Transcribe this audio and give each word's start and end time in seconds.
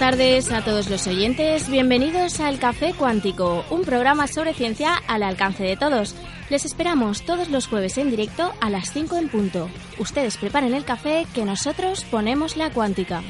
Tardes 0.00 0.50
a 0.50 0.64
todos 0.64 0.88
los 0.88 1.06
oyentes. 1.06 1.68
Bienvenidos 1.68 2.40
al 2.40 2.58
Café 2.58 2.94
Cuántico, 2.94 3.66
un 3.68 3.82
programa 3.82 4.26
sobre 4.28 4.54
ciencia 4.54 4.94
al 5.06 5.22
alcance 5.22 5.62
de 5.62 5.76
todos. 5.76 6.14
Les 6.48 6.64
esperamos 6.64 7.20
todos 7.26 7.50
los 7.50 7.66
jueves 7.66 7.98
en 7.98 8.08
directo 8.08 8.50
a 8.62 8.70
las 8.70 8.94
5 8.94 9.18
en 9.18 9.28
punto. 9.28 9.68
Ustedes 9.98 10.38
preparen 10.38 10.72
el 10.72 10.86
café 10.86 11.26
que 11.34 11.44
nosotros 11.44 12.04
ponemos 12.04 12.56
la 12.56 12.70
cuántica. 12.70 13.22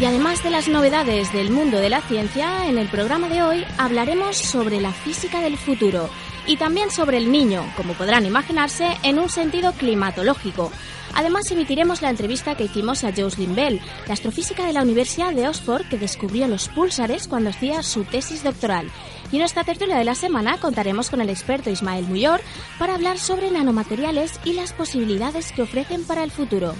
Y 0.00 0.04
además 0.04 0.42
de 0.42 0.50
las 0.50 0.66
novedades 0.66 1.32
del 1.32 1.52
mundo 1.52 1.78
de 1.78 1.90
la 1.90 2.00
ciencia, 2.00 2.66
en 2.66 2.78
el 2.78 2.88
programa 2.88 3.28
de 3.28 3.42
hoy 3.42 3.64
hablaremos 3.78 4.36
sobre 4.36 4.80
la 4.80 4.92
física 4.92 5.40
del 5.40 5.56
futuro 5.56 6.10
y 6.46 6.56
también 6.56 6.90
sobre 6.90 7.18
el 7.18 7.30
niño, 7.30 7.64
como 7.76 7.94
podrán 7.94 8.26
imaginarse, 8.26 8.96
en 9.02 9.18
un 9.18 9.28
sentido 9.28 9.72
climatológico. 9.72 10.70
Además, 11.14 11.50
emitiremos 11.50 12.02
la 12.02 12.10
entrevista 12.10 12.54
que 12.54 12.64
hicimos 12.64 13.04
a 13.04 13.12
Jocelyn 13.12 13.54
Bell, 13.54 13.80
la 14.06 14.14
astrofísica 14.14 14.66
de 14.66 14.72
la 14.72 14.82
Universidad 14.82 15.32
de 15.32 15.48
Oxford 15.48 15.88
que 15.88 15.98
descubrió 15.98 16.46
los 16.46 16.68
púlsares 16.68 17.26
cuando 17.26 17.50
hacía 17.50 17.82
su 17.82 18.04
tesis 18.04 18.44
doctoral. 18.44 18.90
Y 19.32 19.36
en 19.36 19.42
esta 19.42 19.64
tertulia 19.64 19.96
de 19.96 20.04
la 20.04 20.14
semana 20.14 20.58
contaremos 20.58 21.10
con 21.10 21.20
el 21.20 21.30
experto 21.30 21.70
Ismael 21.70 22.06
Muyor 22.06 22.40
para 22.78 22.94
hablar 22.94 23.18
sobre 23.18 23.50
nanomateriales 23.50 24.40
y 24.44 24.54
las 24.54 24.72
posibilidades 24.72 25.52
que 25.52 25.62
ofrecen 25.62 26.04
para 26.04 26.24
el 26.24 26.30
futuro. 26.30 26.74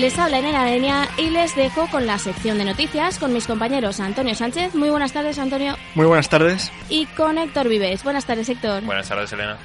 Les 0.00 0.18
habla 0.18 0.38
Elena 0.38 0.62
Arenia 0.62 1.10
y 1.18 1.28
les 1.28 1.54
dejo 1.54 1.86
con 1.88 2.06
la 2.06 2.18
sección 2.18 2.56
de 2.56 2.64
noticias 2.64 3.18
con 3.18 3.34
mis 3.34 3.46
compañeros 3.46 4.00
Antonio 4.00 4.34
Sánchez. 4.34 4.74
Muy 4.74 4.88
buenas 4.88 5.12
tardes, 5.12 5.38
Antonio. 5.38 5.76
Muy 5.94 6.06
buenas 6.06 6.30
tardes. 6.30 6.72
Y 6.88 7.04
con 7.04 7.36
Héctor 7.36 7.68
Vives. 7.68 8.02
Buenas 8.02 8.24
tardes, 8.24 8.48
Héctor. 8.48 8.82
Buenas 8.84 9.10
tardes, 9.10 9.30
Elena. 9.34 9.58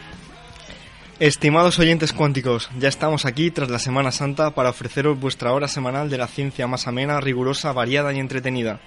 Estimados 1.21 1.79
oyentes 1.79 2.11
cuánticos, 2.11 2.69
ya 2.77 2.89
estamos 2.89 3.25
aquí 3.25 3.49
tras 3.49 3.69
la 3.69 3.79
Semana 3.79 4.11
Santa 4.11 4.51
para 4.51 4.71
ofreceros 4.71 5.17
vuestra 5.17 5.53
hora 5.53 5.69
semanal 5.69 6.09
de 6.09 6.17
la 6.17 6.27
ciencia 6.27 6.67
más 6.67 6.85
amena, 6.85 7.21
rigurosa, 7.21 7.71
variada 7.71 8.11
y 8.11 8.19
entretenida. 8.19 8.81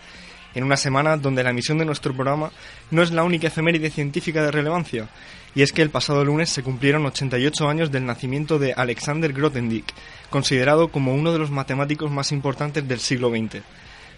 En 0.54 0.64
una 0.64 0.76
semana 0.76 1.16
donde 1.16 1.42
la 1.44 1.50
emisión 1.50 1.78
de 1.78 1.86
nuestro 1.86 2.12
programa 2.12 2.50
no 2.90 3.02
es 3.02 3.10
la 3.10 3.24
única 3.24 3.46
efeméride 3.46 3.88
científica 3.88 4.42
de 4.42 4.50
relevancia, 4.50 5.08
y 5.54 5.62
es 5.62 5.72
que 5.72 5.82
el 5.82 5.90
pasado 5.90 6.24
lunes 6.24 6.50
se 6.50 6.62
cumplieron 6.62 7.06
88 7.06 7.68
años 7.68 7.90
del 7.90 8.06
nacimiento 8.06 8.58
de 8.58 8.72
Alexander 8.72 9.32
Grothendieck, 9.32 9.92
considerado 10.30 10.88
como 10.88 11.14
uno 11.14 11.32
de 11.32 11.38
los 11.38 11.50
matemáticos 11.50 12.10
más 12.10 12.32
importantes 12.32 12.86
del 12.86 13.00
siglo 13.00 13.30
XX. 13.30 13.62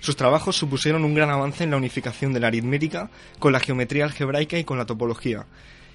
Sus 0.00 0.16
trabajos 0.16 0.56
supusieron 0.56 1.04
un 1.04 1.14
gran 1.14 1.30
avance 1.30 1.64
en 1.64 1.70
la 1.70 1.76
unificación 1.76 2.32
de 2.32 2.40
la 2.40 2.48
aritmética 2.48 3.10
con 3.38 3.52
la 3.52 3.60
geometría 3.60 4.04
algebraica 4.04 4.58
y 4.58 4.64
con 4.64 4.78
la 4.78 4.86
topología. 4.86 5.46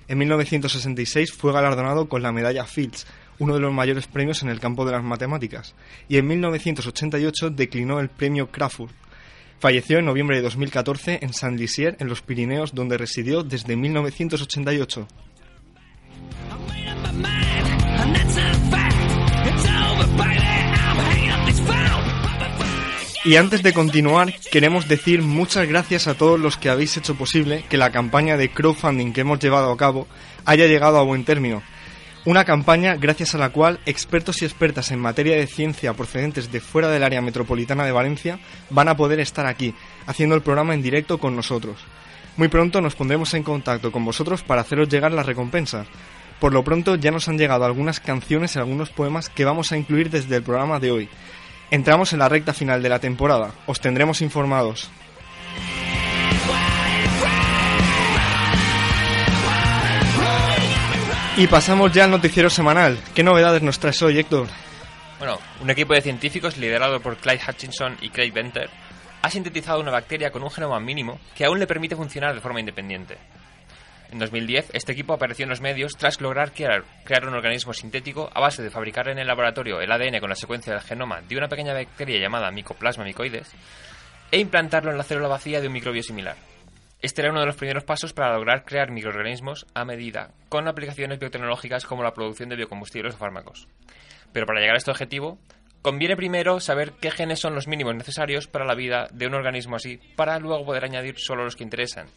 En 0.08 0.20
1966 0.20 1.34
fue 1.34 1.52
galardonado 1.52 2.08
con 2.08 2.22
la 2.22 2.32
medalla 2.32 2.66
Fields, 2.66 3.08
uno 3.40 3.56
de 3.56 3.60
los 3.60 3.74
mayores 3.74 4.06
premios 4.06 4.44
en 4.44 4.50
el 4.50 4.60
campo 4.60 4.86
de 4.86 4.92
las 4.92 5.04
matemáticas, 5.04 5.74
y 6.08 6.18
en 6.18 6.28
1988 6.28 7.50
declinó 7.50 8.00
el 8.00 8.10
premio 8.10 8.52
Crafoord. 8.52 8.92
Falleció 9.60 10.00
en 10.00 10.06
noviembre 10.06 10.38
de 10.38 10.44
2014 10.44 11.20
en 11.22 11.34
Saint-Lizier, 11.34 11.98
en 12.00 12.08
los 12.08 12.22
Pirineos, 12.22 12.74
donde 12.74 12.98
residió 12.98 13.44
desde 13.44 13.76
1988. 13.76 15.08
Y 23.26 23.38
antes 23.38 23.64
de 23.64 23.74
continuar, 23.74 24.36
queremos 24.52 24.88
decir 24.88 25.24
muchas 25.24 25.68
gracias 25.68 26.06
a 26.08 26.14
todos 26.14 26.40
los 26.40 26.58
que 26.58 26.70
habéis 26.70 26.96
hecho 26.96 27.16
posible 27.16 27.66
que 27.68 27.76
la 27.76 27.92
campaña 27.92 28.38
de 28.38 28.52
crowdfunding 28.52 29.14
que 29.14 29.22
hemos 29.22 29.40
llevado 29.40 29.72
a 29.72 29.78
cabo 29.78 30.08
haya 30.46 30.68
llegado 30.68 31.00
a 31.00 31.04
buen 31.04 31.26
término. 31.26 31.64
Una 32.26 32.44
campaña 32.44 32.96
gracias 32.96 33.36
a 33.36 33.38
la 33.38 33.50
cual 33.50 33.80
expertos 33.86 34.42
y 34.42 34.46
expertas 34.46 34.90
en 34.90 34.98
materia 35.00 35.36
de 35.36 35.46
ciencia 35.46 35.94
procedentes 35.94 36.52
de 36.52 36.60
fuera 36.60 36.90
del 36.90 37.04
área 37.04 37.22
metropolitana 37.22 37.86
de 37.86 37.92
Valencia 37.92 38.40
van 38.72 38.88
a 38.88 38.98
poder 38.98 39.20
estar 39.20 39.46
aquí, 39.46 39.76
haciendo 40.08 40.34
el 40.34 40.42
programa 40.42 40.74
en 40.74 40.82
directo 40.82 41.20
con 41.20 41.36
nosotros. 41.36 41.78
Muy 42.36 42.48
pronto 42.48 42.82
nos 42.82 42.96
pondremos 42.96 43.36
en 43.36 43.44
contacto 43.44 43.92
con 43.92 44.04
vosotros 44.04 44.42
para 44.42 44.62
haceros 44.62 44.90
llegar 44.90 45.12
las 45.12 45.28
recompensas. 45.28 45.86
Por 46.40 46.52
lo 46.52 46.64
pronto 46.64 46.96
ya 46.96 47.12
nos 47.12 47.28
han 47.28 47.38
llegado 47.38 47.64
algunas 47.64 48.00
canciones 48.00 48.56
y 48.56 48.60
algunos 48.60 48.90
poemas 48.90 49.30
que 49.30 49.46
vamos 49.46 49.72
a 49.72 49.78
incluir 49.78 50.10
desde 50.10 50.36
el 50.36 50.42
programa 50.42 50.80
de 50.80 50.90
hoy. 50.90 51.10
Entramos 51.70 52.12
en 52.12 52.20
la 52.20 52.30
recta 52.30 52.54
final 52.54 52.82
de 52.82 52.90
la 52.90 52.98
temporada. 52.98 53.52
Os 53.68 53.80
tendremos 53.80 54.24
informados. 54.24 54.90
Y 61.38 61.48
pasamos 61.48 61.92
ya 61.92 62.06
al 62.06 62.12
noticiero 62.12 62.50
semanal. 62.50 62.98
¿Qué 63.14 63.22
novedades 63.22 63.62
nos 63.62 63.78
traes 63.78 64.02
hoy, 64.02 64.18
Héctor? 64.20 64.48
Bueno, 65.20 65.38
un 65.62 65.70
equipo 65.70 65.94
de 65.94 66.02
científicos 66.02 66.56
liderado 66.56 67.02
por 67.02 67.18
Clyde 67.18 67.42
Hutchinson 67.46 67.98
y 68.00 68.10
Craig 68.10 68.32
Venter 68.32 68.70
ha 69.22 69.30
sintetizado 69.30 69.82
una 69.82 69.92
bacteria 69.92 70.32
con 70.32 70.44
un 70.44 70.50
genoma 70.50 70.80
mínimo 70.80 71.20
que 71.36 71.44
aún 71.44 71.60
le 71.60 71.68
permite 71.68 71.98
funcionar 71.98 72.34
de 72.34 72.40
forma 72.40 72.62
independiente. 72.62 73.18
En 74.14 74.20
2010, 74.20 74.70
este 74.72 74.94
equipo 74.94 75.12
apareció 75.12 75.44
en 75.44 75.50
los 75.50 75.60
medios 75.60 75.98
tras 75.98 76.22
lograr 76.22 76.54
crear, 76.54 76.86
un 77.28 77.34
organismo 77.34 77.74
sintético 77.74 78.30
a 78.34 78.40
base 78.40 78.64
de 78.64 78.70
fabricar 78.70 79.10
en 79.10 79.20
el 79.20 79.28
laboratorio 79.28 79.82
el 79.82 79.92
ADN 79.92 80.22
con 80.22 80.30
la 80.30 80.36
secuencia 80.36 80.72
del 80.72 80.84
genoma 80.84 81.20
de 81.20 81.36
una 81.36 81.50
pequeña 81.50 81.74
bacteria 81.74 82.18
llamada 82.18 82.50
Mycoplasma 82.50 83.04
mycoides 83.04 83.52
e 84.32 84.40
implantarlo 84.40 84.92
en 84.92 84.98
la 84.98 85.04
célula 85.04 85.28
vacía 85.28 85.60
de 85.60 85.68
un 85.68 85.74
microbio 85.74 86.02
similar. 86.02 86.38
Este 87.02 87.22
era 87.22 87.32
uno 87.32 87.42
de 87.42 87.46
los 87.46 87.56
primeros 87.56 87.84
pasos 87.84 88.14
para 88.14 88.34
lograr 88.34 88.66
crear 88.66 88.92
microorganismos 88.92 89.68
a 89.74 89.86
medida, 89.86 90.32
con 90.50 90.68
aplicaciones 90.68 91.20
biotecnológicas 91.20 91.86
como 91.86 92.04
la 92.04 92.14
producción 92.14 92.50
de 92.50 92.56
biocombustibles 92.56 93.16
o 93.16 93.18
fármacos. 93.18 93.68
Pero 94.34 94.46
para 94.46 94.60
llegar 94.60 94.76
a 94.76 94.78
este 94.80 94.92
objetivo, 94.92 95.38
conviene 95.82 96.16
primero 96.16 96.60
saber 96.60 96.94
qué 97.00 97.12
genes 97.12 97.40
son 97.40 97.56
los 97.56 97.68
mínimos 97.68 97.96
necesarios 97.96 98.48
para 98.48 98.66
la 98.66 98.76
vida 98.76 99.08
de 99.12 99.28
un 99.28 99.36
organismo 99.36 99.76
así, 99.76 100.00
para 100.16 100.40
luego 100.40 100.66
poder 100.66 100.86
añadir 100.86 101.16
solo 101.18 101.44
los 101.44 101.56
que 101.56 101.64
interesan, 101.64 102.08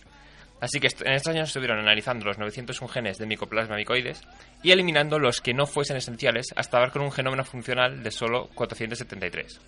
Así 0.61 0.81
que 0.81 0.88
en 1.05 1.12
estos 1.12 1.35
años 1.35 1.49
estuvieron 1.49 1.79
analizando 1.79 2.25
los 2.26 2.38
901 2.38 2.93
genes 2.93 3.19
de 3.19 3.26
micoplasma 3.26 3.76
micoides 3.76 4.23
y 4.62 4.73
eliminando 4.73 5.19
los 5.19 5.41
que 5.41 5.55
no 5.55 5.67
fuesen 5.67 5.97
esenciales 5.97 6.52
hasta 6.56 6.81
dar 6.81 6.91
con 6.91 7.02
un 7.02 7.12
genoma 7.12 7.44
funcional 7.44 8.02
de 8.02 8.11
solo 8.11 8.49
473. 8.55 9.61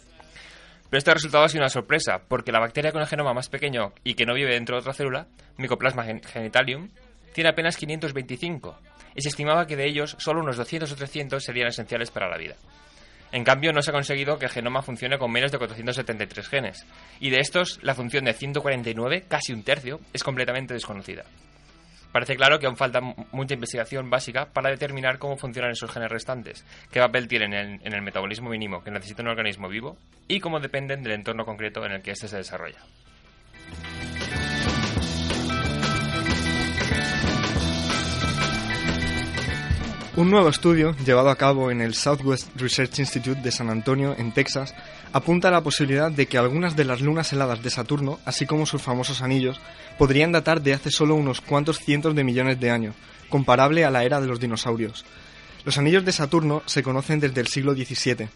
Pero 0.90 0.98
este 0.98 1.14
resultado 1.14 1.44
ha 1.44 1.48
sido 1.48 1.62
una 1.62 1.68
sorpresa, 1.68 2.22
porque 2.26 2.50
la 2.50 2.58
bacteria 2.58 2.90
con 2.90 3.00
el 3.00 3.06
genoma 3.06 3.32
más 3.32 3.48
pequeño 3.48 3.92
y 4.02 4.14
que 4.14 4.26
no 4.26 4.34
vive 4.34 4.54
dentro 4.54 4.74
de 4.74 4.80
otra 4.80 4.92
célula, 4.92 5.28
Mycoplasma 5.56 6.04
genitalium, 6.04 6.90
tiene 7.32 7.50
apenas 7.50 7.76
525, 7.76 8.76
y 9.14 9.22
se 9.22 9.28
estimaba 9.28 9.66
que 9.66 9.76
de 9.76 9.86
ellos 9.86 10.16
solo 10.18 10.40
unos 10.40 10.56
200 10.56 10.90
o 10.90 10.96
300 10.96 11.44
serían 11.44 11.68
esenciales 11.68 12.10
para 12.10 12.28
la 12.28 12.36
vida. 12.36 12.56
En 13.30 13.44
cambio, 13.44 13.72
no 13.72 13.82
se 13.82 13.90
ha 13.90 13.94
conseguido 13.94 14.36
que 14.36 14.46
el 14.46 14.50
genoma 14.50 14.82
funcione 14.82 15.16
con 15.16 15.30
menos 15.30 15.52
de 15.52 15.58
473 15.58 16.48
genes, 16.48 16.84
y 17.20 17.30
de 17.30 17.38
estos, 17.38 17.78
la 17.82 17.94
función 17.94 18.24
de 18.24 18.32
149, 18.32 19.26
casi 19.28 19.52
un 19.52 19.62
tercio, 19.62 20.00
es 20.12 20.24
completamente 20.24 20.74
desconocida. 20.74 21.22
Parece 22.12 22.36
claro 22.36 22.58
que 22.58 22.66
aún 22.66 22.76
falta 22.76 23.00
mucha 23.00 23.54
investigación 23.54 24.10
básica 24.10 24.46
para 24.52 24.70
determinar 24.70 25.18
cómo 25.18 25.36
funcionan 25.36 25.70
esos 25.70 25.90
genes 25.90 26.10
restantes, 26.10 26.64
qué 26.90 27.00
papel 27.00 27.28
tienen 27.28 27.54
en, 27.54 27.80
en 27.84 27.92
el 27.92 28.02
metabolismo 28.02 28.50
mínimo 28.50 28.82
que 28.82 28.90
necesita 28.90 29.22
un 29.22 29.28
organismo 29.28 29.68
vivo 29.68 29.96
y 30.26 30.40
cómo 30.40 30.60
dependen 30.60 31.02
del 31.02 31.12
entorno 31.12 31.44
concreto 31.44 31.84
en 31.84 31.92
el 31.92 32.02
que 32.02 32.12
éste 32.12 32.28
se 32.28 32.38
desarrolla. 32.38 32.80
Un 40.16 40.28
nuevo 40.28 40.48
estudio, 40.48 40.96
llevado 41.06 41.30
a 41.30 41.36
cabo 41.36 41.70
en 41.70 41.80
el 41.80 41.94
Southwest 41.94 42.48
Research 42.56 42.98
Institute 42.98 43.40
de 43.42 43.52
San 43.52 43.70
Antonio, 43.70 44.16
en 44.18 44.32
Texas, 44.32 44.74
apunta 45.12 45.46
a 45.48 45.50
la 45.52 45.60
posibilidad 45.60 46.10
de 46.10 46.26
que 46.26 46.36
algunas 46.36 46.74
de 46.74 46.84
las 46.84 47.00
lunas 47.00 47.32
heladas 47.32 47.62
de 47.62 47.70
Saturno, 47.70 48.18
así 48.24 48.44
como 48.44 48.66
sus 48.66 48.82
famosos 48.82 49.22
anillos, 49.22 49.60
podrían 49.98 50.32
datar 50.32 50.62
de 50.62 50.74
hace 50.74 50.90
solo 50.90 51.14
unos 51.14 51.40
cuantos 51.40 51.78
cientos 51.78 52.16
de 52.16 52.24
millones 52.24 52.58
de 52.58 52.70
años, 52.72 52.96
comparable 53.28 53.84
a 53.84 53.90
la 53.92 54.02
era 54.02 54.20
de 54.20 54.26
los 54.26 54.40
dinosaurios. 54.40 55.04
Los 55.64 55.78
anillos 55.78 56.04
de 56.04 56.10
Saturno 56.10 56.64
se 56.66 56.82
conocen 56.82 57.20
desde 57.20 57.40
el 57.40 57.46
siglo 57.46 57.74
XVII, 57.74 58.30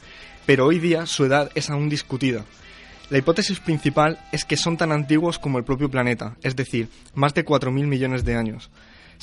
pero 0.47 0.67
hoy 0.67 0.79
día 0.79 1.07
su 1.07 1.25
edad 1.25 1.51
es 1.57 1.71
aún 1.71 1.89
discutida. 1.89 2.45
La 3.11 3.19
hipótesis 3.19 3.59
principal 3.59 4.21
es 4.31 4.45
que 4.45 4.57
son 4.57 4.77
tan 4.77 4.93
antiguos 4.93 5.41
como 5.41 5.59
el 5.59 5.65
propio 5.65 5.91
planeta, 5.91 6.37
es 6.45 6.55
decir, 6.55 6.89
más 7.15 7.35
de 7.35 7.45
4.000 7.45 7.73
millones 7.87 8.25
de 8.25 8.37
años. 8.37 8.71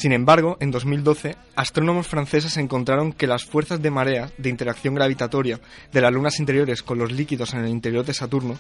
Sin 0.02 0.14
embargo, 0.14 0.58
en 0.60 0.72
2012, 0.72 1.36
astrónomos 1.56 2.08
franceses 2.08 2.58
encontraron 2.58 3.14
que 3.14 3.28
las 3.28 3.46
fuerzas 3.46 3.84
de 3.84 3.92
marea 3.92 4.32
de 4.40 4.50
interacción 4.50 4.96
gravitatoria 4.96 5.60
de 5.94 6.02
las 6.02 6.12
lunas 6.12 6.40
interiores 6.40 6.82
con 6.82 6.98
los 6.98 7.12
líquidos 7.12 7.54
en 7.54 7.60
el 7.60 7.70
interior 7.70 8.04
de 8.04 8.16
Saturno 8.16 8.58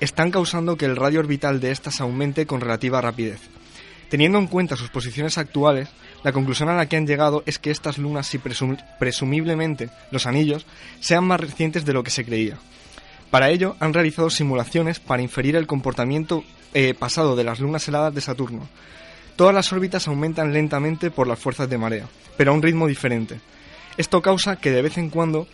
están 0.00 0.30
causando 0.30 0.76
que 0.76 0.84
el 0.84 0.96
radio 0.96 1.20
orbital 1.20 1.60
de 1.60 1.70
éstas 1.70 2.02
aumente 2.02 2.44
con 2.44 2.60
relativa 2.60 3.00
rapidez. 3.00 3.40
Teniendo 4.10 4.36
en 4.38 4.48
cuenta 4.48 4.76
sus 4.76 4.90
posiciones 4.90 5.38
actuales, 5.38 5.88
la 6.24 6.32
conclusión 6.32 6.68
a 6.68 6.76
la 6.76 6.84
que 6.84 6.98
han 6.98 7.06
llegado 7.06 7.42
es 7.46 7.58
que 7.58 7.70
estas 7.70 7.96
lunas 7.96 8.34
y 8.34 8.40
presumiblemente 8.98 9.88
los 10.10 10.26
anillos 10.26 10.66
sean 11.00 11.24
más 11.24 11.40
recientes 11.40 11.86
de 11.86 11.94
lo 11.94 12.02
que 12.02 12.10
se 12.10 12.26
creía. 12.26 12.58
Para 13.30 13.48
ello 13.48 13.76
han 13.80 13.94
realizado 13.94 14.28
simulaciones 14.28 15.00
para 15.00 15.22
inferir 15.22 15.56
el 15.56 15.66
comportamiento 15.66 16.44
eh, 16.74 16.92
pasado 16.92 17.34
de 17.34 17.44
las 17.44 17.60
lunas 17.60 17.88
heladas 17.88 18.14
de 18.14 18.20
Saturno, 18.20 18.68
Todas 19.36 19.54
las 19.54 19.72
órbitas 19.72 20.08
aumentan 20.08 20.52
lentamente 20.52 21.10
por 21.10 21.26
las 21.26 21.38
fuerzas 21.38 21.68
de 21.68 21.78
marea, 21.78 22.06
pero 22.36 22.52
a 22.52 22.54
un 22.54 22.62
ritmo 22.62 22.86
diferente. 22.86 23.40
Esto 23.96 24.22
causa 24.22 24.56
que 24.56 24.70
de 24.70 24.82
vez 24.82 24.98
en 24.98 25.10
cuando 25.10 25.46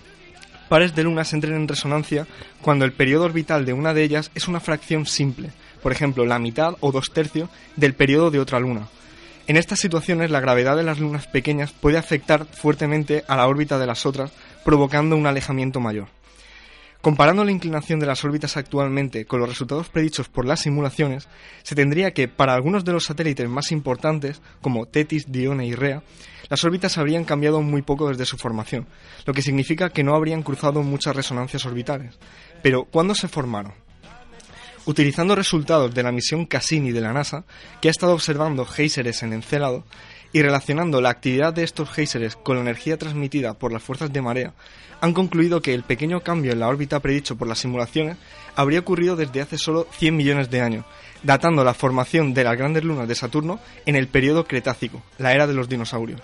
pares 0.68 0.94
de 0.94 1.02
lunas 1.02 1.32
entren 1.32 1.54
en 1.54 1.68
resonancia 1.68 2.26
cuando 2.60 2.84
el 2.84 2.92
periodo 2.92 3.24
orbital 3.24 3.64
de 3.64 3.72
una 3.72 3.94
de 3.94 4.02
ellas 4.02 4.30
es 4.34 4.48
una 4.48 4.60
fracción 4.60 5.06
simple, 5.06 5.50
por 5.82 5.92
ejemplo, 5.92 6.26
la 6.26 6.38
mitad 6.38 6.74
o 6.80 6.92
dos 6.92 7.12
tercios 7.12 7.48
del 7.76 7.94
periodo 7.94 8.30
de 8.30 8.40
otra 8.40 8.60
luna. 8.60 8.88
En 9.46 9.56
estas 9.56 9.80
situaciones 9.80 10.30
la 10.30 10.40
gravedad 10.40 10.76
de 10.76 10.82
las 10.82 10.98
lunas 10.98 11.26
pequeñas 11.26 11.72
puede 11.72 11.96
afectar 11.96 12.44
fuertemente 12.44 13.24
a 13.28 13.36
la 13.36 13.48
órbita 13.48 13.78
de 13.78 13.86
las 13.86 14.04
otras, 14.04 14.30
provocando 14.64 15.16
un 15.16 15.26
alejamiento 15.26 15.80
mayor. 15.80 16.08
Comparando 17.00 17.44
la 17.44 17.52
inclinación 17.52 18.00
de 18.00 18.06
las 18.06 18.24
órbitas 18.24 18.56
actualmente 18.56 19.24
con 19.24 19.38
los 19.38 19.48
resultados 19.48 19.88
predichos 19.88 20.28
por 20.28 20.44
las 20.44 20.60
simulaciones, 20.60 21.28
se 21.62 21.76
tendría 21.76 22.12
que, 22.12 22.26
para 22.26 22.54
algunos 22.54 22.84
de 22.84 22.92
los 22.92 23.04
satélites 23.04 23.48
más 23.48 23.70
importantes, 23.70 24.42
como 24.60 24.86
Tetis, 24.86 25.30
Dione 25.30 25.64
y 25.64 25.74
Rea, 25.74 26.02
las 26.48 26.64
órbitas 26.64 26.98
habrían 26.98 27.24
cambiado 27.24 27.62
muy 27.62 27.82
poco 27.82 28.08
desde 28.08 28.26
su 28.26 28.36
formación, 28.36 28.88
lo 29.26 29.32
que 29.32 29.42
significa 29.42 29.90
que 29.90 30.02
no 30.02 30.16
habrían 30.16 30.42
cruzado 30.42 30.82
muchas 30.82 31.14
resonancias 31.14 31.66
orbitales. 31.66 32.18
Pero, 32.62 32.84
¿cuándo 32.84 33.14
se 33.14 33.28
formaron? 33.28 33.74
Utilizando 34.84 35.36
resultados 35.36 35.94
de 35.94 36.02
la 36.02 36.12
misión 36.12 36.46
Cassini 36.46 36.90
de 36.90 37.02
la 37.02 37.12
NASA, 37.12 37.44
que 37.80 37.88
ha 37.88 37.90
estado 37.90 38.14
observando 38.14 38.64
géiseres 38.64 39.22
en 39.22 39.34
Encélado, 39.34 39.84
y 40.32 40.42
relacionando 40.42 41.00
la 41.00 41.10
actividad 41.10 41.52
de 41.52 41.64
estos 41.64 41.90
géiseres 41.90 42.36
con 42.36 42.56
la 42.56 42.62
energía 42.62 42.98
transmitida 42.98 43.54
por 43.54 43.72
las 43.72 43.82
fuerzas 43.82 44.12
de 44.12 44.22
marea, 44.22 44.54
han 45.00 45.12
concluido 45.14 45.62
que 45.62 45.74
el 45.74 45.84
pequeño 45.84 46.20
cambio 46.20 46.52
en 46.52 46.60
la 46.60 46.68
órbita 46.68 47.00
predicho 47.00 47.36
por 47.36 47.48
las 47.48 47.60
simulaciones 47.60 48.16
habría 48.56 48.80
ocurrido 48.80 49.16
desde 49.16 49.40
hace 49.40 49.58
solo 49.58 49.86
100 49.92 50.16
millones 50.16 50.50
de 50.50 50.60
años, 50.60 50.84
datando 51.22 51.64
la 51.64 51.74
formación 51.74 52.34
de 52.34 52.44
las 52.44 52.56
grandes 52.56 52.84
lunas 52.84 53.08
de 53.08 53.14
Saturno 53.14 53.60
en 53.86 53.96
el 53.96 54.08
periodo 54.08 54.46
Cretácico, 54.46 55.02
la 55.18 55.32
era 55.32 55.46
de 55.46 55.54
los 55.54 55.68
dinosaurios. 55.68 56.22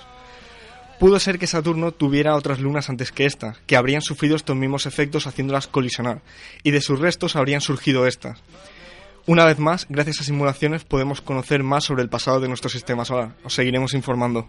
Pudo 0.99 1.19
ser 1.19 1.39
que 1.39 1.47
Saturno 1.47 1.93
tuviera 1.93 2.37
otras 2.37 2.61
lunas 2.61 2.89
antes 2.89 3.11
que 3.11 3.27
esta, 3.27 3.57
que 3.67 3.77
habrían 3.77 4.03
sufrido 4.03 4.37
estos 4.37 4.57
mismos 4.57 4.87
efectos 4.87 5.27
haciéndolas 5.27 5.67
colisionar, 5.67 6.23
y 6.63 6.71
de 6.71 6.81
sus 6.81 7.01
restos 7.01 7.37
habrían 7.37 7.61
surgido 7.61 8.07
estas. 8.07 8.41
Una 9.27 9.47
vez 9.47 9.59
más, 9.59 9.87
gracias 9.89 10.21
a 10.21 10.25
simulaciones 10.25 10.85
podemos 10.85 11.23
conocer 11.23 11.63
más 11.63 11.85
sobre 11.85 12.03
el 12.03 12.11
pasado 12.11 12.41
de 12.41 12.49
nuestro 12.49 12.69
sistema 12.69 13.05
solar. 13.05 13.31
Os 13.43 13.55
seguiremos 13.55 13.95
informando. 13.95 14.49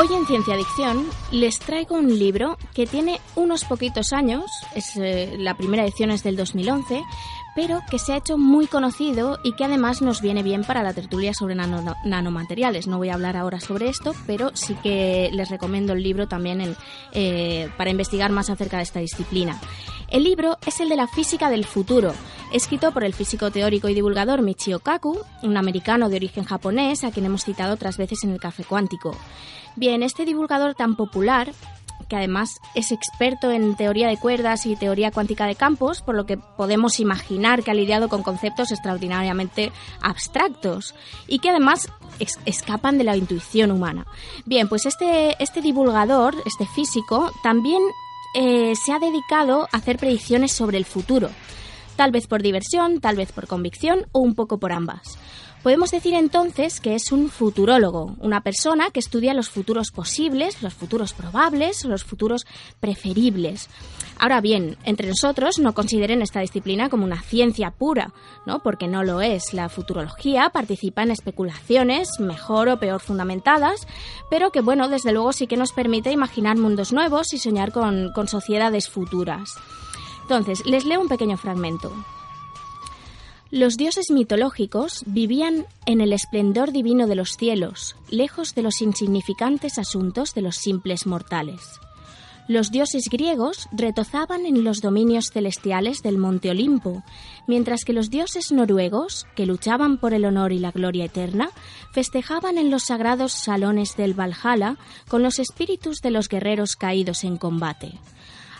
Hoy 0.00 0.08
en 0.14 0.24
Ciencia 0.24 0.54
Adicción 0.54 1.04
les 1.30 1.58
traigo 1.58 1.94
un 1.94 2.18
libro 2.18 2.56
que 2.72 2.86
tiene 2.86 3.20
unos 3.34 3.66
poquitos 3.66 4.14
años, 4.14 4.50
es, 4.74 4.96
eh, 4.96 5.36
la 5.38 5.58
primera 5.58 5.84
edición 5.84 6.10
es 6.10 6.22
del 6.22 6.36
2011, 6.36 7.02
pero 7.54 7.82
que 7.90 7.98
se 7.98 8.14
ha 8.14 8.16
hecho 8.16 8.38
muy 8.38 8.66
conocido 8.66 9.40
y 9.44 9.52
que 9.52 9.64
además 9.64 10.00
nos 10.00 10.22
viene 10.22 10.42
bien 10.42 10.64
para 10.64 10.82
la 10.82 10.94
tertulia 10.94 11.34
sobre 11.34 11.54
nanomateriales. 11.54 12.86
No 12.86 12.96
voy 12.96 13.10
a 13.10 13.14
hablar 13.14 13.36
ahora 13.36 13.60
sobre 13.60 13.90
esto, 13.90 14.14
pero 14.26 14.52
sí 14.54 14.74
que 14.82 15.28
les 15.34 15.50
recomiendo 15.50 15.92
el 15.92 16.02
libro 16.02 16.26
también 16.26 16.76
eh, 17.12 17.68
para 17.76 17.90
investigar 17.90 18.30
más 18.30 18.48
acerca 18.48 18.78
de 18.78 18.84
esta 18.84 19.00
disciplina. 19.00 19.60
El 20.10 20.24
libro 20.24 20.58
es 20.66 20.80
el 20.80 20.88
de 20.88 20.96
la 20.96 21.06
física 21.06 21.50
del 21.50 21.64
futuro, 21.64 22.12
escrito 22.52 22.90
por 22.90 23.04
el 23.04 23.14
físico 23.14 23.52
teórico 23.52 23.88
y 23.88 23.94
divulgador 23.94 24.42
Michio 24.42 24.80
Kaku, 24.80 25.20
un 25.44 25.56
americano 25.56 26.08
de 26.08 26.16
origen 26.16 26.42
japonés 26.42 27.04
a 27.04 27.12
quien 27.12 27.26
hemos 27.26 27.44
citado 27.44 27.74
otras 27.74 27.96
veces 27.96 28.24
en 28.24 28.30
el 28.30 28.40
Café 28.40 28.64
Cuántico. 28.64 29.16
Bien, 29.76 30.02
este 30.02 30.24
divulgador 30.24 30.74
tan 30.74 30.96
popular 30.96 31.52
que 32.08 32.16
además 32.16 32.60
es 32.74 32.90
experto 32.90 33.52
en 33.52 33.76
teoría 33.76 34.08
de 34.08 34.16
cuerdas 34.16 34.66
y 34.66 34.74
teoría 34.74 35.12
cuántica 35.12 35.46
de 35.46 35.54
campos, 35.54 36.02
por 36.02 36.16
lo 36.16 36.26
que 36.26 36.36
podemos 36.36 36.98
imaginar 36.98 37.62
que 37.62 37.70
ha 37.70 37.74
lidiado 37.74 38.08
con 38.08 38.24
conceptos 38.24 38.72
extraordinariamente 38.72 39.70
abstractos 40.02 40.96
y 41.28 41.38
que 41.38 41.50
además 41.50 41.88
escapan 42.46 42.98
de 42.98 43.04
la 43.04 43.16
intuición 43.16 43.70
humana. 43.70 44.06
Bien, 44.44 44.68
pues 44.68 44.86
este, 44.86 45.40
este 45.40 45.62
divulgador, 45.62 46.34
este 46.44 46.66
físico, 46.66 47.30
también 47.44 47.80
eh, 48.34 48.74
se 48.76 48.92
ha 48.92 48.98
dedicado 48.98 49.68
a 49.72 49.76
hacer 49.76 49.98
predicciones 49.98 50.52
sobre 50.52 50.78
el 50.78 50.84
futuro, 50.84 51.30
tal 51.96 52.12
vez 52.12 52.26
por 52.26 52.42
diversión, 52.42 53.00
tal 53.00 53.16
vez 53.16 53.32
por 53.32 53.46
convicción 53.46 54.06
o 54.12 54.20
un 54.20 54.34
poco 54.34 54.58
por 54.58 54.72
ambas. 54.72 55.18
Podemos 55.62 55.90
decir 55.90 56.14
entonces 56.14 56.80
que 56.80 56.94
es 56.94 57.12
un 57.12 57.28
futurólogo, 57.28 58.16
una 58.20 58.40
persona 58.40 58.90
que 58.90 59.00
estudia 59.00 59.34
los 59.34 59.50
futuros 59.50 59.90
posibles, 59.90 60.62
los 60.62 60.72
futuros 60.72 61.12
probables, 61.12 61.84
los 61.84 62.02
futuros 62.02 62.46
preferibles. 62.80 63.68
Ahora 64.18 64.40
bien, 64.40 64.78
entre 64.84 65.08
nosotros 65.08 65.58
no 65.58 65.74
consideren 65.74 66.22
esta 66.22 66.40
disciplina 66.40 66.88
como 66.88 67.04
una 67.04 67.20
ciencia 67.20 67.72
pura, 67.72 68.14
¿no? 68.46 68.62
Porque 68.62 68.88
no 68.88 69.04
lo 69.04 69.20
es. 69.20 69.52
La 69.52 69.68
futurología 69.68 70.48
participa 70.48 71.02
en 71.02 71.10
especulaciones 71.10 72.08
mejor 72.20 72.70
o 72.70 72.80
peor 72.80 73.00
fundamentadas, 73.00 73.86
pero 74.30 74.52
que 74.52 74.62
bueno, 74.62 74.88
desde 74.88 75.12
luego 75.12 75.34
sí 75.34 75.46
que 75.46 75.58
nos 75.58 75.72
permite 75.72 76.10
imaginar 76.10 76.56
mundos 76.56 76.90
nuevos 76.90 77.34
y 77.34 77.38
soñar 77.38 77.70
con, 77.70 78.12
con 78.14 78.28
sociedades 78.28 78.88
futuras. 78.88 79.56
Entonces, 80.22 80.64
les 80.64 80.86
leo 80.86 81.02
un 81.02 81.08
pequeño 81.08 81.36
fragmento. 81.36 81.92
Los 83.52 83.76
dioses 83.76 84.12
mitológicos 84.12 85.02
vivían 85.06 85.66
en 85.84 86.00
el 86.00 86.12
esplendor 86.12 86.70
divino 86.70 87.08
de 87.08 87.16
los 87.16 87.30
cielos, 87.32 87.96
lejos 88.08 88.54
de 88.54 88.62
los 88.62 88.80
insignificantes 88.80 89.76
asuntos 89.76 90.34
de 90.34 90.42
los 90.42 90.54
simples 90.54 91.04
mortales. 91.04 91.60
Los 92.46 92.70
dioses 92.70 93.08
griegos 93.10 93.68
retozaban 93.72 94.46
en 94.46 94.62
los 94.62 94.80
dominios 94.80 95.30
celestiales 95.32 96.00
del 96.02 96.16
monte 96.16 96.50
Olimpo, 96.50 97.02
mientras 97.48 97.84
que 97.84 97.92
los 97.92 98.08
dioses 98.08 98.52
noruegos, 98.52 99.26
que 99.34 99.46
luchaban 99.46 99.98
por 99.98 100.14
el 100.14 100.26
honor 100.26 100.52
y 100.52 100.60
la 100.60 100.70
gloria 100.70 101.06
eterna, 101.06 101.50
festejaban 101.92 102.56
en 102.56 102.70
los 102.70 102.84
sagrados 102.84 103.32
salones 103.32 103.96
del 103.96 104.14
Valhalla 104.14 104.76
con 105.08 105.24
los 105.24 105.40
espíritus 105.40 106.02
de 106.02 106.12
los 106.12 106.28
guerreros 106.28 106.76
caídos 106.76 107.24
en 107.24 107.36
combate. 107.36 107.98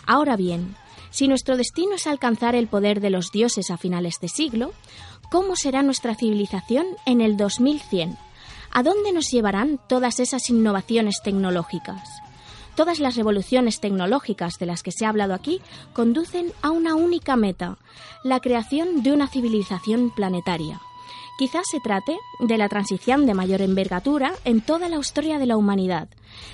Ahora 0.05 0.35
bien, 0.35 0.75
si 1.11 1.27
nuestro 1.27 1.57
destino 1.57 1.95
es 1.95 2.07
alcanzar 2.07 2.55
el 2.55 2.67
poder 2.67 3.01
de 3.01 3.09
los 3.09 3.31
dioses 3.31 3.69
a 3.69 3.77
finales 3.77 4.19
de 4.21 4.29
siglo, 4.29 4.73
¿cómo 5.29 5.55
será 5.55 5.83
nuestra 5.83 6.15
civilización 6.15 6.85
en 7.05 7.21
el 7.21 7.37
2100? 7.37 8.17
¿A 8.71 8.83
dónde 8.83 9.11
nos 9.11 9.29
llevarán 9.29 9.79
todas 9.87 10.19
esas 10.19 10.49
innovaciones 10.49 11.21
tecnológicas? 11.23 12.09
Todas 12.75 12.99
las 12.99 13.17
revoluciones 13.17 13.81
tecnológicas 13.81 14.57
de 14.57 14.65
las 14.65 14.81
que 14.81 14.93
se 14.93 15.05
ha 15.05 15.09
hablado 15.09 15.33
aquí 15.33 15.59
conducen 15.93 16.53
a 16.61 16.71
una 16.71 16.95
única 16.95 17.35
meta, 17.35 17.77
la 18.23 18.39
creación 18.39 19.03
de 19.03 19.11
una 19.11 19.27
civilización 19.27 20.09
planetaria. 20.09 20.79
Quizás 21.37 21.63
se 21.71 21.79
trate 21.79 22.17
de 22.39 22.57
la 22.57 22.69
transición 22.69 23.25
de 23.25 23.33
mayor 23.33 23.61
envergadura 23.61 24.33
en 24.45 24.61
toda 24.61 24.89
la 24.89 24.99
historia 24.99 25.39
de 25.39 25.47
la 25.47 25.57
humanidad. 25.57 26.07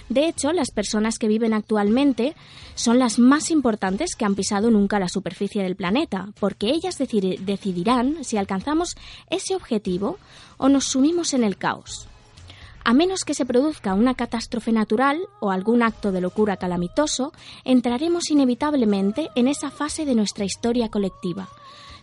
De 0.10 0.28
hecho, 0.28 0.54
las 0.54 0.72
personas 0.72 1.20
que 1.20 1.28
viven 1.28 1.54
actualmente 1.54 2.36
son 2.76 2.98
las 3.00 3.20
más 3.20 3.52
importantes 3.52 4.16
que 4.16 4.26
han 4.26 4.36
pisado 4.36 4.72
nunca 4.72 5.00
la 5.00 5.10
superficie 5.10 5.62
del 5.62 5.76
planeta, 5.76 6.30
porque 6.40 6.70
ellas 6.70 6.98
decidirán 6.98 8.24
si 8.24 8.38
alcanzamos 8.38 8.96
ese 9.30 9.56
objetivo 9.56 10.18
o 10.58 10.70
nos 10.70 10.86
sumimos 10.86 11.34
en 11.34 11.44
el 11.44 11.58
caos. 11.58 12.08
A 12.86 12.94
menos 12.94 13.26
que 13.26 13.34
se 13.34 13.46
produzca 13.46 13.94
una 13.94 14.16
catástrofe 14.16 14.72
natural 14.72 15.20
o 15.42 15.52
algún 15.52 15.84
acto 15.84 16.14
de 16.14 16.22
locura 16.22 16.56
calamitoso, 16.56 17.34
entraremos 17.66 18.32
inevitablemente 18.32 19.28
en 19.36 19.50
esa 19.50 19.70
fase 19.70 20.06
de 20.06 20.16
nuestra 20.16 20.46
historia 20.46 20.88
colectiva. 20.88 21.50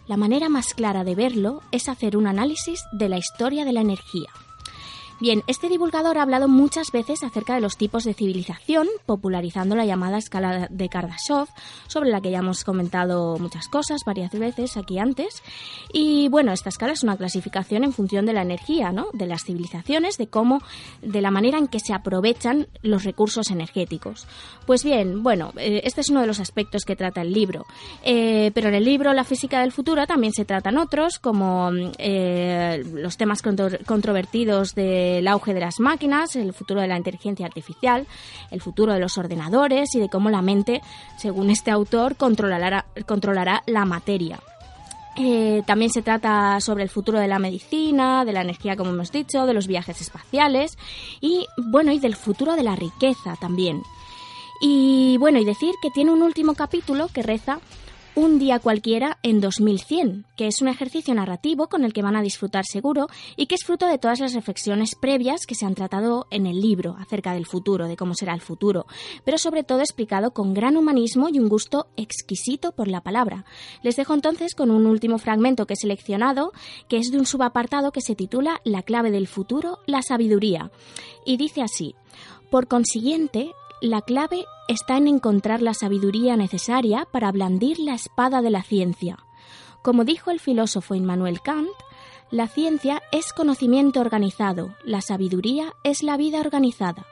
La 0.06 0.18
manera 0.18 0.50
más 0.50 0.74
clara 0.74 1.02
de 1.02 1.14
verlo 1.14 1.62
es 1.70 1.88
hacer 1.88 2.16
un 2.18 2.26
análisis 2.26 2.84
de 2.92 3.08
la 3.08 3.16
historia 3.16 3.64
de 3.64 3.72
la 3.72 3.80
energía. 3.80 4.28
Bien, 5.20 5.44
este 5.46 5.68
divulgador 5.68 6.18
ha 6.18 6.22
hablado 6.22 6.48
muchas 6.48 6.90
veces 6.90 7.22
acerca 7.22 7.54
de 7.54 7.60
los 7.60 7.76
tipos 7.76 8.02
de 8.02 8.14
civilización, 8.14 8.88
popularizando 9.06 9.76
la 9.76 9.86
llamada 9.86 10.18
escala 10.18 10.66
de 10.68 10.88
Kardashev, 10.88 11.46
sobre 11.86 12.10
la 12.10 12.20
que 12.20 12.32
ya 12.32 12.38
hemos 12.38 12.64
comentado 12.64 13.38
muchas 13.38 13.68
cosas 13.68 14.00
varias 14.04 14.32
veces 14.32 14.76
aquí 14.76 14.98
antes. 14.98 15.42
Y 15.92 16.28
bueno, 16.28 16.52
esta 16.52 16.68
escala 16.68 16.94
es 16.94 17.04
una 17.04 17.16
clasificación 17.16 17.84
en 17.84 17.92
función 17.92 18.26
de 18.26 18.32
la 18.32 18.42
energía, 18.42 18.90
¿no? 18.90 19.06
De 19.12 19.26
las 19.26 19.44
civilizaciones, 19.44 20.18
de 20.18 20.26
cómo, 20.26 20.60
de 21.00 21.20
la 21.20 21.30
manera 21.30 21.58
en 21.58 21.68
que 21.68 21.78
se 21.78 21.94
aprovechan 21.94 22.66
los 22.82 23.04
recursos 23.04 23.52
energéticos. 23.52 24.26
Pues 24.66 24.82
bien, 24.82 25.22
bueno, 25.22 25.52
eh, 25.56 25.82
este 25.84 26.00
es 26.00 26.10
uno 26.10 26.22
de 26.22 26.26
los 26.26 26.40
aspectos 26.40 26.84
que 26.84 26.96
trata 26.96 27.22
el 27.22 27.32
libro. 27.32 27.66
Eh, 28.02 28.50
pero 28.52 28.68
en 28.68 28.74
el 28.74 28.84
libro 28.84 29.12
La 29.12 29.24
física 29.24 29.60
del 29.60 29.70
futuro 29.70 30.06
también 30.06 30.32
se 30.32 30.44
tratan 30.44 30.76
otros, 30.76 31.20
como 31.20 31.70
eh, 31.98 32.82
los 32.92 33.16
temas 33.16 33.42
controvertidos 33.42 34.74
de 34.74 35.03
el 35.04 35.28
auge 35.28 35.54
de 35.54 35.60
las 35.60 35.80
máquinas, 35.80 36.36
el 36.36 36.52
futuro 36.52 36.80
de 36.80 36.88
la 36.88 36.96
inteligencia 36.96 37.46
artificial, 37.46 38.06
el 38.50 38.60
futuro 38.60 38.92
de 38.92 39.00
los 39.00 39.18
ordenadores 39.18 39.94
y 39.94 40.00
de 40.00 40.08
cómo 40.08 40.30
la 40.30 40.42
mente, 40.42 40.80
según 41.16 41.50
este 41.50 41.70
autor, 41.70 42.16
controlará, 42.16 42.86
controlará 43.06 43.62
la 43.66 43.84
materia. 43.84 44.40
Eh, 45.16 45.62
también 45.64 45.90
se 45.90 46.02
trata 46.02 46.60
sobre 46.60 46.82
el 46.82 46.88
futuro 46.88 47.20
de 47.20 47.28
la 47.28 47.38
medicina, 47.38 48.24
de 48.24 48.32
la 48.32 48.42
energía, 48.42 48.76
como 48.76 48.90
hemos 48.90 49.12
dicho, 49.12 49.46
de 49.46 49.54
los 49.54 49.68
viajes 49.68 50.00
espaciales 50.00 50.76
y, 51.20 51.46
bueno, 51.56 51.92
y 51.92 52.00
del 52.00 52.16
futuro 52.16 52.56
de 52.56 52.64
la 52.64 52.74
riqueza 52.74 53.36
también. 53.40 53.82
Y 54.60 55.16
bueno, 55.18 55.38
y 55.38 55.44
decir 55.44 55.74
que 55.82 55.90
tiene 55.90 56.10
un 56.10 56.22
último 56.22 56.54
capítulo 56.54 57.08
que 57.12 57.22
reza 57.22 57.60
un 58.16 58.38
día 58.38 58.60
cualquiera 58.60 59.18
en 59.22 59.40
2100, 59.40 60.26
que 60.36 60.46
es 60.46 60.62
un 60.62 60.68
ejercicio 60.68 61.14
narrativo 61.14 61.68
con 61.68 61.84
el 61.84 61.92
que 61.92 62.02
van 62.02 62.14
a 62.14 62.22
disfrutar 62.22 62.64
seguro 62.64 63.08
y 63.36 63.46
que 63.46 63.56
es 63.56 63.64
fruto 63.64 63.86
de 63.86 63.98
todas 63.98 64.20
las 64.20 64.34
reflexiones 64.34 64.94
previas 64.94 65.46
que 65.46 65.54
se 65.54 65.66
han 65.66 65.74
tratado 65.74 66.26
en 66.30 66.46
el 66.46 66.60
libro 66.60 66.96
acerca 66.98 67.34
del 67.34 67.46
futuro, 67.46 67.88
de 67.88 67.96
cómo 67.96 68.14
será 68.14 68.34
el 68.34 68.40
futuro, 68.40 68.86
pero 69.24 69.36
sobre 69.38 69.64
todo 69.64 69.80
explicado 69.80 70.32
con 70.32 70.54
gran 70.54 70.76
humanismo 70.76 71.28
y 71.28 71.40
un 71.40 71.48
gusto 71.48 71.88
exquisito 71.96 72.72
por 72.72 72.86
la 72.86 73.00
palabra. 73.00 73.44
Les 73.82 73.96
dejo 73.96 74.14
entonces 74.14 74.54
con 74.54 74.70
un 74.70 74.86
último 74.86 75.18
fragmento 75.18 75.66
que 75.66 75.74
he 75.74 75.76
seleccionado, 75.76 76.52
que 76.88 76.98
es 76.98 77.10
de 77.10 77.18
un 77.18 77.26
subapartado 77.26 77.90
que 77.90 78.00
se 78.00 78.14
titula 78.14 78.60
La 78.64 78.82
clave 78.82 79.10
del 79.10 79.26
futuro, 79.26 79.80
la 79.86 80.02
sabiduría, 80.02 80.70
y 81.26 81.36
dice 81.36 81.62
así: 81.62 81.94
por 82.50 82.68
consiguiente, 82.68 83.50
la 83.84 84.00
clave 84.00 84.46
está 84.66 84.96
en 84.96 85.08
encontrar 85.08 85.60
la 85.60 85.74
sabiduría 85.74 86.38
necesaria 86.38 87.06
para 87.12 87.30
blandir 87.30 87.78
la 87.78 87.92
espada 87.92 88.40
de 88.40 88.48
la 88.48 88.62
ciencia. 88.62 89.18
Como 89.82 90.04
dijo 90.04 90.30
el 90.30 90.40
filósofo 90.40 90.94
Immanuel 90.94 91.42
Kant, 91.42 91.68
la 92.30 92.48
ciencia 92.48 93.02
es 93.12 93.34
conocimiento 93.34 94.00
organizado, 94.00 94.74
la 94.86 95.02
sabiduría 95.02 95.74
es 95.84 96.02
la 96.02 96.16
vida 96.16 96.40
organizada. 96.40 97.04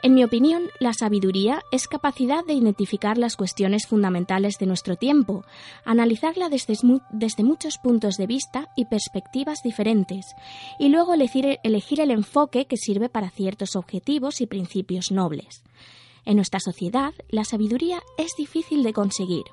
En 0.00 0.14
mi 0.14 0.22
opinión, 0.22 0.70
la 0.78 0.92
sabiduría 0.92 1.64
es 1.72 1.88
capacidad 1.88 2.44
de 2.44 2.52
identificar 2.52 3.18
las 3.18 3.36
cuestiones 3.36 3.88
fundamentales 3.88 4.58
de 4.58 4.66
nuestro 4.66 4.94
tiempo, 4.94 5.44
analizarla 5.84 6.48
desde, 6.48 7.42
muchos 7.42 7.78
puntos 7.78 8.16
de 8.16 8.28
vista 8.28 8.68
y 8.76 8.84
perspectivas 8.84 9.64
diferentes, 9.64 10.36
y 10.78 10.88
luego 10.88 11.14
elegir 11.14 12.00
el 12.00 12.10
enfoque 12.12 12.66
que 12.66 12.76
sirve 12.76 13.08
para 13.08 13.30
ciertos 13.30 13.74
objetivos 13.74 14.40
y 14.40 14.46
principios 14.46 15.10
nobles. 15.10 15.64
En 16.26 16.34
nuestra 16.36 16.58
sociedad, 16.58 17.14
la 17.28 17.44
sabiduría 17.44 18.02
es 18.18 18.32
difícil 18.36 18.82
de 18.82 18.92
conseguir. 18.92 19.44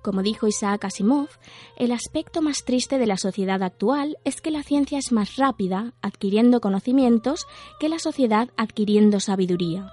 Como 0.00 0.22
dijo 0.22 0.46
Isaac 0.46 0.84
Asimov, 0.84 1.28
el 1.76 1.90
aspecto 1.90 2.40
más 2.40 2.64
triste 2.64 2.98
de 2.98 3.06
la 3.06 3.16
sociedad 3.16 3.62
actual 3.64 4.16
es 4.24 4.40
que 4.40 4.52
la 4.52 4.62
ciencia 4.62 4.98
es 4.98 5.10
más 5.10 5.36
rápida, 5.36 5.92
adquiriendo 6.02 6.60
conocimientos, 6.60 7.46
que 7.80 7.88
la 7.88 7.98
sociedad 7.98 8.50
adquiriendo 8.56 9.18
sabiduría. 9.18 9.90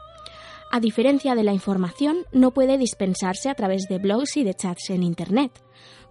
A 0.72 0.80
diferencia 0.80 1.34
de 1.34 1.44
la 1.44 1.54
información, 1.54 2.26
no 2.32 2.52
puede 2.52 2.78
dispensarse 2.78 3.50
a 3.50 3.56
través 3.56 3.88
de 3.90 3.98
blogs 3.98 4.38
y 4.38 4.44
de 4.44 4.54
chats 4.54 4.92
en 4.92 5.02
Internet. 5.02 5.52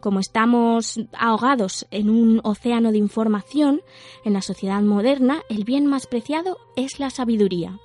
Como 0.01 0.19
estamos 0.19 0.99
ahogados 1.13 1.87
en 1.93 2.11
un 2.11 2.41
océano 2.43 2.91
de 2.91 2.99
información, 2.99 3.81
en 4.25 4.33
la 4.33 4.43
sociedad 4.43 4.83
moderna 4.83 5.43
el 5.49 5.63
bien 5.65 5.87
más 5.87 6.09
preciado 6.09 6.59
es 6.75 6.99
la 6.99 7.11
sabiduría 7.11 7.79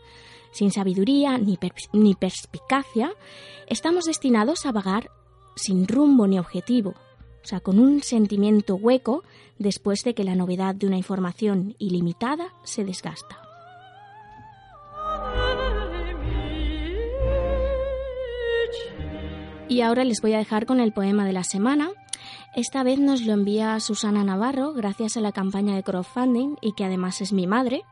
sin 0.56 0.72
sabiduría 0.72 1.38
ni, 1.38 1.60
ni 1.92 2.16
perspicacia, 2.16 3.12
estamos 3.68 4.06
destinados 4.06 4.66
a 4.66 4.72
vagar 4.72 5.12
sin 5.58 5.86
rumbo 5.86 6.28
ni 6.28 6.40
objetivo, 6.40 6.92
o 6.92 7.48
sea, 7.48 7.60
con 7.60 7.78
un 7.78 8.02
sentimiento 8.02 8.76
hueco 8.76 9.26
después 9.60 10.04
de 10.06 10.14
que 10.14 10.24
la 10.24 10.34
novedad 10.34 10.74
de 10.74 10.88
una 10.88 10.96
información 10.96 11.76
ilimitada 11.78 12.54
se 12.64 12.86
desgasta. 12.86 13.42
Y 19.68 19.82
ahora 19.82 20.06
les 20.06 20.22
voy 20.22 20.34
a 20.34 20.38
dejar 20.38 20.66
con 20.66 20.80
el 20.80 20.94
poema 20.94 21.26
de 21.26 21.34
la 21.34 21.44
semana, 21.44 21.92
esta 22.56 22.84
vez 22.84 23.00
nos 23.00 23.22
lo 23.24 23.34
envía 23.34 23.78
Susana 23.82 24.24
Navarro 24.24 24.72
gracias 24.72 25.18
a 25.18 25.22
la 25.22 25.34
campaña 25.34 25.76
de 25.76 25.84
crowdfunding 25.84 26.56
y 26.62 26.72
que 26.72 26.86
además 26.86 27.20
es 27.20 27.34
mi 27.34 27.48
madre, 27.48 27.84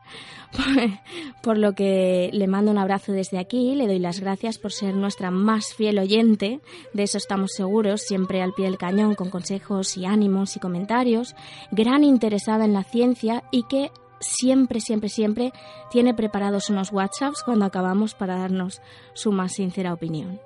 por 1.42 1.58
lo 1.58 1.74
que 1.74 2.30
le 2.32 2.46
mando 2.46 2.70
un 2.70 2.78
abrazo 2.78 3.12
desde 3.12 3.38
aquí, 3.38 3.74
le 3.74 3.86
doy 3.86 3.98
las 3.98 4.20
gracias 4.20 4.56
por 4.58 4.72
ser 4.72 4.94
nuestra 4.94 5.30
más 5.30 5.74
fiel 5.74 5.98
oyente, 5.98 6.60
de 6.94 7.02
eso 7.02 7.18
estamos 7.18 7.52
seguros, 7.52 8.00
siempre 8.00 8.40
al 8.40 8.54
pie 8.54 8.64
del 8.64 8.78
cañón 8.78 9.14
con 9.14 9.28
consejos 9.28 9.98
y 9.98 10.06
ánimos 10.06 10.56
y 10.56 10.60
comentarios, 10.60 11.36
gran 11.70 12.02
interesada 12.02 12.64
en 12.64 12.72
la 12.72 12.84
ciencia 12.84 13.44
y 13.50 13.64
que 13.64 13.90
siempre, 14.20 14.80
siempre, 14.80 15.10
siempre 15.10 15.52
tiene 15.90 16.14
preparados 16.14 16.70
unos 16.70 16.90
WhatsApps 16.90 17.42
cuando 17.44 17.66
acabamos 17.66 18.14
para 18.14 18.38
darnos 18.38 18.80
su 19.12 19.30
más 19.30 19.52
sincera 19.52 19.92
opinión. 19.92 20.40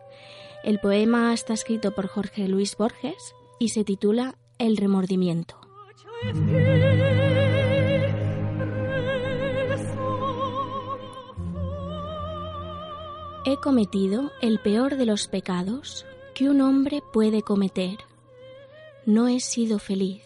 El 0.65 0.81
poema 0.81 1.33
está 1.33 1.55
escrito 1.55 1.95
por 1.95 2.09
Jorge 2.09 2.49
Luis 2.49 2.77
Borges 2.77 3.37
y 3.59 3.69
se 3.69 3.85
titula 3.85 4.39
El 4.59 4.77
remordimiento. 4.77 5.57
He 13.45 13.57
cometido 13.57 14.31
el 14.43 14.59
peor 14.59 14.97
de 14.97 15.07
los 15.07 15.29
pecados 15.29 16.05
que 16.35 16.51
un 16.51 16.61
hombre 16.61 17.03
puede 17.13 17.43
cometer. 17.43 17.99
No 19.07 19.27
he 19.27 19.41
sido 19.41 19.79
feliz. 19.79 20.23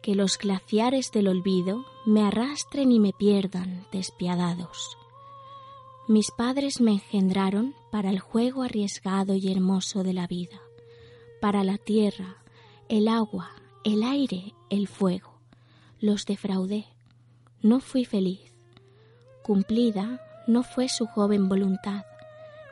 Que 0.00 0.14
los 0.14 0.38
glaciares 0.38 1.10
del 1.12 1.28
olvido 1.28 1.84
me 2.06 2.22
arrastren 2.22 2.92
y 2.92 3.00
me 3.00 3.12
pierdan 3.12 3.84
despiadados. 3.92 4.96
Mis 6.08 6.30
padres 6.30 6.80
me 6.80 6.92
engendraron 6.92 7.74
para 7.90 8.10
el 8.10 8.20
juego 8.20 8.62
arriesgado 8.62 9.34
y 9.34 9.50
hermoso 9.50 10.04
de 10.04 10.12
la 10.12 10.28
vida, 10.28 10.60
para 11.40 11.64
la 11.64 11.78
tierra, 11.78 12.36
el 12.88 13.08
agua, 13.08 13.50
el 13.84 14.02
aire, 14.02 14.54
el 14.70 14.88
fuego. 14.88 15.40
Los 16.00 16.26
defraudé. 16.26 16.86
No 17.62 17.80
fui 17.80 18.04
feliz. 18.04 18.52
Cumplida 19.42 20.20
no 20.46 20.62
fue 20.62 20.88
su 20.88 21.06
joven 21.06 21.48
voluntad. 21.48 22.04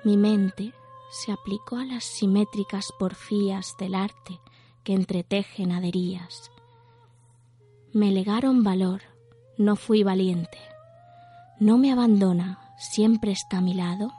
Mi 0.05 0.17
mente 0.17 0.73
se 1.11 1.33
aplicó 1.33 1.77
a 1.77 1.85
las 1.85 2.05
simétricas 2.05 2.93
porfías 2.99 3.75
del 3.79 3.95
arte 3.95 4.41
que 4.85 4.93
entretejen 4.93 5.73
aderías. 5.73 6.51
Me 7.93 8.11
legaron 8.11 8.63
valor, 8.63 9.03
no 9.57 9.77
fui 9.77 10.03
valiente. 10.03 10.59
No 11.61 11.79
me 11.79 11.93
abandona, 11.93 12.75
siempre 12.77 13.33
está 13.33 13.59
a 13.59 13.61
mi 13.61 13.75
lado, 13.75 14.13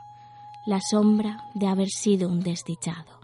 la 0.66 0.80
sombra 0.80 1.44
de 1.54 1.68
haber 1.68 1.88
sido 1.90 2.28
un 2.28 2.40
desdichado. 2.40 3.15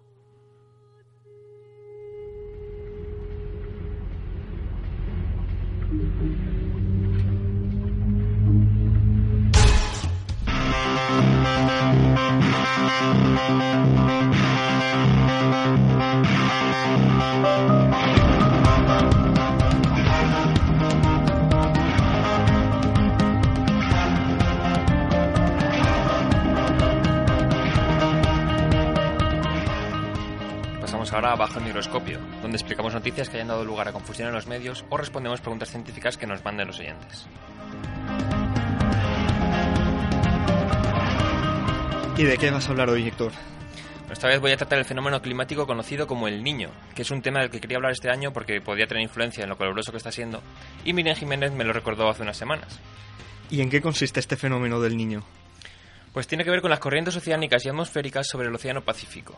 Pasamos 31.13 31.29
ahora 31.29 31.35
a 31.35 31.47
Bajo 31.47 31.59
el 31.59 31.67
Microscopio, 31.67 32.19
donde 32.41 32.57
explicamos 32.57 32.95
noticias 32.95 33.29
que 33.29 33.37
hayan 33.37 33.49
dado 33.49 33.67
lugar 33.67 33.87
a 33.87 33.93
confusión 33.93 34.29
en 34.29 34.35
los 34.35 34.47
medios 34.47 34.83
o 34.89 34.97
respondemos 34.97 35.43
preguntas 35.43 35.69
científicas 35.69 36.17
que 36.17 36.27
nos 36.27 36.43
manden 36.43 36.69
los 36.69 36.81
oyentes. 36.81 37.27
¿Y 42.17 42.23
de 42.25 42.39
qué 42.39 42.51
vas 42.51 42.67
a 42.67 42.71
hablar 42.71 42.89
hoy, 42.89 43.07
Héctor? 43.07 43.33
Esta 44.11 44.27
vez 44.29 44.41
voy 44.41 44.53
a 44.53 44.57
tratar 44.57 44.79
el 44.79 44.87
fenómeno 44.87 45.21
climático 45.21 45.67
conocido 45.67 46.07
como 46.07 46.29
el 46.29 46.43
Niño, 46.43 46.71
que 46.95 47.03
es 47.03 47.11
un 47.11 47.21
tema 47.21 47.41
del 47.41 47.51
que 47.51 47.61
quería 47.61 47.77
hablar 47.77 47.93
este 47.93 48.09
año 48.09 48.33
porque 48.33 48.63
podía 48.63 48.87
tener 48.87 49.03
influencia 49.03 49.43
en 49.43 49.51
lo 49.51 49.59
caluroso 49.59 49.91
que 49.91 49.99
está 49.99 50.13
siendo, 50.13 50.43
y 50.83 50.95
Miriam 50.95 51.17
Jiménez 51.17 51.53
me 51.53 51.65
lo 51.65 51.75
recordó 51.75 52.09
hace 52.09 52.23
unas 52.23 52.39
semanas. 52.39 52.81
¿Y 53.51 53.61
en 53.61 53.69
qué 53.69 53.83
consiste 53.83 54.19
este 54.19 54.39
fenómeno 54.39 54.81
del 54.81 54.97
niño? 54.97 55.23
Pues 56.15 56.27
tiene 56.27 56.45
que 56.45 56.51
ver 56.51 56.63
con 56.63 56.71
las 56.71 56.81
corrientes 56.81 57.17
oceánicas 57.17 57.67
y 57.67 57.69
atmosféricas 57.69 58.27
sobre 58.27 58.49
el 58.49 58.55
Océano 58.55 58.81
Pacífico. 58.81 59.37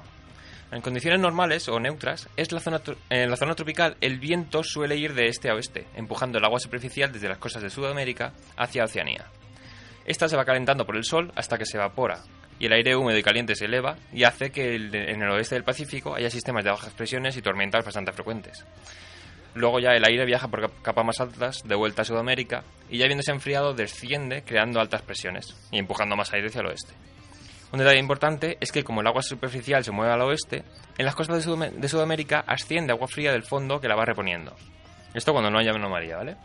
En 0.72 0.80
condiciones 0.80 1.20
normales 1.20 1.68
o 1.68 1.78
neutras, 1.78 2.28
es 2.36 2.50
la 2.50 2.60
zona 2.60 2.80
en 3.10 3.30
la 3.30 3.36
zona 3.36 3.54
tropical 3.54 3.96
el 4.00 4.18
viento 4.18 4.64
suele 4.64 4.96
ir 4.96 5.14
de 5.14 5.26
este 5.26 5.48
a 5.50 5.54
oeste, 5.54 5.86
empujando 5.94 6.38
el 6.38 6.44
agua 6.44 6.58
superficial 6.58 7.12
desde 7.12 7.28
las 7.28 7.38
costas 7.38 7.62
de 7.62 7.70
Sudamérica 7.70 8.32
hacia 8.56 8.84
Oceanía. 8.84 9.26
Esta 10.04 10.28
se 10.28 10.36
va 10.36 10.44
calentando 10.44 10.84
por 10.84 10.96
el 10.96 11.04
sol 11.04 11.32
hasta 11.36 11.56
que 11.56 11.66
se 11.66 11.76
evapora, 11.76 12.22
y 12.58 12.66
el 12.66 12.72
aire 12.72 12.96
húmedo 12.96 13.18
y 13.18 13.22
caliente 13.22 13.54
se 13.54 13.66
eleva 13.66 13.96
y 14.12 14.24
hace 14.24 14.50
que 14.50 14.74
en 14.74 15.22
el 15.22 15.30
oeste 15.30 15.54
del 15.54 15.64
Pacífico 15.64 16.14
haya 16.14 16.30
sistemas 16.30 16.64
de 16.64 16.70
bajas 16.70 16.92
presiones 16.92 17.36
y 17.36 17.42
tormentas 17.42 17.84
bastante 17.84 18.12
frecuentes. 18.12 18.64
Luego 19.54 19.78
ya 19.78 19.90
el 19.90 20.04
aire 20.04 20.24
viaja 20.24 20.48
por 20.48 20.82
capas 20.82 21.04
más 21.04 21.20
altas 21.20 21.62
de 21.64 21.74
vuelta 21.76 22.02
a 22.02 22.04
Sudamérica 22.04 22.64
y 22.90 22.98
ya 22.98 23.04
habiéndose 23.04 23.30
enfriado 23.30 23.72
desciende 23.72 24.42
creando 24.42 24.80
altas 24.80 25.02
presiones 25.02 25.54
y 25.70 25.78
empujando 25.78 26.16
más 26.16 26.32
aire 26.32 26.48
hacia 26.48 26.60
el 26.60 26.66
oeste. 26.66 26.92
Un 27.74 27.78
detalle 27.78 27.98
importante 27.98 28.56
es 28.60 28.70
que 28.70 28.84
como 28.84 29.00
el 29.00 29.06
agua 29.08 29.20
superficial 29.20 29.82
se 29.82 29.90
mueve 29.90 30.12
al 30.12 30.20
oeste, 30.20 30.62
en 30.96 31.04
las 31.04 31.16
costas 31.16 31.44
de, 31.44 31.88
Sudamérica 31.88 32.44
asciende 32.46 32.92
agua 32.92 33.08
fría 33.08 33.32
del 33.32 33.42
fondo 33.42 33.80
que 33.80 33.88
la 33.88 33.96
va 33.96 34.04
reponiendo. 34.04 34.54
Esto 35.12 35.32
cuando 35.32 35.50
no 35.50 35.58
haya 35.58 35.72
anomalía, 35.72 36.18
¿vale? 36.18 36.36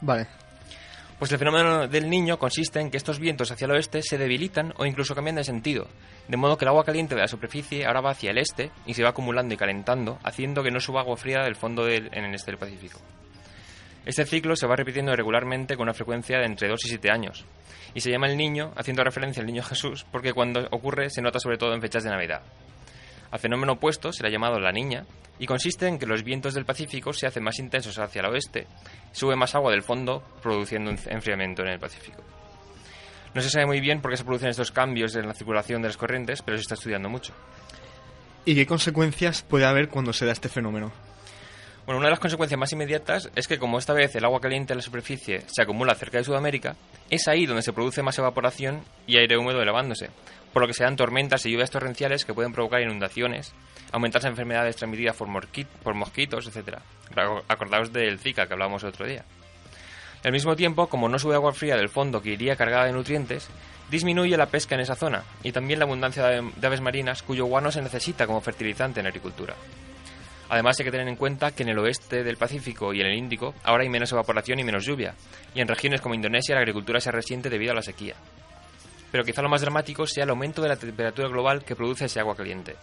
Vale. 0.00 0.28
Pues 1.18 1.32
el 1.32 1.38
fenómeno 1.38 1.88
del 1.88 2.08
niño 2.08 2.38
consiste 2.38 2.78
en 2.78 2.92
que 2.92 2.98
estos 2.98 3.18
vientos 3.18 3.50
hacia 3.50 3.64
el 3.64 3.72
oeste 3.72 4.00
se 4.00 4.16
debilitan 4.16 4.74
o 4.76 4.86
incluso 4.86 5.16
cambian 5.16 5.34
de 5.34 5.42
sentido, 5.42 5.88
de 6.28 6.36
modo 6.36 6.56
que 6.56 6.64
el 6.64 6.68
agua 6.68 6.84
caliente 6.84 7.16
de 7.16 7.22
la 7.22 7.26
superficie 7.26 7.84
ahora 7.84 8.02
va 8.02 8.10
hacia 8.10 8.30
el 8.30 8.38
este 8.38 8.70
y 8.86 8.94
se 8.94 9.02
va 9.02 9.08
acumulando 9.08 9.54
y 9.54 9.56
calentando, 9.56 10.20
haciendo 10.22 10.62
que 10.62 10.70
no 10.70 10.78
suba 10.78 11.00
agua 11.00 11.16
fría 11.16 11.42
del 11.42 11.56
fondo 11.56 11.84
del, 11.84 12.10
en 12.12 12.26
el 12.26 12.34
este 12.36 12.52
del 12.52 12.58
Pacífico. 12.58 13.00
Este 14.06 14.24
ciclo 14.24 14.54
se 14.54 14.68
va 14.68 14.76
repitiendo 14.76 15.14
regularmente 15.16 15.74
con 15.74 15.82
una 15.82 15.92
frecuencia 15.92 16.38
de 16.38 16.46
entre 16.46 16.68
2 16.68 16.80
y 16.84 16.88
7 16.90 17.10
años, 17.10 17.44
y 17.92 18.00
se 18.00 18.10
llama 18.10 18.28
el 18.28 18.36
niño, 18.36 18.72
haciendo 18.76 19.02
referencia 19.02 19.40
al 19.40 19.48
niño 19.48 19.64
Jesús, 19.64 20.06
porque 20.12 20.32
cuando 20.32 20.68
ocurre 20.70 21.10
se 21.10 21.20
nota 21.20 21.40
sobre 21.40 21.58
todo 21.58 21.74
en 21.74 21.80
fechas 21.80 22.04
de 22.04 22.10
Navidad. 22.10 22.42
Al 23.32 23.40
fenómeno 23.40 23.72
opuesto 23.72 24.12
se 24.12 24.22
le 24.22 24.28
ha 24.28 24.32
llamado 24.32 24.60
la 24.60 24.70
niña 24.70 25.04
y 25.40 25.46
consiste 25.46 25.88
en 25.88 25.98
que 25.98 26.06
los 26.06 26.22
vientos 26.22 26.54
del 26.54 26.64
Pacífico 26.64 27.12
se 27.12 27.26
hacen 27.26 27.42
más 27.42 27.58
intensos 27.58 27.98
hacia 27.98 28.20
el 28.20 28.26
oeste, 28.26 28.68
sube 29.10 29.34
más 29.34 29.56
agua 29.56 29.72
del 29.72 29.82
fondo, 29.82 30.22
produciendo 30.40 30.92
un 30.92 30.98
enfriamiento 31.06 31.62
en 31.62 31.68
el 31.68 31.80
Pacífico. 31.80 32.22
No 33.34 33.42
se 33.42 33.50
sabe 33.50 33.66
muy 33.66 33.80
bien 33.80 34.00
por 34.00 34.12
qué 34.12 34.16
se 34.16 34.24
producen 34.24 34.50
estos 34.50 34.70
cambios 34.70 35.16
en 35.16 35.26
la 35.26 35.34
circulación 35.34 35.82
de 35.82 35.88
las 35.88 35.96
corrientes, 35.96 36.42
pero 36.42 36.56
se 36.56 36.62
está 36.62 36.74
estudiando 36.74 37.08
mucho. 37.08 37.34
¿Y 38.44 38.54
qué 38.54 38.66
consecuencias 38.66 39.42
puede 39.42 39.66
haber 39.66 39.88
cuando 39.88 40.12
se 40.12 40.26
da 40.26 40.32
este 40.32 40.48
fenómeno? 40.48 40.92
Bueno, 41.86 41.98
una 42.00 42.08
de 42.08 42.10
las 42.10 42.18
consecuencias 42.18 42.58
más 42.58 42.72
inmediatas 42.72 43.30
es 43.36 43.46
que 43.46 43.60
como 43.60 43.78
esta 43.78 43.92
vez 43.92 44.12
el 44.16 44.24
agua 44.24 44.40
caliente 44.40 44.72
en 44.72 44.78
la 44.78 44.82
superficie 44.82 45.42
se 45.46 45.62
acumula 45.62 45.94
cerca 45.94 46.18
de 46.18 46.24
Sudamérica, 46.24 46.74
es 47.10 47.28
ahí 47.28 47.46
donde 47.46 47.62
se 47.62 47.72
produce 47.72 48.02
más 48.02 48.18
evaporación 48.18 48.82
y 49.06 49.18
aire 49.18 49.38
húmedo 49.38 49.62
elevándose, 49.62 50.10
por 50.52 50.62
lo 50.62 50.66
que 50.66 50.74
se 50.74 50.82
dan 50.82 50.96
tormentas 50.96 51.46
y 51.46 51.52
lluvias 51.52 51.70
torrenciales 51.70 52.24
que 52.24 52.34
pueden 52.34 52.52
provocar 52.52 52.80
inundaciones, 52.80 53.54
aumentar 53.92 54.20
las 54.20 54.30
enfermedades 54.30 54.74
transmitidas 54.74 55.14
por, 55.14 55.28
por 55.84 55.94
mosquitos, 55.94 56.48
etc. 56.48 56.78
Acordaos 57.46 57.92
del 57.92 58.18
Zika 58.18 58.48
que 58.48 58.54
hablábamos 58.54 58.82
el 58.82 58.88
otro 58.88 59.06
día. 59.06 59.24
Al 60.24 60.32
mismo 60.32 60.56
tiempo, 60.56 60.88
como 60.88 61.08
no 61.08 61.20
sube 61.20 61.36
agua 61.36 61.52
fría 61.52 61.76
del 61.76 61.88
fondo 61.88 62.20
que 62.20 62.30
iría 62.30 62.56
cargada 62.56 62.86
de 62.86 62.92
nutrientes, 62.92 63.48
disminuye 63.92 64.36
la 64.36 64.46
pesca 64.46 64.74
en 64.74 64.80
esa 64.80 64.96
zona 64.96 65.22
y 65.44 65.52
también 65.52 65.78
la 65.78 65.84
abundancia 65.84 66.26
de 66.26 66.66
aves 66.66 66.80
marinas 66.80 67.22
cuyo 67.22 67.44
guano 67.44 67.70
se 67.70 67.80
necesita 67.80 68.26
como 68.26 68.40
fertilizante 68.40 68.98
en 68.98 69.06
agricultura. 69.06 69.54
Además 70.48 70.78
hay 70.78 70.84
que 70.84 70.90
tener 70.90 71.08
en 71.08 71.16
cuenta 71.16 71.50
que 71.50 71.62
en 71.62 71.70
el 71.70 71.78
oeste 71.78 72.22
del 72.22 72.36
Pacífico 72.36 72.94
y 72.94 73.00
en 73.00 73.06
el 73.06 73.18
Índico 73.18 73.54
ahora 73.64 73.82
hay 73.82 73.88
menos 73.88 74.12
evaporación 74.12 74.58
y 74.60 74.64
menos 74.64 74.84
lluvia, 74.84 75.14
y 75.54 75.60
en 75.60 75.68
regiones 75.68 76.00
como 76.00 76.14
Indonesia 76.14 76.54
la 76.54 76.60
agricultura 76.60 77.00
se 77.00 77.10
resiente 77.10 77.50
debido 77.50 77.72
a 77.72 77.76
la 77.76 77.82
sequía 77.82 78.14
pero 79.10 79.24
quizá 79.24 79.42
lo 79.42 79.48
más 79.48 79.60
dramático 79.62 80.06
sea 80.06 80.24
el 80.24 80.30
aumento 80.30 80.62
de 80.62 80.68
la 80.68 80.76
temperatura 80.76 81.28
global 81.28 81.64
que 81.64 81.76
produce 81.76 82.06
ese 82.06 82.20
agua 82.20 82.36
caliente. 82.36 82.76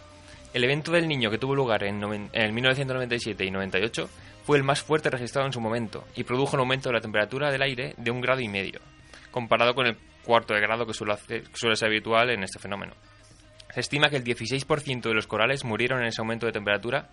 El 0.54 0.64
evento 0.64 0.92
del 0.92 1.08
niño 1.08 1.30
que 1.30 1.38
tuvo 1.38 1.56
lugar 1.56 1.84
en, 1.84 2.00
1997 2.00 3.46
y 3.46 3.52
98 3.52 4.10
fue 4.44 4.58
el 4.58 4.64
más 4.64 4.82
fuerte 4.82 5.10
registrado 5.10 5.46
en 5.48 5.54
su 5.54 5.62
momento 5.62 6.06
y 6.16 6.24
produjo 6.24 6.56
un 6.56 6.62
aumento 6.62 6.90
de 6.90 6.94
la 6.94 7.02
temperatura 7.02 7.52
del 7.52 7.62
aire 7.62 7.94
de 7.98 8.12
un 8.12 8.20
grado 8.20 8.42
y 8.42 8.48
medio, 8.48 8.80
comparado 9.32 9.74
con 9.74 9.88
el 9.88 9.98
cuarto 10.24 10.54
de 10.56 10.62
grado 10.62 10.86
que 10.86 10.94
suele 10.94 11.76
ser 11.76 11.88
habitual 11.88 12.30
en 12.30 12.44
este 12.44 12.60
fenómeno. 12.60 12.94
Se 13.72 13.80
estima 13.80 14.10
que 14.10 14.18
el 14.18 14.24
16% 14.24 15.02
de 15.02 15.14
los 15.14 15.28
corales 15.28 15.64
murieron 15.64 16.02
en 16.02 16.08
ese 16.08 16.22
aumento 16.22 16.46
de 16.46 16.52
temperatura, 16.52 17.10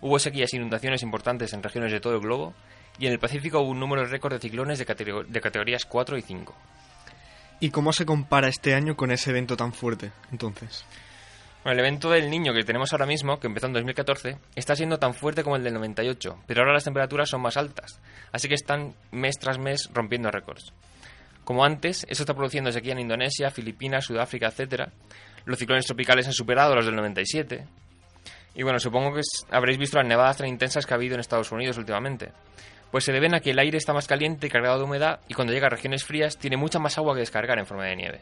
hubo 0.00 0.18
sequías 0.18 0.52
e 0.52 0.56
inundaciones 0.56 1.02
importantes 1.02 1.52
en 1.52 1.62
regiones 1.62 1.92
de 1.92 2.00
todo 2.00 2.14
el 2.14 2.20
globo, 2.20 2.54
y 2.98 3.06
en 3.06 3.12
el 3.12 3.18
Pacífico 3.18 3.60
hubo 3.60 3.70
un 3.70 3.80
número 3.80 4.04
récord 4.06 4.32
de 4.32 4.40
ciclones 4.40 4.78
de, 4.78 4.84
de 4.84 5.40
categorías 5.40 5.84
4 5.84 6.16
y 6.16 6.22
5. 6.22 6.54
¿Y 7.60 7.70
cómo 7.70 7.92
se 7.92 8.06
compara 8.06 8.48
este 8.48 8.74
año 8.74 8.96
con 8.96 9.10
ese 9.10 9.30
evento 9.30 9.56
tan 9.56 9.72
fuerte, 9.72 10.12
entonces? 10.30 10.84
Bueno, 11.64 11.80
el 11.80 11.86
evento 11.86 12.10
del 12.10 12.28
niño 12.28 12.52
que 12.52 12.62
tenemos 12.62 12.92
ahora 12.92 13.06
mismo, 13.06 13.40
que 13.40 13.46
empezó 13.46 13.66
en 13.68 13.72
2014, 13.72 14.36
está 14.54 14.76
siendo 14.76 14.98
tan 14.98 15.14
fuerte 15.14 15.42
como 15.42 15.56
el 15.56 15.64
del 15.64 15.72
98, 15.72 16.40
pero 16.46 16.60
ahora 16.60 16.74
las 16.74 16.84
temperaturas 16.84 17.30
son 17.30 17.40
más 17.40 17.56
altas, 17.56 18.00
así 18.32 18.48
que 18.48 18.54
están 18.54 18.94
mes 19.12 19.38
tras 19.38 19.58
mes 19.58 19.88
rompiendo 19.94 20.30
récords. 20.30 20.74
Como 21.44 21.64
antes, 21.64 22.06
eso 22.08 22.22
está 22.22 22.34
produciendo 22.34 22.70
sequía 22.70 22.92
en 22.92 23.00
Indonesia, 23.00 23.50
Filipinas, 23.50 24.04
Sudáfrica, 24.04 24.48
etc. 24.48 24.90
Los 25.44 25.58
ciclones 25.58 25.86
tropicales 25.86 26.26
han 26.26 26.32
superado 26.32 26.74
los 26.74 26.86
del 26.86 26.96
97. 26.96 27.66
Y 28.54 28.62
bueno, 28.62 28.78
supongo 28.78 29.14
que 29.14 29.22
habréis 29.50 29.78
visto 29.78 29.98
las 29.98 30.06
nevadas 30.06 30.38
tan 30.38 30.46
intensas 30.46 30.86
que 30.86 30.94
ha 30.94 30.96
habido 30.96 31.14
en 31.14 31.20
Estados 31.20 31.50
Unidos 31.52 31.76
últimamente 31.78 32.32
pues 32.94 33.02
se 33.02 33.12
deben 33.12 33.34
a 33.34 33.40
que 33.40 33.50
el 33.50 33.58
aire 33.58 33.76
está 33.76 33.92
más 33.92 34.06
caliente 34.06 34.46
y 34.46 34.50
cargado 34.50 34.78
de 34.78 34.84
humedad 34.84 35.18
y 35.26 35.34
cuando 35.34 35.52
llega 35.52 35.66
a 35.66 35.70
regiones 35.70 36.04
frías 36.04 36.38
tiene 36.38 36.56
mucha 36.56 36.78
más 36.78 36.96
agua 36.96 37.14
que 37.14 37.18
descargar 37.22 37.58
en 37.58 37.66
forma 37.66 37.86
de 37.86 37.96
nieve. 37.96 38.20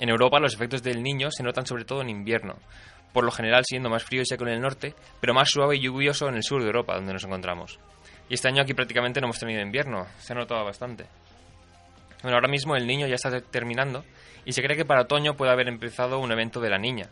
En 0.00 0.08
Europa 0.08 0.40
los 0.40 0.52
efectos 0.52 0.82
del 0.82 1.00
niño 1.00 1.30
se 1.30 1.44
notan 1.44 1.64
sobre 1.64 1.84
todo 1.84 2.00
en 2.00 2.10
invierno, 2.10 2.56
por 3.12 3.22
lo 3.22 3.30
general 3.30 3.62
siendo 3.64 3.88
más 3.88 4.02
frío 4.02 4.22
y 4.22 4.26
seco 4.26 4.42
en 4.48 4.54
el 4.54 4.60
norte, 4.60 4.96
pero 5.20 5.32
más 5.32 5.48
suave 5.48 5.76
y 5.76 5.80
lluvioso 5.80 6.28
en 6.28 6.34
el 6.34 6.42
sur 6.42 6.60
de 6.60 6.66
Europa, 6.66 6.96
donde 6.96 7.12
nos 7.12 7.22
encontramos. 7.22 7.78
Y 8.28 8.34
este 8.34 8.48
año 8.48 8.62
aquí 8.62 8.74
prácticamente 8.74 9.20
no 9.20 9.28
hemos 9.28 9.38
tenido 9.38 9.62
invierno, 9.62 10.08
se 10.18 10.32
ha 10.32 10.36
notado 10.36 10.64
bastante. 10.64 11.06
Bueno, 12.22 12.38
ahora 12.38 12.48
mismo 12.48 12.74
el 12.74 12.84
niño 12.84 13.06
ya 13.06 13.14
está 13.14 13.40
terminando 13.42 14.04
y 14.44 14.54
se 14.54 14.62
cree 14.64 14.76
que 14.76 14.84
para 14.84 15.02
otoño 15.02 15.36
puede 15.36 15.52
haber 15.52 15.68
empezado 15.68 16.18
un 16.18 16.32
evento 16.32 16.58
de 16.58 16.70
la 16.70 16.78
niña. 16.78 17.10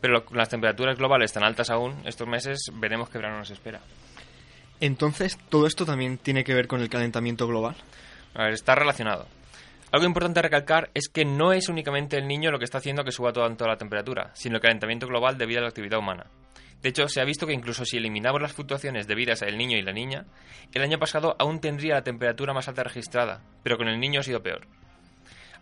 Pero 0.00 0.24
con 0.24 0.36
las 0.36 0.48
temperaturas 0.48 0.98
globales 0.98 1.32
tan 1.32 1.44
altas 1.44 1.70
aún, 1.70 2.02
estos 2.04 2.28
meses 2.28 2.70
veremos 2.74 3.08
qué 3.08 3.18
verano 3.18 3.38
nos 3.38 3.50
espera. 3.50 3.80
Entonces, 4.80 5.38
¿todo 5.48 5.66
esto 5.66 5.86
también 5.86 6.18
tiene 6.18 6.44
que 6.44 6.54
ver 6.54 6.66
con 6.66 6.80
el 6.80 6.90
calentamiento 6.90 7.46
global? 7.46 7.76
A 8.34 8.44
ver, 8.44 8.52
está 8.52 8.74
relacionado. 8.74 9.26
Algo 9.92 10.06
importante 10.06 10.40
a 10.40 10.42
recalcar 10.42 10.90
es 10.94 11.08
que 11.08 11.24
no 11.24 11.52
es 11.52 11.68
únicamente 11.68 12.18
el 12.18 12.26
niño 12.26 12.50
lo 12.50 12.58
que 12.58 12.64
está 12.64 12.78
haciendo 12.78 13.04
que 13.04 13.12
suba 13.12 13.32
tanto 13.32 13.66
la 13.66 13.78
temperatura, 13.78 14.30
sino 14.34 14.56
el 14.56 14.60
calentamiento 14.60 15.06
global 15.06 15.38
debido 15.38 15.60
a 15.60 15.62
la 15.62 15.68
actividad 15.68 16.00
humana. 16.00 16.26
De 16.82 16.90
hecho, 16.90 17.08
se 17.08 17.20
ha 17.20 17.24
visto 17.24 17.46
que 17.46 17.54
incluso 17.54 17.84
si 17.84 17.96
eliminamos 17.96 18.42
las 18.42 18.52
fluctuaciones 18.52 19.06
debidas 19.06 19.42
al 19.42 19.56
niño 19.56 19.78
y 19.78 19.82
la 19.82 19.92
niña, 19.92 20.26
el 20.74 20.82
año 20.82 20.98
pasado 20.98 21.34
aún 21.38 21.60
tendría 21.60 21.94
la 21.94 22.04
temperatura 22.04 22.52
más 22.52 22.68
alta 22.68 22.82
registrada, 22.82 23.42
pero 23.62 23.78
con 23.78 23.88
el 23.88 23.98
niño 23.98 24.20
ha 24.20 24.24
sido 24.24 24.42
peor. 24.42 24.66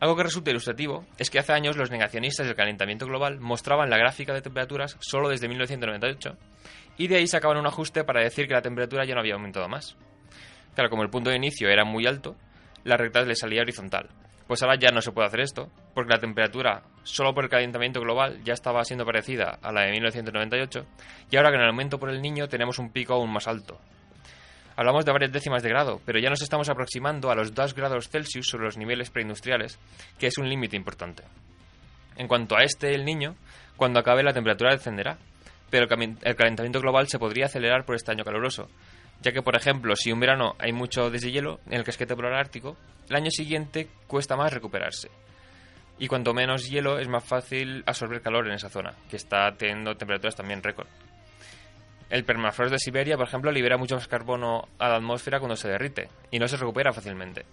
Algo 0.01 0.17
que 0.17 0.23
resulta 0.25 0.51
ilustrativo 0.51 1.05
es 1.19 1.31
que 1.31 1.39
hace 1.39 1.53
años 1.53 1.77
los 1.77 1.91
negacionistas 1.91 2.47
del 2.47 2.57
calentamiento 2.57 3.07
global 3.07 3.41
mostraban 3.41 3.91
la 3.91 3.99
gráfica 3.99 4.35
de 4.35 4.43
temperaturas 4.43 4.97
solo 5.01 5.29
desde 5.29 5.49
1998 5.49 6.37
y 6.97 7.09
de 7.09 7.17
ahí 7.17 7.27
sacaban 7.27 7.59
un 7.59 7.67
ajuste 7.67 8.05
para 8.05 8.23
decir 8.23 8.47
que 8.47 8.55
la 8.55 8.63
temperatura 8.63 9.05
ya 9.05 9.15
no 9.15 9.21
había 9.21 9.35
aumentado 9.35 9.69
más. 9.69 9.97
Claro, 10.75 10.91
como 10.91 11.03
el 11.03 11.11
punto 11.11 11.31
de 11.31 11.37
inicio 11.37 11.69
era 11.69 11.85
muy 11.85 12.07
alto, 12.07 12.37
la 12.85 12.97
recta 12.97 13.23
le 13.23 13.37
salía 13.37 13.63
horizontal. 13.63 14.09
Pues 14.47 14.63
ahora 14.63 14.77
ya 14.79 14.91
no 14.91 15.01
se 15.01 15.13
puede 15.13 15.29
hacer 15.29 15.41
esto, 15.41 15.71
porque 15.95 16.13
la 16.13 16.21
temperatura, 16.21 16.83
solo 17.03 17.33
por 17.33 17.45
el 17.45 17.51
calentamiento 17.51 18.01
global, 18.01 18.43
ya 18.45 18.53
estaba 18.53 18.85
siendo 18.85 19.07
parecida 19.07 19.59
a 19.63 19.73
la 19.73 19.83
de 19.83 19.93
1998, 19.93 20.87
y 21.31 21.37
ahora 21.37 21.51
con 21.51 21.61
el 21.61 21.69
aumento 21.69 21.99
por 21.99 22.11
el 22.11 22.21
niño 22.21 22.49
tenemos 22.49 22.79
un 22.79 22.91
pico 22.91 23.15
aún 23.15 23.33
más 23.33 23.49
alto. 23.49 23.81
Hablamos 24.77 25.05
de 25.05 25.13
varias 25.13 25.33
décimas 25.33 25.63
de 25.63 25.69
grado, 25.69 26.01
pero 26.05 26.19
ya 26.19 26.31
nos 26.31 26.43
estamos 26.43 26.69
aproximando 26.69 27.31
a 27.31 27.37
los 27.37 27.55
2 27.55 27.75
grados 27.75 28.09
Celsius 28.09 28.49
sobre 28.49 28.65
los 28.65 28.77
niveles 28.77 29.11
preindustriales, 29.11 29.79
que 30.19 30.27
es 30.27 30.37
un 30.37 30.49
límite 30.49 30.77
importante. 30.77 31.23
En 32.17 32.27
cuanto 32.27 32.57
a 32.57 32.65
este, 32.65 32.93
el 32.95 33.05
niño, 33.05 33.37
cuando 33.77 34.01
acabe 34.01 34.25
la 34.25 34.33
temperatura 34.33 34.73
descenderá, 34.73 35.19
pero 35.71 35.87
el 35.87 36.37
calentamiento 36.37 36.81
global 36.81 37.09
se 37.09 37.19
podría 37.19 37.47
acelerar 37.47 37.85
por 37.85 37.95
este 37.95 38.11
año 38.11 38.25
caluroso, 38.25 38.69
ya 39.23 39.33
que, 39.33 39.43
por 39.43 39.57
ejemplo, 39.57 39.95
si 39.95 40.11
un 40.11 40.21
verano 40.21 40.55
hay 40.59 40.73
mucho 40.73 41.09
deshielo 41.09 41.61
en 41.67 41.75
el 41.75 41.85
casquete 41.85 42.17
polar 42.17 42.35
ártico, 42.35 42.77
el 43.09 43.17
año 43.17 43.31
siguiente 43.31 43.89
cuesta 44.07 44.37
más 44.37 44.53
recuperarse. 44.53 45.09
Y 45.99 46.09
cuanto 46.09 46.35
menos 46.35 46.69
hielo 46.69 46.99
es 46.99 47.09
más 47.09 47.25
fácil 47.25 47.85
absorber 47.87 48.21
calor 48.21 48.49
en 48.49 48.55
esa 48.55 48.69
zona, 48.69 48.93
que 49.09 49.17
está 49.17 49.53
teniendo 49.57 49.97
temperaturas 49.97 50.35
también 50.35 50.63
récord. 50.63 50.89
El 52.11 52.25
permafrost 52.25 52.73
de 52.73 52.79
Siberia, 52.79 53.17
por 53.17 53.27
ejemplo, 53.27 53.51
libera 53.51 53.77
mucho 53.77 53.97
más 53.97 54.09
carbono 54.09 54.69
a 54.79 54.89
la 54.89 54.97
atmósfera 54.97 55.39
cuando 55.39 55.57
se 55.57 55.69
derrite 55.69 56.09
y 56.31 56.39
no 56.39 56.49
se 56.49 56.57
recupera 56.57 56.93
fácilmente. 56.93 57.45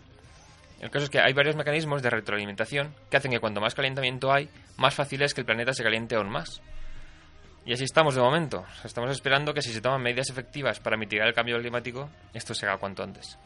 El 0.81 0.89
caso 0.89 1.05
es 1.05 1.09
que 1.09 1.19
hay 1.19 1.33
varios 1.33 1.55
mecanismos 1.55 2.01
de 2.01 2.09
retroalimentación 2.09 2.93
que 3.09 3.17
hacen 3.17 3.31
que 3.31 3.39
cuanto 3.39 3.61
más 3.61 3.75
calentamiento 3.75 4.33
hay, 4.33 4.49
más 4.77 4.95
fácil 4.95 5.21
es 5.21 5.33
que 5.33 5.41
el 5.41 5.45
planeta 5.45 5.73
se 5.73 5.83
caliente 5.83 6.15
aún 6.15 6.29
más. 6.29 6.61
Y 7.65 7.73
así 7.73 7.83
estamos 7.83 8.15
de 8.15 8.21
momento. 8.21 8.65
Estamos 8.83 9.11
esperando 9.11 9.53
que 9.53 9.61
si 9.61 9.71
se 9.71 9.81
toman 9.81 10.01
medidas 10.01 10.29
efectivas 10.31 10.79
para 10.79 10.97
mitigar 10.97 11.27
el 11.27 11.35
cambio 11.35 11.59
climático, 11.59 12.09
esto 12.33 12.55
se 12.55 12.65
haga 12.65 12.77
cuanto 12.77 13.03
antes. 13.03 13.37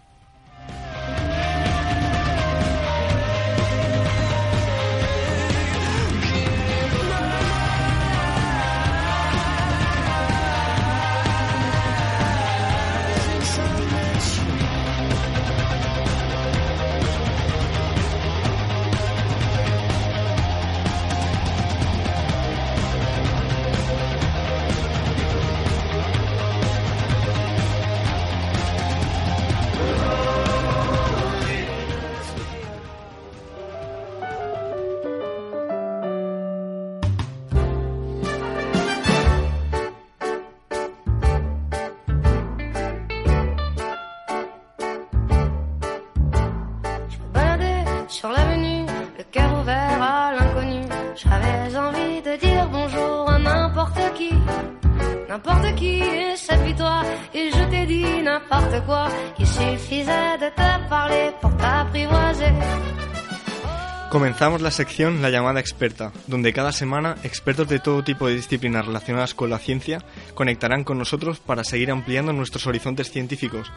Comenzamos 64.11 64.61
la 64.61 64.71
sección 64.71 65.21
La 65.21 65.29
llamada 65.29 65.59
experta, 65.59 66.13
donde 66.27 66.53
cada 66.53 66.71
semana 66.71 67.17
expertos 67.23 67.67
de 67.67 67.79
todo 67.79 68.03
tipo 68.03 68.27
de 68.27 68.35
disciplinas 68.35 68.85
relacionadas 68.85 69.33
con 69.33 69.49
la 69.49 69.59
ciencia 69.59 70.05
conectarán 70.35 70.83
con 70.83 70.97
nosotros 70.97 71.39
para 71.39 71.63
seguir 71.63 71.91
ampliando 71.91 72.31
nuestros 72.31 72.67
horizontes 72.67 73.11
científicos. 73.11 73.71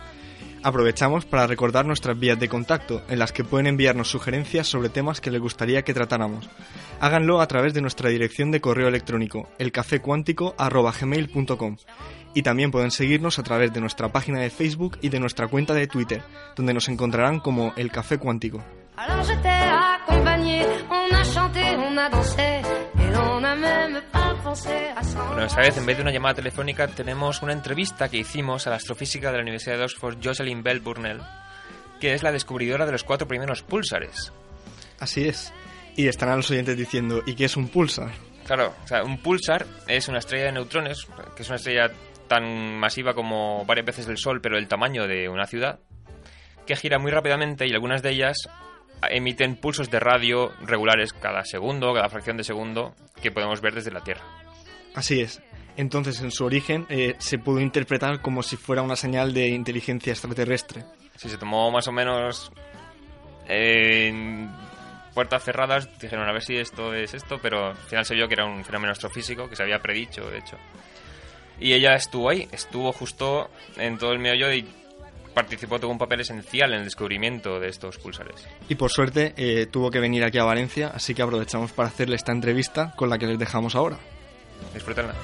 Aprovechamos 0.63 1.25
para 1.25 1.47
recordar 1.47 1.87
nuestras 1.87 2.19
vías 2.19 2.41
de 2.41 2.49
contacto, 2.49 3.03
en 3.09 3.19
las 3.19 3.33
que 3.33 3.45
pueden 3.45 3.69
enviarnos 3.69 4.11
sugerencias 4.11 4.67
sobre 4.67 4.89
temas 4.89 5.21
que 5.21 5.31
les 5.31 5.41
gustaría 5.41 5.83
que 5.83 5.95
tratáramos. 5.95 6.49
Háganlo 7.01 7.41
a 7.41 7.47
través 7.47 7.75
de 7.75 7.81
nuestra 7.81 8.11
dirección 8.11 8.51
de 8.51 8.61
correo 8.61 8.89
electrónico, 8.89 9.49
elcafecuántico.gmail.com 9.59 11.77
y 12.35 12.43
también 12.43 12.71
pueden 12.71 12.91
seguirnos 12.91 13.39
a 13.39 13.43
través 13.43 13.73
de 13.73 13.81
nuestra 13.81 14.13
página 14.13 14.41
de 14.41 14.51
Facebook 14.51 14.99
y 15.01 15.09
de 15.09 15.21
nuestra 15.21 15.49
cuenta 15.49 15.73
de 15.75 15.87
Twitter, 15.87 16.23
donde 16.57 16.75
nos 16.75 16.89
encontrarán 16.89 17.41
como 17.41 17.73
El 17.77 17.91
Café 17.91 18.19
Cuántico. 18.19 18.63
Bueno, 25.15 25.45
esta 25.45 25.61
vez 25.61 25.77
en 25.77 25.87
vez 25.87 25.97
de 25.97 26.03
una 26.03 26.11
llamada 26.11 26.35
telefónica 26.35 26.89
tenemos 26.89 27.41
una 27.43 27.53
entrevista 27.53 28.09
que 28.09 28.17
hicimos 28.17 28.67
a 28.67 28.71
la 28.71 28.77
astrofísica 28.77 29.31
de 29.31 29.37
la 29.37 29.43
Universidad 29.43 29.79
de 29.79 29.85
Oxford, 29.85 30.19
Jocelyn 30.21 30.65
Bell 30.65 30.81
Burnell, 30.81 31.21
que 32.01 32.13
es 32.15 32.25
la 32.25 32.33
descubridora 32.33 32.87
de 32.87 32.91
los 32.93 33.05
cuatro 33.05 33.29
primeros 33.29 33.63
púlsares. 33.63 34.33
Así 34.99 35.29
es. 35.29 35.53
Y 35.95 36.09
estarán 36.09 36.39
los 36.39 36.51
oyentes 36.51 36.77
diciendo, 36.77 37.23
¿y 37.25 37.37
qué 37.37 37.45
es 37.45 37.57
un 37.57 37.69
pulsar? 37.69 38.11
Claro, 38.47 38.75
o 38.83 38.89
sea, 38.89 39.05
un 39.05 39.19
pulsar 39.19 39.65
es 39.87 40.09
una 40.09 40.19
estrella 40.19 40.47
de 40.47 40.53
neutrones, 40.53 41.07
que 41.37 41.43
es 41.43 41.49
una 41.49 41.57
estrella 41.57 41.93
tan 42.27 42.77
masiva 42.77 43.15
como 43.15 43.65
varias 43.65 43.87
veces 43.87 44.09
el 44.09 44.19
Sol, 44.19 44.41
pero 44.41 44.59
el 44.59 44.67
tamaño 44.67 45.07
de 45.07 45.29
una 45.29 45.47
ciudad, 45.47 45.79
que 46.67 46.75
gira 46.75 46.99
muy 46.99 47.13
rápidamente 47.13 47.65
y 47.69 47.73
algunas 47.73 48.03
de 48.03 48.11
ellas 48.11 48.49
emiten 49.11 49.57
pulsos 49.57 49.91
de 49.91 50.01
radio 50.01 50.53
regulares 50.61 51.13
cada 51.13 51.45
segundo, 51.45 51.93
cada 51.95 52.09
fracción 52.09 52.37
de 52.37 52.45
segundo, 52.45 52.95
que 53.23 53.31
podemos 53.31 53.61
ver 53.61 53.75
desde 53.75 53.91
la 53.91 54.03
Tierra. 54.03 54.25
Así 54.95 55.21
es. 55.21 55.43
Entonces, 55.77 56.21
en 56.21 56.33
su 56.33 56.45
origen 56.45 56.87
eh, 56.89 57.15
se 57.19 57.39
pudo 57.39 57.61
interpretar 57.61 58.21
como 58.21 58.43
si 58.43 58.57
fuera 58.57 58.83
una 58.83 58.97
señal 58.97 59.33
de 59.33 59.47
inteligencia 59.49 60.13
extraterrestre. 60.13 60.85
Sí, 61.15 61.29
se 61.29 61.39
tomó 61.39 61.71
más 61.71 61.87
o 61.87 61.93
menos 61.93 62.51
en 63.47 64.51
puertas 65.15 65.45
cerradas. 65.45 65.89
Dijeron 66.01 66.29
a 66.29 66.33
ver 66.33 66.43
si 66.43 66.57
esto 66.57 66.95
es 66.95 67.15
esto, 67.15 67.39
pero 67.41 67.69
al 67.69 67.77
final 67.77 68.05
se 68.05 68.15
vio 68.15 68.27
que 68.27 68.35
era 68.35 68.45
un 68.45 68.65
fenómeno 68.65 68.93
astrofísico 68.93 69.49
que 69.49 69.57
se 69.57 69.63
había 69.63 69.79
predicho, 69.79 70.29
de 70.29 70.39
hecho. 70.39 70.57
Y 71.61 71.73
ella 71.73 71.95
estuvo 71.95 72.29
ahí, 72.29 72.49
estuvo 72.53 72.93
justo 72.93 73.51
en 73.77 73.99
todo 73.99 74.13
el 74.13 74.19
meollo 74.19 74.53
y 74.53 74.67
participó, 75.39 75.79
tuvo 75.79 75.93
un 75.93 75.99
papel 75.99 76.23
esencial 76.23 76.73
en 76.73 76.81
el 76.81 76.85
descubrimiento 76.85 77.61
de 77.61 77.69
estos 77.69 77.97
pulsares. 77.99 78.45
Y 78.69 78.75
por 78.75 78.91
suerte 78.91 79.35
eh, 79.37 79.67
tuvo 79.67 79.89
que 79.89 80.01
venir 80.01 80.25
aquí 80.25 80.37
a 80.37 80.43
Valencia, 80.43 80.91
así 80.93 81.15
que 81.15 81.23
aprovechamos 81.23 81.71
para 81.71 81.89
hacerle 81.89 82.17
esta 82.17 82.33
entrevista 82.33 82.93
con 82.97 83.09
la 83.09 83.19
que 83.19 83.27
les 83.29 83.39
dejamos 83.39 83.77
ahora. 83.77 83.99
Disfrútenla. 84.75 85.15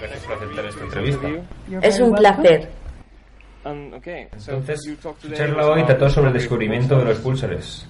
Gracias 0.00 0.24
por 0.24 0.36
aceptar 0.36 0.64
esta 0.64 0.84
entrevista. 0.84 1.28
Es 1.82 2.00
un 2.00 2.14
placer. 2.14 2.70
Entonces, 3.62 4.96
su 5.20 5.32
charla 5.34 5.66
hoy 5.66 5.84
trató 5.84 6.08
sobre 6.08 6.28
el 6.28 6.32
descubrimiento 6.32 6.96
de 6.96 7.04
los 7.04 7.18
pulsares. 7.18 7.86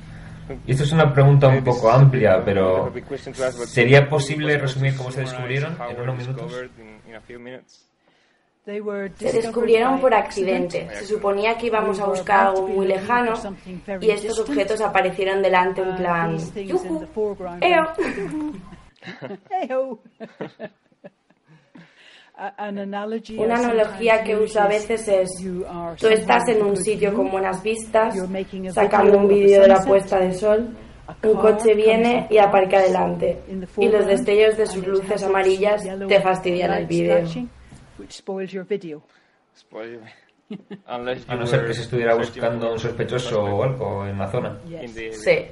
Y 0.66 0.72
esto 0.72 0.83
es 0.83 0.90
una 0.90 1.12
pregunta 1.14 1.46
un 1.46 1.62
poco 1.62 1.92
amplia, 1.92 2.42
pero 2.44 2.92
¿sería 3.66 4.09
posible 4.09 4.59
resumir 4.59 4.96
cómo 4.96 5.12
se 5.12 5.20
descubrieron 5.20 5.77
en 5.88 6.01
unos 6.01 6.16
minutos? 6.16 6.53
Se 9.16 9.33
descubrieron 9.33 10.00
por 10.00 10.12
accidente. 10.12 10.88
Se 10.92 11.07
suponía 11.07 11.57
que 11.57 11.66
íbamos 11.68 11.98
a 12.00 12.07
buscar 12.07 12.48
algo 12.48 12.68
muy 12.68 12.87
lejano 12.87 13.33
y 14.00 14.11
estos 14.11 14.40
objetos 14.40 14.81
aparecieron 14.81 15.42
delante 15.42 15.81
en 15.81 15.96
plan 15.96 16.37
¡Eo! 17.61 17.87
Una 23.38 23.57
analogía 23.57 24.22
que 24.22 24.37
uso 24.37 24.61
a 24.61 24.68
veces 24.68 25.09
es, 25.09 25.28
tú 25.98 26.07
estás 26.07 26.46
en 26.48 26.62
un 26.62 26.76
sitio 26.76 27.12
con 27.12 27.31
buenas 27.33 27.61
vistas, 27.62 28.14
sacando 28.72 29.18
un 29.18 29.26
vídeo 29.26 29.62
de 29.62 29.68
la 29.68 29.85
puesta 29.85 30.20
de 30.20 30.33
sol, 30.33 30.68
un 31.24 31.35
coche 31.35 31.74
viene 31.74 32.28
y 32.31 32.38
aparca 32.38 32.81
delante, 32.81 33.40
y 33.78 33.88
los 33.88 34.07
destellos 34.07 34.57
de 34.57 34.66
sus 34.66 34.87
luces 34.87 35.20
amarillas 35.24 35.83
te 36.07 36.20
fastidian 36.20 36.74
el 36.74 36.87
vídeo. 36.87 37.24
A 40.87 40.98
no 41.37 41.46
ser 41.46 41.66
que 41.66 41.74
se 41.74 41.82
estuviera 41.82 42.14
buscando 42.14 42.72
un 42.72 42.78
sospechoso 42.78 43.42
o 43.42 43.62
algo 43.62 44.06
en 44.06 44.18
la 44.18 44.30
zona. 44.30 44.58
Sí. 45.12 45.46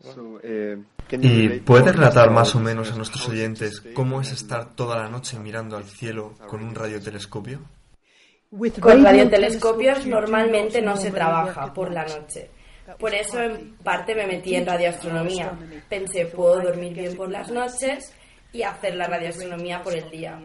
So, 0.00 0.22
uh, 0.22 0.84
¿Y 1.12 1.48
puedes 1.60 1.94
relatar 1.94 2.30
más 2.30 2.54
o 2.54 2.60
menos 2.60 2.92
a 2.92 2.96
nuestros 2.96 3.26
oyentes 3.28 3.82
cómo 3.94 4.20
es 4.20 4.32
estar 4.32 4.74
toda 4.74 4.98
la 4.98 5.08
noche 5.08 5.38
mirando 5.38 5.76
al 5.76 5.84
cielo 5.84 6.34
con 6.46 6.62
un 6.62 6.74
radiotelescopio? 6.74 7.60
Con 8.80 9.02
radiotelescopios 9.02 10.06
normalmente 10.06 10.82
no 10.82 10.96
se 10.96 11.10
trabaja 11.10 11.72
por 11.72 11.90
la 11.90 12.04
noche. 12.04 12.50
Por 12.98 13.14
eso 13.14 13.40
en 13.40 13.76
parte 13.76 14.14
me 14.14 14.26
metí 14.26 14.54
en 14.54 14.66
radioastronomía. 14.66 15.58
Pensé, 15.88 16.26
puedo 16.26 16.60
dormir 16.60 16.92
bien 16.92 17.16
por 17.16 17.30
las 17.30 17.50
noches 17.50 18.14
y 18.54 18.62
hacer 18.62 18.94
la 18.94 19.08
radioastronomía 19.08 19.82
por 19.82 19.94
el 19.94 20.08
día. 20.10 20.40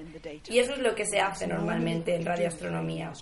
Y 0.50 0.58
eso 0.58 0.74
es 0.74 0.80
lo 0.80 0.95
que 0.95 1.06
se 1.06 1.19
hace 1.19 1.45
normalmente 1.45 2.15
en 2.15 2.26
radioastronomía. 2.26 3.13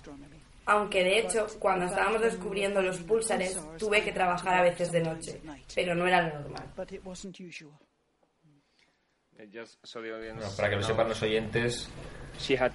Aunque 0.64 1.04
de 1.04 1.18
hecho, 1.18 1.46
cuando 1.58 1.84
estábamos 1.84 2.22
descubriendo 2.22 2.80
los 2.80 2.98
púlsares, 2.98 3.60
tuve 3.78 4.02
que 4.02 4.12
trabajar 4.12 4.54
a 4.56 4.62
veces 4.62 4.90
de 4.90 5.02
noche, 5.02 5.40
pero 5.74 5.94
no 5.94 6.06
era 6.06 6.22
lo 6.22 6.40
normal. 6.40 6.64
para 10.56 10.70
que 10.70 10.76
lo 10.76 10.82
sepan 10.82 11.08
los 11.08 11.22
oyentes, 11.22 11.90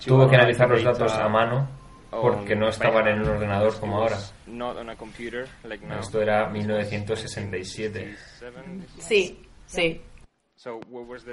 tuvo 0.05 0.29
que 0.29 0.35
analizar 0.35 0.69
los 0.69 0.83
datos 0.83 1.13
a 1.13 1.27
mano 1.27 1.67
porque 2.11 2.55
no 2.55 2.69
estaban 2.69 3.07
en 3.07 3.21
un 3.21 3.27
ordenador 3.27 3.79
como 3.79 3.97
ahora. 3.97 4.19
Esto 5.99 6.21
era 6.21 6.47
1967. 6.47 8.15
Sí, 8.99 9.47
sí. 9.65 10.01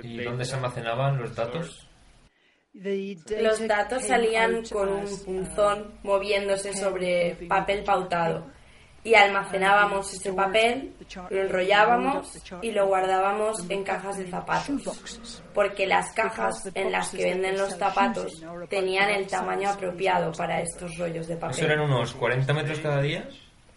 ¿Y 0.03 0.25
dónde 0.25 0.45
se 0.45 0.57
almacenaban 0.57 1.19
los 1.19 1.35
datos? 1.35 1.88
Los 2.73 3.66
datos 3.66 4.05
salían 4.05 4.62
con 4.71 4.88
un 4.88 5.25
punzón 5.25 5.95
moviéndose 6.03 6.73
sobre 6.77 7.37
papel 7.49 7.83
pautado 7.83 8.47
y 9.03 9.14
almacenábamos 9.14 10.12
ese 10.12 10.33
papel, 10.33 10.95
lo 11.31 11.40
enrollábamos 11.40 12.38
y 12.61 12.71
lo 12.71 12.87
guardábamos 12.87 13.69
en 13.71 13.83
cajas 13.83 14.19
de 14.19 14.29
zapatos, 14.29 15.43
porque 15.55 15.87
las 15.87 16.12
cajas 16.12 16.71
en 16.75 16.93
las 16.93 17.11
que 17.11 17.25
venden 17.25 17.57
los 17.57 17.77
zapatos 17.77 18.45
tenían 18.69 19.11
el 19.11 19.27
tamaño 19.27 19.71
apropiado 19.71 20.33
para 20.33 20.61
estos 20.61 20.97
rollos 20.99 21.27
de 21.29 21.37
papel. 21.37 21.57
¿Eso 21.57 21.66
eran 21.66 21.81
unos 21.81 22.14
40 22.14 22.53
metros 22.53 22.79
cada 22.81 23.01
día? 23.01 23.29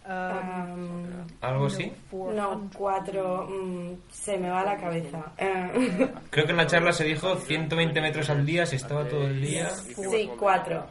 ¿Algo 0.06 1.66
así? 1.66 1.92
No, 2.12 2.70
cuatro. 2.76 3.48
Mm, 3.48 3.94
se 4.10 4.36
me 4.36 4.50
va 4.50 4.64
la 4.64 4.76
cabeza. 4.76 5.32
Creo 6.30 6.44
que 6.44 6.50
en 6.50 6.56
la 6.56 6.66
charla 6.66 6.92
se 6.92 7.04
dijo 7.04 7.36
120 7.36 8.00
metros 8.00 8.28
al 8.30 8.44
día 8.44 8.66
si 8.66 8.76
estaba 8.76 9.08
todo 9.08 9.26
el 9.26 9.40
día. 9.40 9.70
Sí, 9.70 10.30
cuatro. 10.38 10.86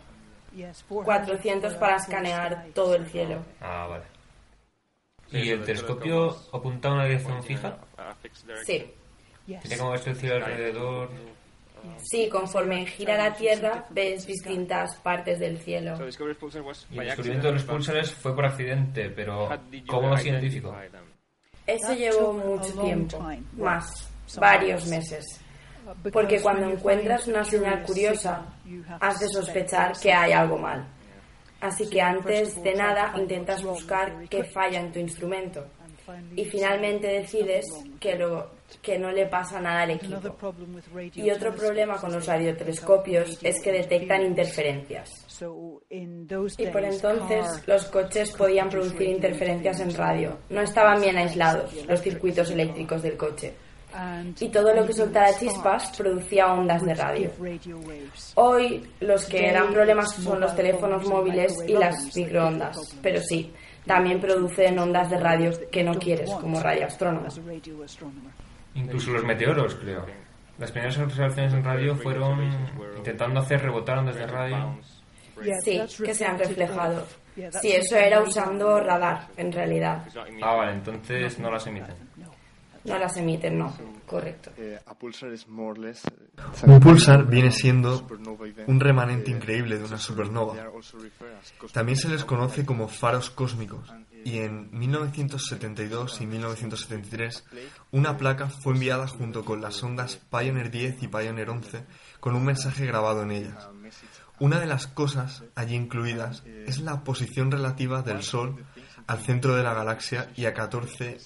400 0.87 1.73
para 1.75 1.95
escanear 1.95 2.67
todo 2.73 2.95
el 2.95 3.05
cielo. 3.07 3.43
Ah, 3.61 3.87
vale. 3.89 4.05
¿Y 5.31 5.49
el 5.49 5.63
telescopio 5.63 6.35
apuntaba 6.51 6.95
a 6.95 6.97
una 6.99 7.07
dirección 7.07 7.43
fija? 7.43 7.77
Sí. 8.65 8.85
¿Tiene 9.45 9.77
como 9.77 9.95
el 9.95 9.99
cielo 10.15 10.35
alrededor? 10.35 11.09
Sí, 11.97 12.29
conforme 12.29 12.85
gira 12.85 13.17
la 13.17 13.33
Tierra 13.33 13.85
ves 13.89 14.25
distintas 14.25 14.95
partes 14.97 15.39
del 15.39 15.57
cielo. 15.57 15.95
Y 15.97 16.99
el 16.99 17.05
descubrimiento 17.05 17.47
de 17.47 17.53
los 17.53 17.63
púlsares 17.63 18.11
fue 18.11 18.35
por 18.35 18.45
accidente, 18.45 19.09
pero 19.09 19.49
¿cómo 19.87 20.09
lo 20.09 20.17
científico? 20.17 20.75
Eso 21.65 21.93
llevó 21.93 22.33
mucho 22.33 22.73
tiempo, 22.81 23.25
más, 23.53 24.09
varios 24.37 24.85
meses. 24.87 25.39
Porque 26.11 26.41
cuando 26.41 26.69
encuentras 26.69 27.27
una 27.27 27.43
señal 27.43 27.83
curiosa, 27.83 28.45
has 28.99 29.19
de 29.19 29.27
sospechar 29.29 29.93
que 30.01 30.11
hay 30.11 30.31
algo 30.31 30.57
mal. 30.57 30.85
Así 31.61 31.89
que 31.89 32.01
antes 32.01 32.61
de 32.61 32.73
nada 32.73 33.13
intentas 33.17 33.63
buscar 33.63 34.27
qué 34.29 34.43
falla 34.43 34.81
en 34.81 34.91
tu 34.91 34.99
instrumento. 34.99 35.65
Y 36.35 36.45
finalmente 36.45 37.07
decides 37.07 37.65
que, 37.99 38.15
lo, 38.15 38.51
que 38.81 38.97
no 38.97 39.11
le 39.11 39.25
pasa 39.27 39.59
nada 39.59 39.81
al 39.83 39.91
equipo. 39.91 40.35
Y 41.15 41.31
otro 41.31 41.53
problema 41.53 41.97
con 41.97 42.11
los 42.11 42.25
radiotelescopios 42.25 43.39
es 43.41 43.61
que 43.61 43.71
detectan 43.71 44.23
interferencias. 44.23 45.09
Y 46.57 46.67
por 46.67 46.83
entonces 46.83 47.67
los 47.67 47.85
coches 47.85 48.31
podían 48.31 48.69
producir 48.69 49.09
interferencias 49.09 49.79
en 49.79 49.93
radio. 49.93 50.37
No 50.49 50.61
estaban 50.61 51.01
bien 51.01 51.17
aislados 51.17 51.73
los 51.87 52.01
circuitos 52.01 52.49
eléctricos 52.51 53.01
del 53.01 53.17
coche 53.17 53.53
y 54.39 54.49
todo 54.49 54.73
lo 54.73 54.85
que 54.85 54.93
soltara 54.93 55.37
chispas 55.37 55.95
producía 55.95 56.51
ondas 56.51 56.83
de 56.83 56.93
radio. 56.95 57.31
Hoy 58.35 58.83
los 58.99 59.25
que 59.25 59.51
dan 59.51 59.71
problemas 59.71 60.15
son 60.15 60.39
los 60.39 60.55
teléfonos 60.55 61.07
móviles 61.07 61.57
y 61.67 61.73
las 61.73 62.15
microondas, 62.15 62.97
pero 63.01 63.21
sí, 63.21 63.53
también 63.85 64.19
producen 64.19 64.77
ondas 64.79 65.09
de 65.09 65.19
radio 65.19 65.51
que 65.71 65.83
no 65.83 65.93
quieres 65.95 66.29
como 66.31 66.59
radioastrónomo. 66.59 67.27
Incluso 68.75 69.11
los 69.11 69.23
meteoros, 69.23 69.75
creo. 69.75 70.05
Las 70.57 70.71
primeras 70.71 70.97
observaciones 70.99 71.53
en 71.53 71.63
radio 71.63 71.95
fueron 71.95 72.39
intentando 72.97 73.39
hacer 73.39 73.61
rebotar 73.61 73.99
ondas 73.99 74.15
de 74.15 74.27
radio. 74.27 74.77
Sí, 75.63 75.81
que 76.03 76.13
se 76.13 76.25
han 76.25 76.37
reflejado. 76.37 77.05
Sí, 77.61 77.71
eso 77.71 77.97
era 77.97 78.21
usando 78.21 78.79
radar, 78.79 79.27
en 79.37 79.51
realidad. 79.51 80.05
Ah, 80.41 80.55
vale, 80.55 80.73
entonces 80.73 81.39
no 81.39 81.49
las 81.49 81.65
emiten. 81.65 81.95
No 82.85 82.97
las 82.97 83.15
emiten, 83.17 83.57
no. 83.57 83.73
Correcto. 84.05 84.51
Eh, 84.57 84.79
un 86.65 86.79
pulsar 86.79 87.25
viene 87.25 87.51
siendo 87.51 88.05
un 88.67 88.79
remanente 88.79 89.31
increíble 89.31 89.77
de 89.77 89.85
una 89.85 89.97
supernova. 89.97 90.55
También 91.71 91.97
se 91.97 92.09
les 92.09 92.25
conoce 92.25 92.65
como 92.65 92.87
faros 92.87 93.29
cósmicos 93.29 93.91
y 94.23 94.39
en 94.39 94.69
1972 94.71 96.21
y 96.21 96.27
1973 96.27 97.45
una 97.91 98.17
placa 98.17 98.49
fue 98.49 98.73
enviada 98.73 99.07
junto 99.07 99.43
con 99.43 99.61
las 99.61 99.81
ondas 99.83 100.19
Pioneer 100.29 100.71
10 100.71 101.03
y 101.03 101.07
Pioneer 101.07 101.49
11 101.49 101.85
con 102.19 102.35
un 102.35 102.45
mensaje 102.45 102.85
grabado 102.85 103.23
en 103.23 103.31
ellas. 103.31 103.67
Una 104.39 104.59
de 104.59 104.65
las 104.65 104.87
cosas 104.87 105.43
allí 105.55 105.75
incluidas 105.75 106.43
es 106.45 106.79
la 106.79 107.03
posición 107.03 107.51
relativa 107.51 108.01
del 108.01 108.23
Sol 108.23 108.65
al 109.07 109.19
centro 109.19 109.55
de 109.55 109.63
la 109.63 109.73
galaxia 109.73 110.29
y 110.35 110.45
a 110.45 110.53
14 110.53 111.17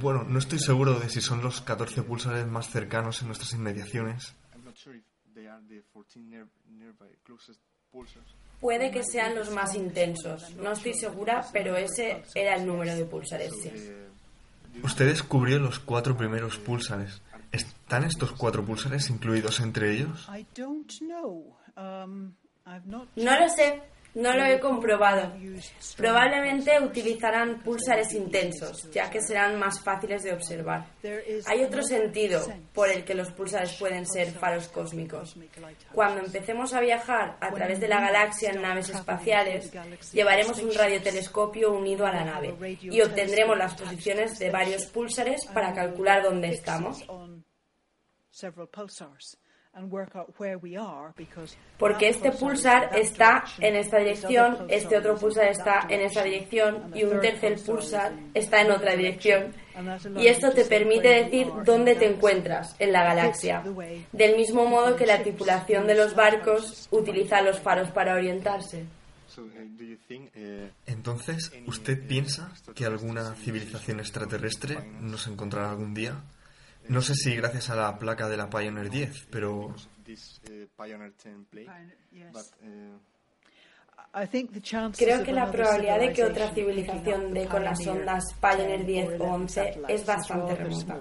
bueno, 0.00 0.24
no 0.24 0.38
estoy 0.38 0.58
seguro 0.58 0.98
de 0.98 1.08
si 1.08 1.20
son 1.20 1.42
los 1.42 1.60
14 1.60 2.02
pulsares 2.02 2.46
más 2.46 2.70
cercanos 2.70 3.20
en 3.20 3.28
nuestras 3.28 3.52
inmediaciones. 3.52 4.34
Puede 8.60 8.90
que 8.90 9.02
sean 9.04 9.34
los 9.34 9.50
más 9.50 9.74
intensos. 9.74 10.54
No 10.56 10.72
estoy 10.72 10.94
segura, 10.94 11.44
pero 11.52 11.76
ese 11.76 12.22
era 12.34 12.56
el 12.56 12.66
número 12.66 12.94
de 12.94 13.04
pulsares, 13.04 13.52
sí. 13.62 13.70
Usted 14.82 15.06
descubrió 15.08 15.58
los 15.58 15.78
cuatro 15.78 16.16
primeros 16.16 16.56
pulsares. 16.56 17.20
¿Están 17.50 18.04
estos 18.04 18.32
cuatro 18.32 18.64
pulsares 18.64 19.10
incluidos 19.10 19.60
entre 19.60 19.92
ellos? 19.92 20.26
No 23.16 23.40
lo 23.40 23.48
sé. 23.50 23.82
No 24.14 24.34
lo 24.34 24.44
he 24.44 24.60
comprobado. 24.60 25.32
Probablemente 25.96 26.78
utilizarán 26.80 27.62
pulsares 27.62 28.12
intensos, 28.12 28.90
ya 28.90 29.08
que 29.10 29.22
serán 29.22 29.58
más 29.58 29.80
fáciles 29.80 30.22
de 30.22 30.34
observar. 30.34 30.86
Hay 31.46 31.64
otro 31.64 31.82
sentido 31.82 32.46
por 32.74 32.90
el 32.90 33.04
que 33.04 33.14
los 33.14 33.30
pulsares 33.32 33.72
pueden 33.78 34.06
ser 34.06 34.32
faros 34.32 34.68
cósmicos. 34.68 35.36
Cuando 35.92 36.20
empecemos 36.20 36.74
a 36.74 36.80
viajar 36.80 37.36
a 37.40 37.50
través 37.52 37.80
de 37.80 37.88
la 37.88 38.00
galaxia 38.00 38.50
en 38.50 38.60
naves 38.60 38.90
espaciales, 38.90 39.72
llevaremos 40.12 40.58
un 40.62 40.74
radiotelescopio 40.74 41.72
unido 41.72 42.06
a 42.06 42.12
la 42.12 42.24
nave 42.24 42.78
y 42.82 43.00
obtendremos 43.00 43.56
las 43.56 43.74
posiciones 43.74 44.38
de 44.38 44.50
varios 44.50 44.86
pulsares 44.86 45.46
para 45.46 45.72
calcular 45.72 46.22
dónde 46.22 46.48
estamos. 46.48 47.02
Porque 51.78 52.08
este 52.10 52.30
pulsar 52.32 52.90
está 52.94 53.44
en 53.58 53.74
esta 53.76 53.98
dirección, 53.98 54.66
este 54.68 54.98
otro 54.98 55.16
pulsar 55.16 55.46
está 55.46 55.86
en 55.88 56.02
esa 56.02 56.22
dirección 56.22 56.92
y 56.94 57.04
un 57.04 57.20
tercer 57.20 57.58
pulsar 57.64 58.12
está 58.34 58.60
en 58.60 58.70
otra 58.70 58.94
dirección. 58.94 59.54
Y 60.16 60.26
esto 60.26 60.50
te 60.50 60.66
permite 60.66 61.08
decir 61.24 61.48
dónde 61.64 61.94
te 61.94 62.06
encuentras 62.06 62.76
en 62.78 62.92
la 62.92 63.02
galaxia. 63.02 63.64
Del 64.12 64.36
mismo 64.36 64.66
modo 64.66 64.94
que 64.94 65.06
la 65.06 65.22
tripulación 65.22 65.86
de 65.86 65.94
los 65.94 66.14
barcos 66.14 66.88
utiliza 66.90 67.40
los 67.40 67.58
faros 67.58 67.90
para 67.90 68.14
orientarse. 68.14 68.84
Entonces, 70.86 71.50
¿usted 71.66 72.06
piensa 72.06 72.52
que 72.74 72.84
alguna 72.84 73.34
civilización 73.36 74.00
extraterrestre 74.00 74.76
nos 75.00 75.26
encontrará 75.26 75.70
algún 75.70 75.94
día? 75.94 76.22
No 76.88 77.00
sé 77.00 77.14
si 77.14 77.36
gracias 77.36 77.70
a 77.70 77.76
la 77.76 77.98
placa 77.98 78.28
de 78.28 78.36
la 78.36 78.50
Pioneer 78.50 78.90
10, 78.90 79.28
pero... 79.30 79.74
Creo 84.98 85.22
que 85.24 85.32
la 85.32 85.50
probabilidad 85.50 85.98
de 85.98 86.12
que 86.12 86.24
otra 86.24 86.52
civilización 86.52 87.32
dé 87.32 87.46
con 87.46 87.64
las 87.64 87.86
ondas 87.86 88.24
Pioneer 88.40 88.84
10 88.84 89.20
o 89.20 89.24
11 89.24 89.80
es 89.88 90.04
bastante 90.04 90.54
remota. 90.54 91.00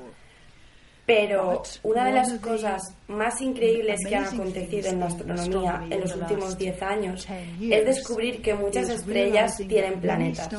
Pero 1.05 1.61
una 1.83 2.05
de 2.05 2.13
las 2.13 2.31
cosas 2.35 2.95
más 3.09 3.41
increíbles 3.41 3.99
que 4.07 4.15
han 4.15 4.25
acontecido 4.25 4.89
en 4.89 4.99
la 4.99 5.07
astronomía 5.07 5.83
en 5.89 5.99
los 5.99 6.15
últimos 6.15 6.57
10 6.57 6.81
años 6.83 7.27
es 7.59 7.85
descubrir 7.85 8.41
que 8.41 8.53
muchas 8.53 8.87
estrellas 8.87 9.57
tienen 9.57 9.99
planetas. 9.99 10.49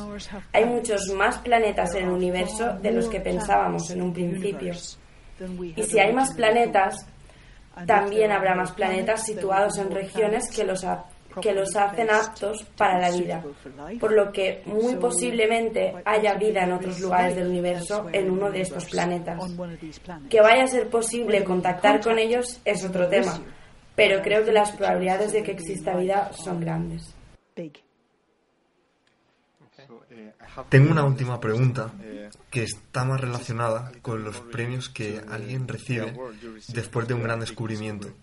Hay 0.51 0.65
muchos 0.65 1.07
más 1.15 1.39
planetas 1.39 1.95
en 1.95 2.03
el 2.03 2.11
universo 2.11 2.73
de 2.73 2.91
los 2.91 3.07
que 3.07 3.19
pensábamos 3.19 3.89
en 3.89 4.01
un 4.01 4.13
principio. 4.13 4.73
Y 5.75 5.83
si 5.83 5.99
hay 5.99 6.13
más 6.13 6.33
planetas, 6.33 7.05
también 7.85 8.31
habrá 8.31 8.55
más 8.55 8.71
planetas 8.71 9.25
situados 9.25 9.77
en 9.77 9.91
regiones 9.91 10.49
que 10.49 10.63
los, 10.63 10.85
que 11.41 11.53
los 11.53 11.75
hacen 11.75 12.09
aptos 12.11 12.63
para 12.77 12.99
la 12.99 13.11
vida, 13.11 13.43
por 13.99 14.11
lo 14.11 14.31
que 14.31 14.61
muy 14.65 14.95
posiblemente 14.95 15.93
haya 16.05 16.35
vida 16.35 16.63
en 16.63 16.73
otros 16.73 16.99
lugares 16.99 17.35
del 17.35 17.47
universo 17.47 18.07
en 18.11 18.29
uno 18.29 18.51
de 18.51 18.61
estos 18.61 18.85
planetas. 18.85 19.39
Que 20.29 20.41
vaya 20.41 20.63
a 20.63 20.67
ser 20.67 20.89
posible 20.89 21.43
contactar 21.43 22.01
con 22.01 22.19
ellos 22.19 22.61
es 22.63 22.85
otro 22.85 23.07
tema, 23.07 23.41
pero 23.95 24.21
creo 24.21 24.45
que 24.45 24.51
las 24.51 24.71
probabilidades 24.71 25.33
de 25.33 25.43
que 25.43 25.51
exista 25.51 25.95
vida 25.95 26.31
son 26.33 26.59
grandes. 26.59 27.15
Tengo 30.69 30.91
una 30.91 31.03
última 31.03 31.39
pregunta 31.39 31.91
que 32.49 32.63
está 32.63 33.05
más 33.05 33.19
relacionada 33.19 33.91
con 34.01 34.23
los 34.23 34.39
premios 34.39 34.89
que 34.89 35.21
alguien 35.27 35.67
recibe 35.67 36.13
después 36.69 37.07
de 37.07 37.13
un 37.13 37.23
gran 37.23 37.39
descubrimiento. 37.39 38.13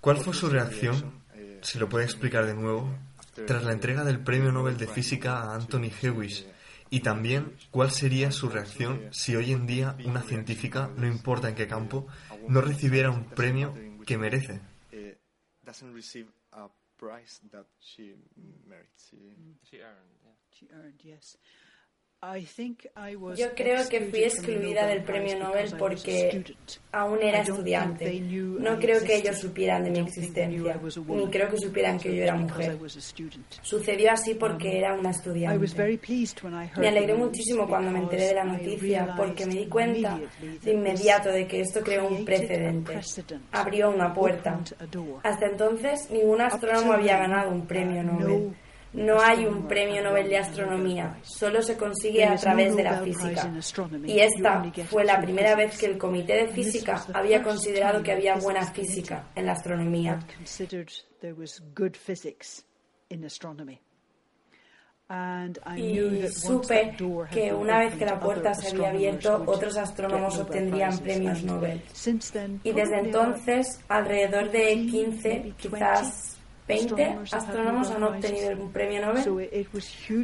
¿Cuál 0.00 0.16
fue 0.18 0.34
su 0.34 0.48
reacción, 0.48 1.22
si 1.62 1.78
lo 1.78 1.88
puede 1.88 2.04
explicar 2.04 2.46
de 2.46 2.54
nuevo, 2.54 2.88
tras 3.46 3.64
la 3.64 3.72
entrega 3.72 4.04
del 4.04 4.20
Premio 4.20 4.52
Nobel 4.52 4.76
de 4.76 4.86
Física 4.86 5.40
a 5.40 5.54
Anthony 5.54 5.90
Hewish? 6.00 6.46
Y 6.92 7.00
también, 7.00 7.54
¿cuál 7.70 7.92
sería 7.92 8.32
su 8.32 8.48
reacción 8.48 9.08
si 9.12 9.36
hoy 9.36 9.52
en 9.52 9.66
día 9.66 9.96
una 10.04 10.22
científica, 10.22 10.90
no 10.96 11.06
importa 11.06 11.48
en 11.48 11.54
qué 11.54 11.68
campo, 11.68 12.08
no 12.48 12.60
recibiera 12.60 13.10
un 13.10 13.26
premio 13.26 13.74
que 14.04 14.18
merece? 14.18 14.60
Yo 23.34 23.54
creo 23.54 23.88
que 23.88 24.00
fui 24.10 24.24
excluida 24.24 24.86
del 24.86 25.02
premio 25.02 25.38
Nobel 25.38 25.72
porque 25.78 26.44
aún 26.92 27.22
era 27.22 27.40
estudiante. 27.40 28.20
No 28.20 28.78
creo 28.78 29.02
que 29.02 29.16
ellos 29.16 29.38
supieran 29.38 29.84
de 29.84 29.90
mi 29.90 30.00
existencia, 30.00 30.78
ni 31.08 31.30
creo 31.30 31.48
que 31.48 31.56
supieran 31.56 31.98
que 31.98 32.14
yo 32.14 32.22
era 32.22 32.34
mujer. 32.34 32.78
Sucedió 33.62 34.12
así 34.12 34.34
porque 34.34 34.68
um, 34.68 34.76
era 34.76 34.94
una 34.94 35.10
estudiante. 35.12 35.54
Me 36.76 36.88
alegré 36.88 37.14
muchísimo 37.14 37.66
cuando 37.66 37.90
me 37.90 38.00
enteré 38.00 38.26
de 38.26 38.34
la 38.34 38.44
noticia 38.44 39.14
porque 39.16 39.46
me 39.46 39.54
di 39.54 39.66
cuenta 39.66 40.20
de 40.62 40.72
inmediato 40.72 41.30
de 41.30 41.46
que 41.46 41.60
esto 41.62 41.80
creó 41.80 42.06
un 42.06 42.26
precedente. 42.26 43.00
Abrió 43.52 43.88
una 43.90 44.12
puerta. 44.12 44.60
Hasta 45.22 45.46
entonces 45.46 46.10
ningún 46.10 46.42
astrónomo 46.42 46.92
había 46.92 47.16
ganado 47.16 47.50
un 47.50 47.66
premio 47.66 48.02
Nobel. 48.02 48.54
No 48.92 49.20
hay 49.20 49.46
un 49.46 49.68
premio 49.68 50.02
Nobel 50.02 50.28
de 50.28 50.38
Astronomía, 50.38 51.16
solo 51.22 51.62
se 51.62 51.76
consigue 51.76 52.24
a 52.24 52.34
través 52.34 52.74
de 52.74 52.82
la 52.82 53.00
física. 53.00 53.52
Y 54.04 54.18
esta 54.18 54.64
fue 54.88 55.04
la 55.04 55.20
primera 55.20 55.54
vez 55.54 55.78
que 55.78 55.86
el 55.86 55.96
Comité 55.96 56.34
de 56.34 56.48
Física 56.48 57.04
había 57.14 57.42
considerado 57.42 58.02
que 58.02 58.10
había 58.10 58.34
buena 58.36 58.66
física 58.72 59.28
en 59.36 59.46
la 59.46 59.52
astronomía. 59.52 60.18
Y 65.76 66.28
supe 66.28 66.96
que 67.32 67.52
una 67.52 67.80
vez 67.80 67.94
que 67.96 68.06
la 68.06 68.20
puerta 68.20 68.54
se 68.54 68.68
había 68.68 68.90
abierto, 68.90 69.42
otros 69.46 69.76
astrónomos 69.76 70.38
obtendrían 70.38 70.96
premios 70.98 71.42
Nobel. 71.42 71.82
Y 72.62 72.72
desde 72.72 72.98
entonces, 73.00 73.80
alrededor 73.88 74.50
de 74.52 74.86
15, 74.88 75.54
quizás 75.56 76.29
20 76.70 77.18
astrónomos 77.32 77.90
han 77.90 78.02
obtenido 78.02 78.50
un 78.52 78.72
premio 78.72 79.00
Nobel, 79.00 79.66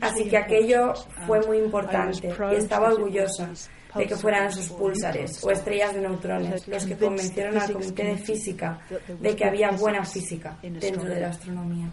así 0.03 0.29
que 0.29 0.37
aquello 0.37 0.95
fue 1.27 1.41
muy 1.47 1.59
importante 1.59 2.29
y 2.53 2.55
estaba 2.55 2.93
orgullosa 2.93 3.51
de 3.95 4.07
que 4.07 4.17
fueran 4.17 4.49
esos 4.49 4.69
púlsares 4.69 5.43
o 5.43 5.51
estrellas 5.51 5.95
de 5.95 6.03
neutrones 6.03 6.69
los 6.69 6.85
que 6.85 6.97
convencieron 6.97 7.59
al 7.59 7.73
Comité 7.73 8.05
de 8.05 8.17
Física 8.17 8.81
de 9.21 9.35
que 9.35 9.45
había 9.45 9.71
buena 9.71 10.05
física 10.05 10.59
dentro 10.63 11.05
de 11.05 11.21
la 11.21 11.29
astronomía. 11.29 11.91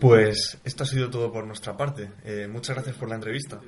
Pues 0.00 0.58
esto 0.62 0.82
ha 0.82 0.86
sido 0.86 1.08
todo 1.08 1.32
por 1.32 1.46
nuestra 1.46 1.74
parte. 1.74 2.10
Eh, 2.22 2.46
muchas 2.46 2.76
gracias 2.76 2.96
por 2.96 3.08
la 3.08 3.14
entrevista. 3.14 3.60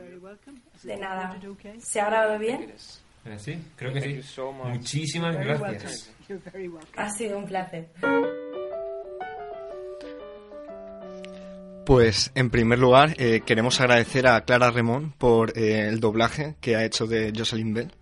De 0.82 0.96
nada. 0.96 1.40
¿Se 1.78 2.00
ha 2.00 2.06
grabado 2.06 2.38
bien? 2.38 2.74
Eh, 3.24 3.38
sí, 3.38 3.58
creo 3.76 3.92
que 3.92 4.00
sí. 4.00 4.40
Muchísimas 4.64 5.36
gracias. 5.36 6.12
Ha 6.96 7.10
sido 7.10 7.38
un 7.38 7.46
placer. 7.46 7.88
Pues 11.88 12.32
en 12.34 12.50
primer 12.50 12.78
lugar 12.78 13.14
eh, 13.16 13.40
queremos 13.46 13.80
agradecer 13.80 14.26
a 14.26 14.42
Clara 14.42 14.70
Remón 14.70 15.12
por 15.16 15.56
eh, 15.56 15.88
el 15.88 16.00
doblaje 16.00 16.54
que 16.60 16.76
ha 16.76 16.84
hecho 16.84 17.06
de 17.06 17.32
Jocelyn 17.34 17.72
Bell. 17.72 17.92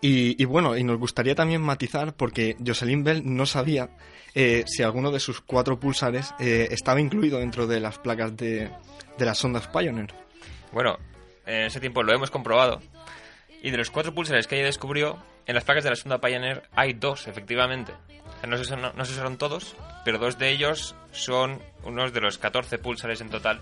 Y, 0.00 0.42
bueno, 0.46 0.74
y 0.74 0.84
nos 0.84 0.98
gustaría 0.98 1.34
también 1.34 1.60
matizar 1.60 2.14
porque 2.14 2.56
Jocelyn 2.66 3.04
Bell 3.04 3.22
no 3.26 3.44
sabía 3.44 3.90
eh, 4.34 4.64
si 4.66 4.82
alguno 4.82 5.10
de 5.10 5.20
sus 5.20 5.42
cuatro 5.42 5.78
pulsares 5.78 6.32
estaba 6.38 6.98
incluido 6.98 7.40
dentro 7.40 7.66
de 7.66 7.78
las 7.78 7.98
placas 7.98 8.34
de, 8.38 8.70
de 9.18 9.24
las 9.26 9.44
ondas 9.44 9.68
Pioneer. 9.68 10.14
Bueno, 10.72 10.98
en 11.44 11.64
ese 11.64 11.80
tiempo 11.80 12.02
lo 12.02 12.14
hemos 12.14 12.30
comprobado. 12.30 12.80
Y 13.62 13.70
de 13.70 13.76
los 13.76 13.90
cuatro 13.90 14.14
pulsares 14.14 14.46
que 14.46 14.56
ella 14.56 14.64
descubrió, 14.64 15.18
en 15.44 15.54
las 15.54 15.64
placas 15.64 15.84
de 15.84 15.90
la 15.90 15.96
sonda 15.96 16.22
Pioneer 16.22 16.62
hay 16.74 16.94
dos, 16.94 17.28
efectivamente. 17.28 17.92
No 18.48 18.56
sé, 18.56 18.76
no, 18.76 19.04
sé 19.04 19.12
si 19.12 19.18
son 19.18 19.36
todos, 19.36 19.76
pero 20.06 20.18
dos 20.18 20.38
de 20.38 20.50
ellos 20.50 20.94
son 21.12 21.60
unos 21.84 22.12
de 22.12 22.20
los 22.20 22.38
14 22.38 22.78
pulsares 22.78 23.20
en 23.20 23.30
total 23.30 23.60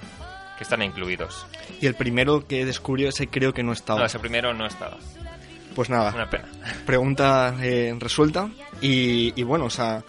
que 0.57 0.65
están 0.65 0.83
incluidos. 0.83 1.47
Y 1.81 1.87
el 1.87 1.95
primero 1.95 2.47
que 2.47 2.65
descubrió 2.65 3.09
ese 3.09 3.29
creo 3.29 3.53
que 3.53 3.63
no 3.63 3.73
estaba. 3.73 4.01
No, 4.01 4.07
ese 4.07 4.19
primero 4.19 4.53
no 4.55 4.67
estaba. 4.67 4.99
Pues 5.75 5.89
nada. 5.89 6.13
Una 6.15 6.29
pena. 6.29 6.45
Pregunta 6.85 7.55
eh, 7.61 7.95
resuelta. 7.99 8.51
Y, 8.81 9.43
bueno, 9.43 9.67
o 9.67 9.71
sea, 9.71 10.03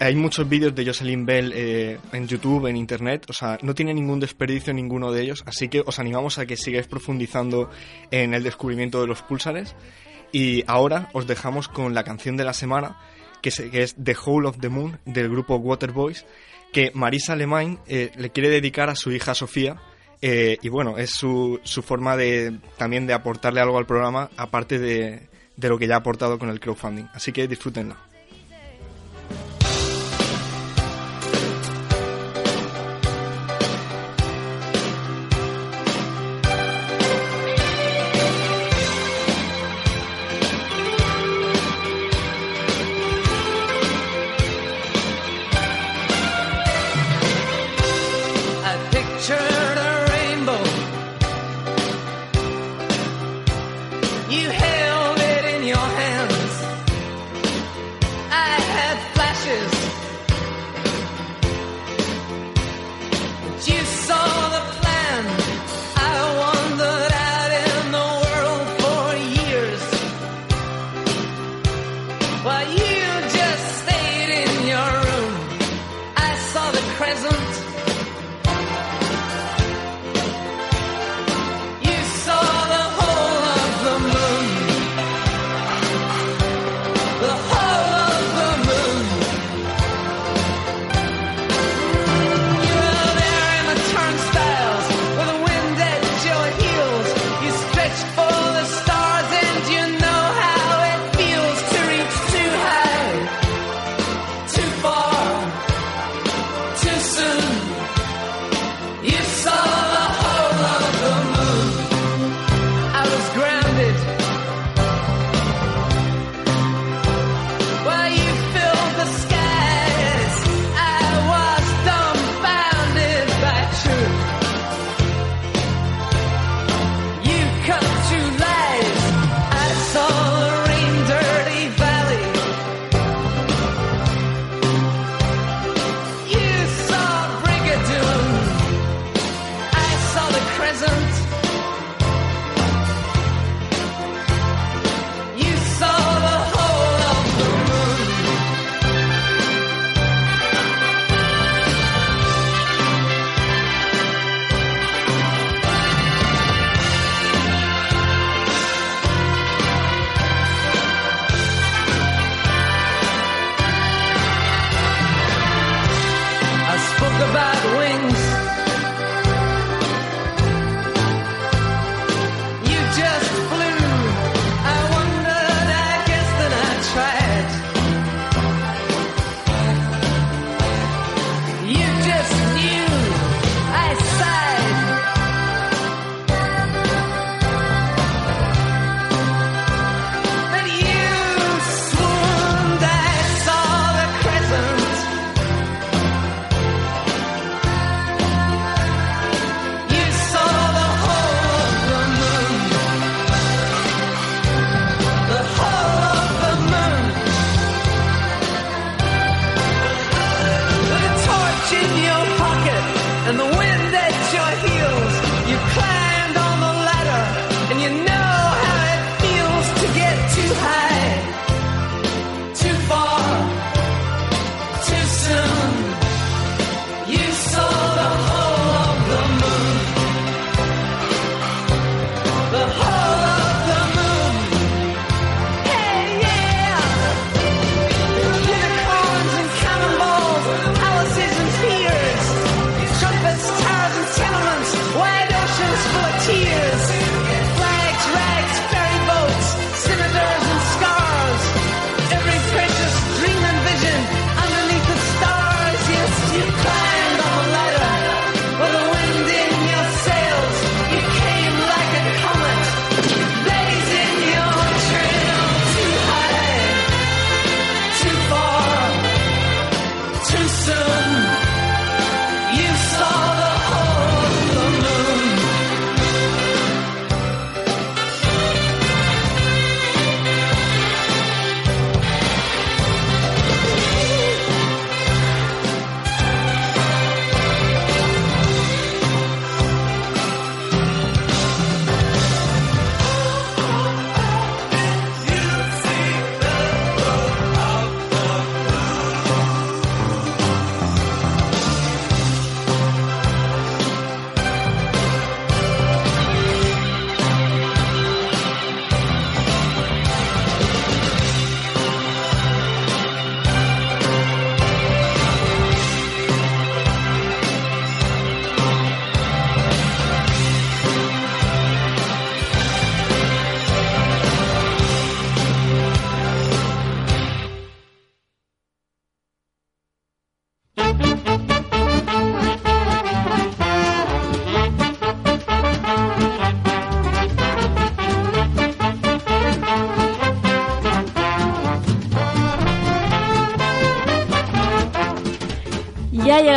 hay 0.00 0.14
muchos 0.14 0.48
vídeos 0.48 0.74
de 0.74 0.86
Jocelyn 0.86 1.26
Bell 1.26 1.52
eh, 1.54 1.98
en 2.12 2.26
YouTube, 2.26 2.66
en 2.66 2.76
Internet. 2.76 3.26
O 3.28 3.32
sea, 3.32 3.58
no 3.62 3.74
tiene 3.74 3.92
ningún 3.92 4.20
desperdicio 4.20 4.72
ninguno 4.72 5.12
de 5.12 5.22
ellos. 5.22 5.42
Así 5.46 5.68
que 5.68 5.82
os 5.84 5.98
animamos 5.98 6.38
a 6.38 6.46
que 6.46 6.56
sigáis 6.56 6.86
profundizando 6.86 7.70
en 8.10 8.34
el 8.34 8.42
descubrimiento 8.42 9.00
de 9.00 9.06
los 9.06 9.22
pulsares. 9.22 9.74
Y 10.32 10.64
ahora 10.66 11.10
os 11.12 11.26
dejamos 11.26 11.68
con 11.68 11.94
la 11.94 12.02
canción 12.02 12.36
de 12.36 12.44
la 12.44 12.54
semana 12.54 12.96
que, 13.44 13.82
es 13.82 13.94
The 14.02 14.16
Whole 14.24 14.48
of 14.48 14.58
the 14.58 14.68
Moon 14.68 14.98
del 15.04 15.28
grupo 15.28 15.56
Waterboys, 15.56 16.24
que 16.74 16.90
Marisa 16.92 17.36
Lemain 17.36 17.78
eh, 17.86 18.10
le 18.16 18.30
quiere 18.30 18.50
dedicar 18.50 18.90
a 18.90 18.96
su 18.96 19.12
hija 19.12 19.34
Sofía. 19.34 19.76
Eh, 20.20 20.58
y 20.60 20.68
bueno, 20.68 20.98
es 20.98 21.10
su, 21.10 21.60
su 21.62 21.82
forma 21.82 22.16
de 22.16 22.58
también 22.76 23.06
de 23.06 23.14
aportarle 23.14 23.60
algo 23.60 23.78
al 23.78 23.86
programa, 23.86 24.30
aparte 24.36 24.78
de, 24.78 25.28
de 25.56 25.68
lo 25.68 25.78
que 25.78 25.86
ya 25.86 25.94
ha 25.94 25.98
aportado 25.98 26.38
con 26.38 26.50
el 26.50 26.60
crowdfunding. 26.60 27.04
Así 27.14 27.32
que 27.32 27.46
disfrútenla. 27.46 27.96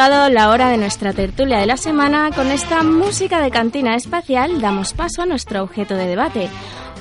La 0.08 0.50
hora 0.52 0.70
de 0.70 0.78
nuestra 0.78 1.12
tertulia 1.12 1.58
de 1.58 1.66
la 1.66 1.76
semana. 1.76 2.32
Con 2.34 2.48
esta 2.48 2.82
música 2.82 3.42
de 3.42 3.52
cantina 3.52 3.96
espacial 3.96 4.62
damos 4.62 4.94
paso 4.94 5.22
a 5.22 5.26
nuestro 5.26 5.62
objeto 5.62 5.96
de 5.96 6.08
debate. 6.08 6.50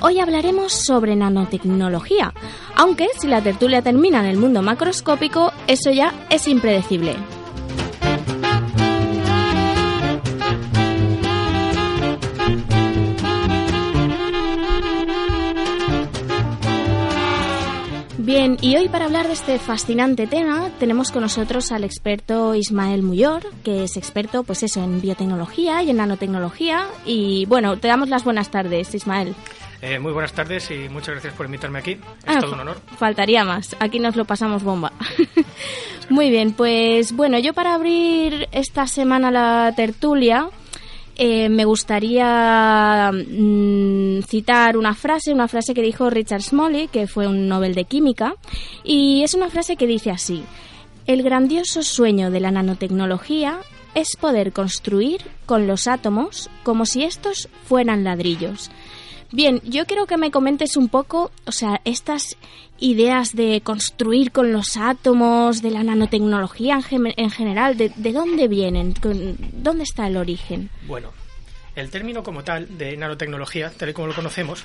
Hoy 0.01 0.19
hablaremos 0.19 0.73
sobre 0.73 1.15
nanotecnología, 1.15 2.33
aunque 2.75 3.07
si 3.17 3.27
la 3.27 3.41
tertulia 3.41 3.81
termina 3.81 4.19
en 4.19 4.25
el 4.25 4.37
mundo 4.37 4.61
macroscópico, 4.61 5.53
eso 5.67 5.89
ya 5.89 6.13
es 6.29 6.49
impredecible. 6.49 7.15
Bien, 18.37 18.55
y 18.61 18.75
hoy 18.75 18.87
para 18.87 19.05
hablar 19.05 19.25
de 19.25 19.33
este 19.33 19.57
fascinante 19.57 20.27
tema 20.27 20.69
tenemos 20.77 21.11
con 21.11 21.23
nosotros 21.23 21.71
al 21.71 21.83
experto 21.83 22.53
Ismael 22.53 23.01
Muyor, 23.01 23.41
que 23.63 23.85
es 23.85 23.97
experto 23.97 24.43
pues 24.43 24.61
eso 24.61 24.83
en 24.83 25.01
biotecnología 25.01 25.81
y 25.81 25.89
en 25.89 25.97
nanotecnología 25.97 26.85
y 27.03 27.47
bueno, 27.47 27.79
te 27.79 27.87
damos 27.87 28.09
las 28.09 28.23
buenas 28.23 28.51
tardes, 28.51 28.93
Ismael. 28.93 29.33
Eh, 29.81 29.97
muy 29.97 30.11
buenas 30.11 30.33
tardes 30.33 30.69
y 30.69 30.87
muchas 30.87 31.15
gracias 31.15 31.33
por 31.33 31.47
invitarme 31.47 31.79
aquí. 31.79 31.93
Es 31.93 32.35
ah, 32.35 32.39
todo 32.39 32.53
un 32.53 32.59
honor. 32.59 32.77
Faltaría 32.99 33.43
más. 33.43 33.75
Aquí 33.79 33.99
nos 33.99 34.15
lo 34.15 34.25
pasamos 34.25 34.61
bomba. 34.61 34.91
muy 36.11 36.29
bien, 36.29 36.53
pues 36.53 37.13
bueno, 37.13 37.39
yo 37.39 37.55
para 37.55 37.73
abrir 37.73 38.47
esta 38.51 38.85
semana 38.85 39.31
la 39.31 39.73
tertulia 39.75 40.47
eh, 41.19 41.49
me 41.49 41.65
gustaría 41.65 43.11
mm, 43.11 44.21
citar 44.21 44.77
una 44.77 44.93
frase, 44.93 45.33
una 45.33 45.47
frase 45.47 45.73
que 45.73 45.81
dijo 45.81 46.11
Richard 46.11 46.43
Smalley, 46.43 46.87
que 46.89 47.07
fue 47.07 47.25
un 47.25 47.47
Nobel 47.47 47.73
de 47.73 47.85
Química, 47.85 48.35
y 48.83 49.23
es 49.23 49.33
una 49.33 49.49
frase 49.49 49.77
que 49.77 49.87
dice 49.87 50.11
así, 50.11 50.43
el 51.07 51.23
grandioso 51.23 51.81
sueño 51.81 52.29
de 52.29 52.39
la 52.39 52.51
nanotecnología 52.51 53.57
es 53.95 54.15
poder 54.15 54.53
construir 54.53 55.21
con 55.47 55.65
los 55.65 55.87
átomos 55.87 56.51
como 56.61 56.85
si 56.85 57.03
estos 57.03 57.49
fueran 57.65 58.03
ladrillos. 58.03 58.69
Bien, 59.31 59.61
yo 59.63 59.85
quiero 59.85 60.05
que 60.05 60.15
me 60.15 60.31
comentes 60.31 60.77
un 60.77 60.87
poco, 60.87 61.31
o 61.45 61.51
sea, 61.51 61.81
estas 61.83 62.37
ideas 62.79 63.35
de 63.35 63.61
construir 63.61 64.31
con 64.31 64.53
los 64.53 64.77
átomos, 64.77 65.61
de 65.61 65.71
la 65.71 65.83
nanotecnología 65.83 66.79
en, 66.89 67.29
general, 67.29 67.77
de, 67.77 68.13
dónde 68.13 68.47
vienen? 68.47 68.93
¿Dónde 69.53 69.83
está 69.83 70.07
el 70.07 70.15
origen? 70.15 70.69
Bueno, 70.87 71.11
el 71.75 71.89
término 71.89 72.23
como 72.23 72.43
tal 72.43 72.77
de 72.77 72.95
nanotecnología, 72.95 73.69
tal 73.71 73.89
y 73.89 73.93
como 73.93 74.07
lo 74.07 74.15
conocemos, 74.15 74.63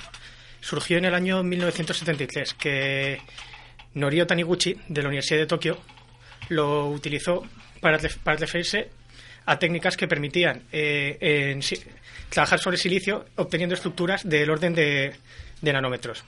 surgió 0.61 0.97
en 0.97 1.05
el 1.05 1.13
año 1.13 1.43
1973, 1.43 2.53
que 2.53 3.19
Norio 3.95 4.25
Taniguchi, 4.25 4.77
de 4.87 5.01
la 5.01 5.09
Universidad 5.09 5.39
de 5.39 5.47
Tokio, 5.47 5.77
lo 6.47 6.87
utilizó 6.89 7.43
para, 7.81 7.99
para 8.23 8.37
referirse 8.37 8.89
a 9.45 9.59
técnicas 9.59 9.97
que 9.97 10.07
permitían 10.07 10.63
eh, 10.71 11.17
en, 11.19 11.61
trabajar 12.29 12.59
sobre 12.59 12.77
silicio 12.77 13.25
obteniendo 13.35 13.75
estructuras 13.75 14.27
del 14.27 14.49
orden 14.49 14.73
de, 14.73 15.13
nanómetros. 15.61 16.23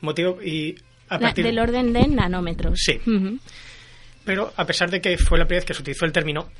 Motivo 0.00 0.40
y 0.42 0.76
a 1.08 1.18
partir 1.18 1.44
del 1.44 1.58
orden 1.58 1.92
de 1.92 2.06
nanómetros. 2.06 2.80
Sí. 2.80 3.00
Pero 4.24 4.52
a 4.56 4.66
pesar 4.66 4.90
de 4.90 5.00
que 5.00 5.16
fue 5.16 5.38
la 5.38 5.46
primera 5.46 5.60
vez 5.60 5.66
que 5.66 5.74
se 5.74 5.80
utilizó 5.80 6.04
el 6.04 6.12
término, 6.12 6.50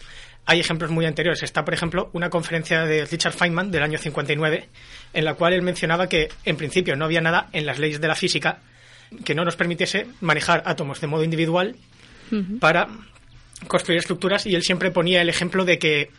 hay 0.46 0.60
ejemplos 0.60 0.90
muy 0.90 1.04
anteriores. 1.04 1.42
Está, 1.42 1.64
por 1.64 1.74
ejemplo, 1.74 2.08
una 2.14 2.30
conferencia 2.30 2.84
de 2.86 3.04
Richard 3.04 3.34
Feynman 3.34 3.70
del 3.70 3.82
año 3.82 3.98
59, 3.98 4.68
en 5.12 5.24
la 5.24 5.34
cual 5.34 5.52
él 5.52 5.62
mencionaba 5.62 6.08
que, 6.08 6.28
en 6.46 6.56
principio, 6.56 6.96
no 6.96 7.04
había 7.04 7.20
nada 7.20 7.48
en 7.52 7.66
las 7.66 7.78
leyes 7.78 8.00
de 8.00 8.08
la 8.08 8.14
física 8.14 8.60
que 9.24 9.34
no 9.34 9.44
nos 9.44 9.56
permitiese 9.56 10.06
manejar 10.20 10.62
átomos 10.64 11.00
de 11.00 11.06
modo 11.06 11.24
individual 11.24 11.76
para 12.60 12.88
construir 13.66 13.98
estructuras, 13.98 14.46
y 14.46 14.54
él 14.54 14.62
siempre 14.62 14.90
ponía 14.90 15.20
el 15.20 15.28
ejemplo 15.28 15.64
de 15.64 15.78
que 15.78 16.10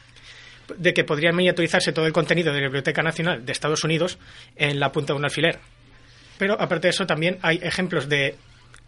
de 0.77 0.93
que 0.93 1.03
podría 1.03 1.31
miniaturizarse 1.31 1.91
todo 1.93 2.05
el 2.05 2.13
contenido 2.13 2.53
de 2.53 2.59
la 2.59 2.67
Biblioteca 2.67 3.01
Nacional 3.01 3.43
de 3.43 3.51
Estados 3.51 3.83
Unidos 3.83 4.19
en 4.55 4.79
la 4.79 4.91
punta 4.91 5.13
de 5.13 5.17
un 5.19 5.25
alfiler. 5.25 5.59
Pero 6.37 6.61
aparte 6.61 6.87
de 6.87 6.91
eso 6.91 7.07
también 7.07 7.39
hay 7.41 7.59
ejemplos 7.63 8.07
de 8.07 8.35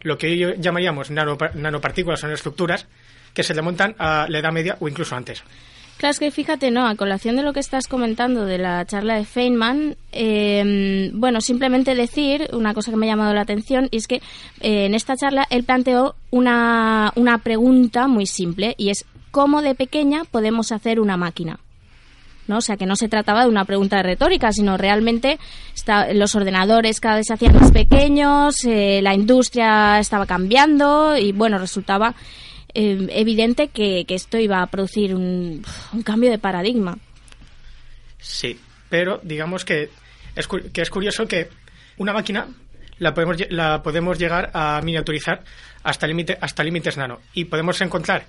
lo 0.02 0.18
que 0.18 0.38
yo 0.38 0.54
llamaríamos 0.54 1.10
nanopartículas 1.10 2.24
o 2.24 2.28
nanoestructuras 2.28 2.88
que 3.34 3.44
se 3.44 3.60
montan 3.62 3.96
a 3.98 4.28
la 4.30 4.40
Edad 4.40 4.52
Media 4.52 4.78
o 4.80 4.88
incluso 4.88 5.16
antes. 5.16 5.44
Claro, 6.02 6.14
es 6.14 6.20
que 6.20 6.32
fíjate, 6.32 6.72
¿no? 6.72 6.88
A 6.88 6.96
colación 6.96 7.36
de 7.36 7.44
lo 7.44 7.54
que 7.54 7.60
estás 7.60 7.86
comentando 7.88 8.46
de 8.46 8.58
la 8.58 8.84
charla 8.88 9.18
de 9.18 9.24
Feynman, 9.24 9.98
eh, 10.12 11.12
bueno, 11.14 11.42
simplemente 11.42 11.94
decir 11.94 12.50
una 12.54 12.74
cosa 12.74 12.90
que 12.90 12.98
me 12.98 13.06
ha 13.06 13.12
llamado 13.12 13.36
la 13.36 13.42
atención 13.42 13.88
y 13.92 13.98
es 13.98 14.08
que 14.08 14.16
eh, 14.62 14.86
en 14.88 14.96
esta 14.96 15.16
charla 15.16 15.46
él 15.52 15.64
planteó 15.64 16.16
una, 16.32 17.14
una 17.16 17.38
pregunta 17.38 18.08
muy 18.08 18.26
simple 18.26 18.74
y 18.80 18.90
es 18.90 19.06
¿cómo 19.30 19.62
de 19.62 19.76
pequeña 19.76 20.24
podemos 20.24 20.72
hacer 20.72 21.00
una 21.00 21.18
máquina? 21.18 21.60
¿no? 22.48 22.58
O 22.58 22.62
sea, 22.62 22.78
que 22.78 22.88
no 22.88 22.96
se 22.96 23.08
trataba 23.08 23.44
de 23.44 23.50
una 23.50 23.66
pregunta 23.66 24.02
retórica, 24.02 24.52
sino 24.52 24.78
realmente 24.78 25.38
los 26.16 26.34
ordenadores 26.34 27.00
cada 27.00 27.18
vez 27.18 27.28
se 27.28 27.34
hacían 27.34 27.56
más 27.56 27.72
pequeños, 27.72 28.66
eh, 28.66 29.02
la 29.04 29.14
industria 29.14 30.00
estaba 30.00 30.26
cambiando 30.26 31.16
y, 31.16 31.32
bueno, 31.32 31.60
resultaba 31.60 32.16
eh, 32.74 33.08
evidente 33.12 33.70
que, 33.70 34.06
esto 34.08 34.38
iba 34.38 34.62
a 34.62 34.68
producir 34.68 35.16
un, 35.16 35.64
cambio 36.04 36.30
de 36.30 36.38
paradigma. 36.38 36.98
Sí, 38.20 38.60
pero 38.90 39.20
digamos 39.24 39.66
que 39.66 39.90
es, 40.36 40.48
que 40.48 40.82
es 40.82 40.90
curioso 40.90 41.28
que 41.28 41.50
una 41.98 42.14
máquina 42.14 42.48
la 43.00 43.14
podemos, 43.14 43.38
la 43.50 43.82
podemos 43.82 44.20
llegar 44.20 44.52
a 44.54 44.80
miniaturizar 44.84 45.44
hasta, 45.84 46.08
límite, 46.08 46.38
hasta 46.40 46.64
límites 46.64 46.98
nano 46.98 47.20
y 47.34 47.46
podemos 47.46 47.82
encontrar 47.82 48.26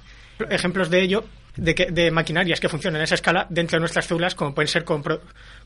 ejemplos 0.50 0.88
de 0.88 1.02
ello 1.02 1.24
de, 1.56 1.74
que, 1.74 1.86
de 1.86 2.10
maquinarias 2.10 2.60
que 2.60 2.68
funcionan 2.68 3.00
a 3.00 3.04
esa 3.04 3.14
escala 3.14 3.46
dentro 3.50 3.76
de 3.76 3.80
nuestras 3.80 4.06
células, 4.06 4.34
como 4.34 4.54
pueden 4.54 4.68
ser 4.68 4.84
con, 4.84 5.02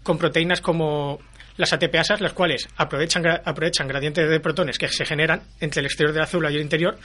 con 0.03 0.19
proteínas 0.19 0.61
como 0.61 1.21
las 1.57 1.73
ATPasas, 1.73 2.21
las 2.21 2.33
cuales 2.33 2.69
aprovechan, 2.77 3.25
aprovechan 3.45 3.89
gradientes 3.89 4.29
de 4.29 4.41
protones 4.41 4.79
que 4.79 4.89
se 4.89 5.05
generan 5.05 5.43
entre 5.61 5.81
el 5.81 5.87
exterior 5.87 6.13
de 6.13 6.21
la 6.21 6.27
célula 6.27 6.51
y 6.51 6.57
el 6.57 6.63
interior, 6.63 6.99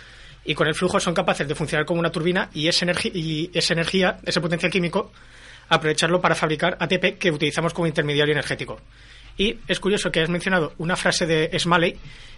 y 0.44 0.56
con 0.56 0.68
el 0.68 0.76
flujo 0.76 1.00
son 1.00 1.14
capaces 1.14 1.48
de 1.48 1.56
funcionar 1.56 1.86
como 1.86 2.00
una 2.00 2.10
turbina 2.10 2.50
y 2.54 2.68
esa, 2.68 2.86
y 3.14 3.50
esa 3.54 3.74
energía, 3.74 4.18
ese 4.26 4.42
potencial 4.42 4.72
químico, 4.72 5.12
aprovecharlo 5.70 6.20
para 6.20 6.36
fabricar 6.36 6.78
ATP 6.80 7.18
que 7.18 7.32
utilizamos 7.32 7.74
como 7.74 7.88
intermediario 7.88 8.34
energético. 8.34 8.80
Y 9.38 9.58
es 9.68 9.80
curioso 9.80 10.12
que 10.12 10.20
hayas 10.20 10.30
mencionado 10.30 10.74
una 10.78 10.96
frase 10.96 11.26
de 11.26 11.58
Smalley 11.58 11.98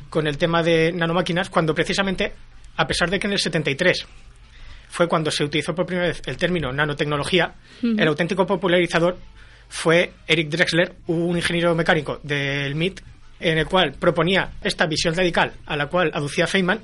con 0.10 0.28
el 0.28 0.38
tema 0.38 0.62
de 0.62 0.92
nanomáquinas, 0.94 1.50
cuando 1.50 1.74
precisamente, 1.74 2.34
a 2.78 2.86
pesar 2.86 3.10
de 3.10 3.20
que 3.20 3.28
en 3.28 3.34
el 3.34 3.40
73 3.40 4.06
fue 4.90 5.08
cuando 5.08 5.32
se 5.32 5.44
utilizó 5.44 5.74
por 5.74 5.88
primera 5.88 6.10
vez 6.10 6.22
el 6.28 6.38
término 6.38 6.72
nanotecnología. 6.72 7.56
El 7.82 8.08
auténtico 8.08 8.46
popularizador 8.46 9.18
fue 9.68 10.14
Eric 10.28 10.50
Drexler, 10.50 10.94
un 11.08 11.36
ingeniero 11.36 11.74
mecánico 11.74 12.20
del 12.22 12.76
MIT, 12.76 13.02
en 13.40 13.58
el 13.58 13.66
cual 13.66 13.94
proponía 14.00 14.52
esta 14.62 14.86
visión 14.86 15.16
radical 15.16 15.54
a 15.66 15.76
la 15.76 15.88
cual 15.88 16.12
aducía 16.14 16.46
Feynman 16.46 16.80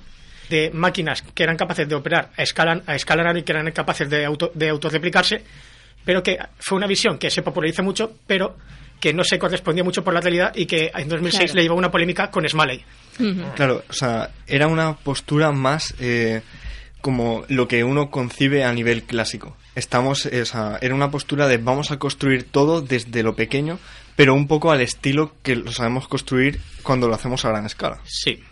de 0.49 0.71
máquinas 0.73 1.21
que 1.21 1.43
eran 1.43 1.57
capaces 1.57 1.87
de 1.87 1.95
operar 1.95 2.31
a 2.35 2.43
escala, 2.43 2.81
a 2.85 2.95
escala 2.95 3.37
y 3.37 3.43
que 3.43 3.51
eran 3.51 3.71
capaces 3.71 4.09
de, 4.09 4.25
auto, 4.25 4.51
de 4.53 4.69
autorreplicarse, 4.69 5.43
pero 6.03 6.23
que 6.23 6.37
fue 6.59 6.77
una 6.77 6.87
visión 6.87 7.17
que 7.17 7.29
se 7.29 7.41
popularizó 7.41 7.83
mucho, 7.83 8.13
pero 8.25 8.55
que 8.99 9.13
no 9.13 9.23
se 9.23 9.39
correspondía 9.39 9.83
mucho 9.83 10.03
por 10.03 10.13
la 10.13 10.21
realidad 10.21 10.51
y 10.55 10.65
que 10.65 10.91
en 10.93 11.07
2006 11.07 11.53
le 11.55 11.63
llevó 11.63 11.75
una 11.75 11.91
polémica 11.91 12.29
con 12.29 12.47
Smalley. 12.47 12.83
Claro, 13.55 13.83
o 13.89 13.93
sea, 13.93 14.31
era 14.47 14.67
una 14.67 14.95
postura 14.95 15.51
más 15.51 15.93
eh, 15.99 16.41
como 17.01 17.45
lo 17.47 17.67
que 17.67 17.83
uno 17.83 18.09
concibe 18.09 18.63
a 18.63 18.73
nivel 18.73 19.03
clásico. 19.03 19.55
Estamos, 19.75 20.25
o 20.25 20.45
sea, 20.45 20.77
era 20.81 20.95
una 20.95 21.11
postura 21.11 21.47
de 21.47 21.57
vamos 21.57 21.91
a 21.91 21.97
construir 21.97 22.43
todo 22.43 22.81
desde 22.81 23.23
lo 23.23 23.35
pequeño, 23.35 23.79
pero 24.15 24.33
un 24.33 24.47
poco 24.47 24.71
al 24.71 24.81
estilo 24.81 25.35
que 25.43 25.55
lo 25.55 25.71
sabemos 25.71 26.07
construir 26.07 26.59
cuando 26.83 27.07
lo 27.07 27.15
hacemos 27.15 27.45
a 27.45 27.49
gran 27.49 27.65
escala. 27.65 27.99
Sí. 28.03 28.43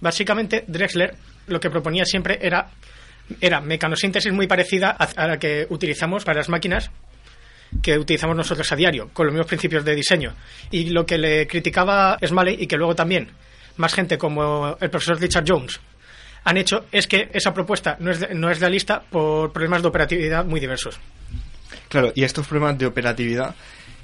Básicamente, 0.00 0.64
Drexler 0.66 1.14
lo 1.46 1.60
que 1.60 1.70
proponía 1.70 2.04
siempre 2.04 2.38
era, 2.40 2.70
era 3.40 3.60
mecanosíntesis 3.60 4.32
muy 4.32 4.46
parecida 4.46 4.90
a 4.90 5.26
la 5.26 5.38
que 5.38 5.66
utilizamos 5.68 6.24
para 6.24 6.38
las 6.38 6.48
máquinas 6.48 6.90
que 7.82 7.98
utilizamos 7.98 8.36
nosotros 8.36 8.70
a 8.72 8.76
diario, 8.76 9.10
con 9.12 9.26
los 9.26 9.32
mismos 9.32 9.46
principios 9.46 9.84
de 9.84 9.94
diseño. 9.94 10.34
Y 10.70 10.90
lo 10.90 11.06
que 11.06 11.18
le 11.18 11.46
criticaba 11.46 12.18
Smalley 12.24 12.56
y 12.60 12.66
que 12.66 12.76
luego 12.76 12.94
también 12.94 13.30
más 13.76 13.94
gente 13.94 14.18
como 14.18 14.76
el 14.80 14.90
profesor 14.90 15.20
Richard 15.20 15.44
Jones 15.46 15.80
han 16.44 16.56
hecho 16.56 16.86
es 16.90 17.06
que 17.06 17.28
esa 17.32 17.52
propuesta 17.52 17.96
no 18.00 18.10
es, 18.10 18.34
no 18.34 18.50
es 18.50 18.60
realista 18.60 19.00
por 19.00 19.52
problemas 19.52 19.82
de 19.82 19.88
operatividad 19.88 20.44
muy 20.44 20.60
diversos. 20.60 20.98
Claro, 21.88 22.12
y 22.14 22.24
estos 22.24 22.46
problemas 22.46 22.78
de 22.78 22.86
operatividad 22.86 23.54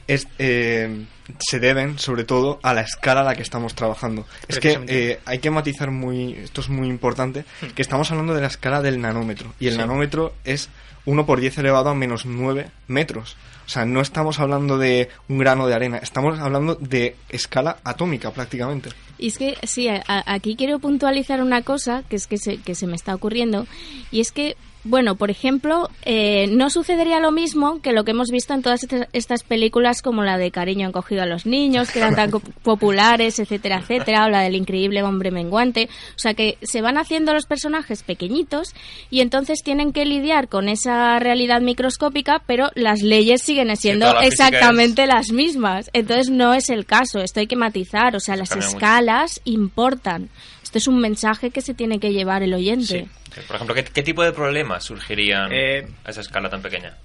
es, 0.07 0.29
eh, 0.39 1.05
se 1.39 1.59
deben 1.59 1.99
sobre 1.99 2.25
todo 2.25 2.59
a 2.63 2.75
la 2.75 2.83
escala 2.83 3.23
a 3.23 3.25
la 3.25 3.35
que 3.35 3.43
estamos 3.43 3.75
trabajando. 3.75 4.27
Es 4.49 4.59
que 4.59 4.79
eh, 4.87 5.21
hay 5.25 5.39
que 5.39 5.51
matizar 5.51 5.91
muy, 5.91 6.35
esto 6.35 6.61
es 6.61 6.69
muy 6.69 6.89
importante, 6.89 7.45
hmm. 7.61 7.67
que 7.69 7.83
estamos 7.83 8.11
hablando 8.11 8.35
de 8.35 8.41
la 8.41 8.47
escala 8.47 8.83
del 8.83 9.01
nanómetro 9.01 9.53
y 9.59 9.69
el 9.69 9.77
nanómetro 9.77 10.35
es 10.45 10.69
1 11.05 11.27
por 11.27 11.41
10 11.41 11.59
elevado 11.59 11.91
a 11.91 11.95
menos 11.95 12.27
9 12.27 12.69
metros. 12.89 13.37
O 13.67 13.69
sea, 13.69 13.85
no 13.85 14.01
estamos 14.01 14.39
hablando 14.39 14.79
de 14.79 15.09
un 15.29 15.39
grano 15.39 15.67
de 15.67 15.75
arena, 15.75 15.99
estamos 15.99 16.39
hablando 16.39 16.77
de 16.77 17.17
escala 17.29 17.79
atómica 17.83 18.31
prácticamente. 18.31 18.91
Y 19.19 19.29
es 19.29 19.39
que, 19.39 19.57
sí, 19.65 19.89
aquí 20.07 20.55
quiero 20.55 20.79
puntualizar 20.79 21.43
una 21.43 21.63
cosa 21.63 22.05
que 22.09 22.15
es 22.15 22.29
que 22.29 22.39
se, 22.39 22.59
que 22.59 22.77
se 22.77 22.87
me 22.87 22.95
está 22.95 23.13
ocurriendo, 23.15 23.67
y 24.13 24.21
es 24.21 24.31
que 24.31 24.57
Bueno, 24.89 25.17
por 25.17 25.31
ejemplo, 25.31 25.91
eh, 26.05 26.47
no 26.49 26.71
sucedería 26.71 27.19
lo 27.19 27.33
mismo 27.33 27.83
que 27.83 27.93
lo 27.93 28.05
que 28.05 28.13
hemos 28.13 28.31
visto 28.31 28.55
en 28.55 28.63
todas 28.63 28.85
este, 28.85 29.09
estas 29.13 29.43
películas 29.43 30.01
como 30.01 30.23
la 30.23 30.39
de 30.39 30.53
Cariño 30.53 30.87
encogido 30.87 31.23
a 31.23 31.27
los 31.27 31.45
niños, 31.45 31.91
que 31.91 31.99
eran 31.99 32.15
tan 32.15 32.31
populares, 32.63 33.41
etcétera, 33.41 33.81
etcétera, 33.81 34.27
o 34.27 34.29
la 34.29 34.43
del 34.43 34.55
increíble 34.55 35.03
hombre 35.03 35.33
menguante. 35.33 35.89
O 36.15 36.19
sea 36.19 36.35
que 36.35 36.57
se 36.63 36.83
van 36.83 36.99
haciendo 36.99 37.35
los 37.35 37.47
personajes 37.47 38.05
pequeñitos 38.05 38.75
y 39.11 39.23
entonces 39.23 39.63
tienen 39.65 39.93
que 39.93 40.05
lidiar 40.05 40.47
con 40.49 40.69
esa 40.69 41.19
realidad 41.19 41.61
microscópica, 41.63 42.43
pero 42.47 42.71
las 42.77 43.03
leyes 43.03 43.43
siguen 43.43 43.77
siendo 43.77 44.21
exactamente 44.21 45.09
las 45.09 45.33
mismas. 45.33 45.91
Entonces 45.95 46.31
no 46.31 46.55
es 46.55 46.71
el 46.71 46.87
caso, 46.87 47.19
esto 47.19 47.41
hay 47.41 47.49
que 47.49 47.57
matizar, 47.57 48.15
o 48.15 48.21
sea, 48.21 48.37
las 48.37 48.55
escalas 48.55 49.41
importan. 49.45 50.29
Esto 50.63 50.79
es 50.79 50.87
un 50.87 51.01
mensaje 51.01 51.51
que 51.51 51.61
se 51.61 51.75
tiene 51.75 51.99
que 51.99 52.13
llevar 52.13 52.43
el 52.43 52.55
oyente. 52.55 53.09
Por 53.47 53.57
ejemplo, 53.57 53.75
¿qué, 53.75 54.03
tipo 54.03 54.23
de 54.23 54.33
problemas 54.33 54.85
surgirían 54.85 55.53
eh, 55.53 55.87
a 56.05 56.11
esa 56.11 56.21
escala 56.21 56.49
tan 56.49 56.63
pequeña? 56.63 56.97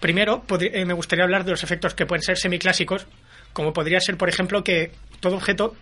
Primero, 0.00 0.44
eh, 0.60 0.84
me 0.84 0.94
gustaría 0.94 1.24
hablar 1.24 1.44
de 1.44 1.52
los 1.52 1.62
efectos 1.62 1.94
que 1.94 2.06
pueden 2.06 2.22
ser 2.22 2.36
semiclásicos, 2.36 3.06
como 3.52 3.72
podría 3.72 4.00
ser, 4.00 4.16
por 4.16 4.28
ejemplo, 4.28 4.62
que 4.62 4.92
todo 5.20 5.36
objeto, 5.36 5.74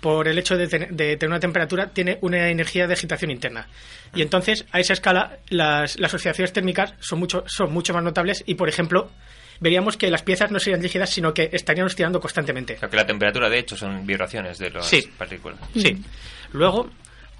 por 0.00 0.26
el 0.26 0.38
hecho 0.38 0.56
de, 0.56 0.66
tener 0.66 1.28
una 1.28 1.38
temperatura, 1.38 1.88
tiene 1.88 2.18
una 2.22 2.48
energía 2.48 2.86
de 2.86 2.94
agitación 2.94 3.30
interna. 3.30 3.68
Y 4.14 4.22
entonces, 4.22 4.64
a 4.72 4.80
esa 4.80 4.94
escala, 4.94 5.38
las, 5.48 5.98
las 5.98 6.12
oscilaciones 6.14 6.52
térmicas 6.52 6.94
son 7.00 7.18
mucho, 7.18 7.44
son 7.46 7.72
mucho 7.72 7.92
más 7.92 8.02
notables 8.02 8.42
y, 8.46 8.54
por 8.54 8.68
ejemplo, 8.68 9.10
veríamos 9.60 9.96
que 9.96 10.10
las 10.10 10.22
piezas 10.22 10.50
no 10.50 10.58
serían 10.58 10.82
rígidas, 10.82 11.10
sino 11.10 11.32
que 11.32 11.50
estarían 11.52 11.86
oscilando 11.86 12.18
constantemente. 12.18 12.74
O 12.74 12.78
sea, 12.78 12.88
que 12.88 12.96
la 12.96 13.06
temperatura, 13.06 13.48
de 13.48 13.60
hecho, 13.60 13.76
son 13.76 14.04
vibraciones 14.04 14.58
de 14.58 14.70
las 14.70 14.90
partículas. 15.16 15.60
Sí. 15.74 16.02
Luego, 16.52 16.90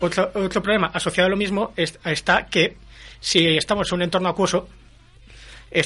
otro, 0.02 0.30
otro 0.34 0.62
problema 0.62 0.90
asociado 0.92 1.28
a 1.28 1.30
lo 1.30 1.36
mismo 1.36 1.72
está 1.76 2.46
que 2.46 2.76
si 3.20 3.56
estamos 3.56 3.90
en 3.90 3.96
un 3.96 4.02
entorno 4.02 4.28
acuoso, 4.28 4.68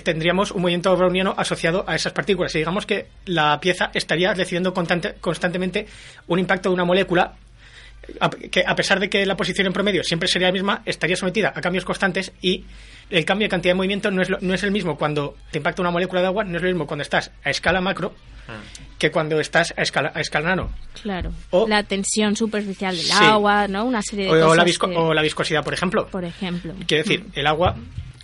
tendríamos 0.03 0.51
un 0.51 0.63
movimiento 0.63 0.97
browniano 0.97 1.35
asociado 1.37 1.85
a 1.87 1.95
esas 1.95 2.13
partículas. 2.13 2.55
Y 2.55 2.59
digamos 2.59 2.87
que 2.87 3.07
la 3.27 3.61
pieza 3.61 3.91
estaría 3.95 4.35
recibiendo 4.35 4.75
constantemente 4.75 5.87
un 6.27 6.39
impacto 6.39 6.71
de 6.71 6.75
una 6.75 6.85
molécula 6.85 7.35
que 8.51 8.65
a 8.65 8.75
pesar 8.75 9.01
de 9.01 9.11
que 9.11 9.27
la 9.27 9.37
posición 9.37 9.67
en 9.67 9.73
promedio 9.73 10.05
siempre 10.05 10.29
sería 10.29 10.49
la 10.49 10.53
misma, 10.53 10.83
estaría 10.87 11.17
sometida 11.17 11.53
a 11.55 11.61
cambios 11.61 11.85
constantes 11.85 12.33
y 12.41 12.65
el 13.11 13.25
cambio 13.25 13.47
de 13.47 13.51
cantidad 13.51 13.73
de 13.73 13.77
movimiento 13.77 14.11
no 14.11 14.23
es, 14.23 14.31
no 14.41 14.55
es 14.55 14.63
el 14.63 14.71
mismo 14.71 14.97
cuando 14.97 15.37
te 15.51 15.59
impacta 15.59 15.83
una 15.83 15.91
molécula 15.91 16.21
de 16.21 16.29
agua, 16.29 16.45
no 16.45 16.57
es 16.57 16.63
lo 16.63 16.69
mismo 16.69 16.87
cuando 16.87 17.03
estás 17.03 17.33
a 17.43 17.51
escala 17.51 17.81
macro 17.81 18.11
mm. 18.11 18.86
Que 18.99 19.11
cuando 19.11 19.39
estás 19.41 19.75
a 19.77 19.83
escala, 19.83 20.13
a 20.15 20.21
escala 20.21 20.51
nano. 20.51 20.71
Claro. 21.03 21.33
O, 21.51 21.69
la 21.69 21.83
tensión 21.83 22.37
superficial 22.37 22.97
del 22.97 23.13
agua, 23.13 23.69
¿no? 23.69 23.85
Una 23.85 24.03
serie 24.03 24.27
de 24.27 24.31
o, 24.31 24.47
cosas. 24.49 24.81
La 24.83 25.01
O 25.01 25.15
la 25.15 25.23
viscosidad, 25.23 25.65
por 25.65 25.75
ejemplo. 25.75 26.07
Por 26.09 26.25
ejemplo. 26.25 26.75
Quiere 26.87 27.03
decir, 27.03 27.25
mm. 27.25 27.39
el 27.39 27.47
agua 27.47 27.77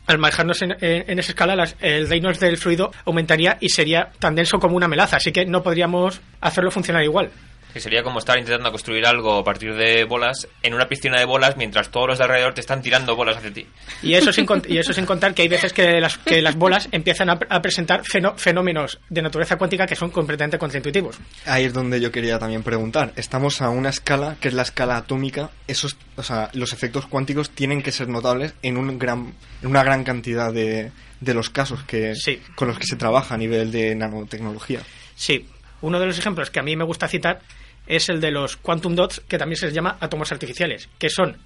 al 0.07 0.19
manejarnos 0.19 0.61
en, 0.63 0.73
esa 1.19 1.31
escala, 1.31 1.65
el 1.81 2.09
reino 2.09 2.33
del 2.33 2.57
fluido 2.57 2.91
aumentaría 3.05 3.57
y 3.61 3.69
sería 3.69 4.11
tan 4.19 4.35
denso 4.35 4.59
como 4.59 4.77
una 4.77 4.89
melaza, 4.89 5.17
así 5.17 5.31
que 5.31 5.47
no 5.47 5.63
podríamos 5.63 6.21
hacerlo 6.41 6.71
funcionar 6.71 7.05
igual. 7.05 7.31
Que 7.73 7.81
sería 7.81 8.03
como 8.03 8.19
estar 8.19 8.39
intentando 8.39 8.71
construir 8.71 9.07
algo 9.07 9.39
a 9.39 9.45
partir 9.45 9.75
de 9.75 10.05
bolas 10.05 10.49
en 10.63 10.75
una 10.75 10.89
piscina 10.89 11.19
de 11.19 11.25
bolas 11.25 11.57
mientras 11.57 11.91
todos 11.91 12.09
los 12.09 12.19
de 12.19 12.25
alrededor 12.25 12.55
te 12.55 12.61
están 12.61 12.83
tirando 12.83 13.17
bolas 13.17 13.37
hacia 13.37 13.53
ti. 13.53 13.67
Y 14.03 14.15
eso 14.15 14.33
sin, 14.33 14.47
y 14.69 14.79
eso 14.79 14.93
sin 14.93 15.07
contar 15.07 15.35
que 15.35 15.43
hay 15.43 15.49
veces 15.49 15.73
que 15.73 16.01
las, 16.01 16.19
que 16.19 16.43
las 16.43 16.57
bolas 16.57 16.89
empiezan 16.93 17.31
a, 17.31 17.39
presentar 17.39 18.03
fenómenos 18.37 19.01
de 19.09 19.23
naturaleza 19.23 19.57
cuántica 19.57 19.87
que 19.87 19.97
son 19.97 20.11
completamente 20.11 20.59
contraintuitivos. 20.59 21.19
Ahí 21.47 21.65
es 21.65 21.73
donde 21.73 22.01
yo 22.01 22.11
quería 22.11 22.39
también 22.39 22.63
preguntar. 22.63 23.13
Estamos 23.17 23.63
a 23.63 23.71
una 23.71 23.91
escala 23.91 24.37
que 24.41 24.49
es 24.49 24.55
la 24.55 24.63
escala 24.63 24.97
atómica. 24.97 25.51
Esos, 25.67 25.97
o 26.17 26.23
sea, 26.23 26.51
los 26.53 26.73
efectos 26.73 27.07
cuánticos 27.07 27.51
tienen 27.51 27.83
que 27.83 27.93
ser 27.93 28.09
notables 28.09 28.55
en, 28.63 28.77
un 28.77 28.99
gran, 28.99 29.35
en 29.63 29.69
una 29.69 29.83
gran 29.83 30.05
cantidad 30.05 30.53
de, 30.53 30.93
de 31.23 31.35
los 31.35 31.51
casos 31.51 31.83
que, 31.85 32.15
con 32.57 32.69
los 32.69 32.79
que 32.79 32.87
se 32.87 32.97
trabaja 32.97 33.35
a 33.35 33.39
nivel 33.39 33.71
de 33.71 33.95
nanotecnología. 33.95 34.81
Sí, 35.15 35.47
uno 35.81 36.01
de 36.01 36.07
los 36.07 36.19
ejemplos 36.19 36.51
que 36.51 36.61
a 36.61 36.63
mí 36.63 36.77
me 36.77 36.85
gusta 36.85 37.09
citar 37.09 37.41
es 37.87 38.09
el 38.09 38.21
de 38.21 38.31
los 38.31 38.57
quantum 38.57 38.95
dots, 38.95 39.21
que 39.21 39.39
también 39.39 39.57
se 39.57 39.67
les 39.67 39.75
llama 39.75 39.97
átomos 40.01 40.33
artificiales, 40.33 40.89
que 40.99 41.11
son 41.11 41.37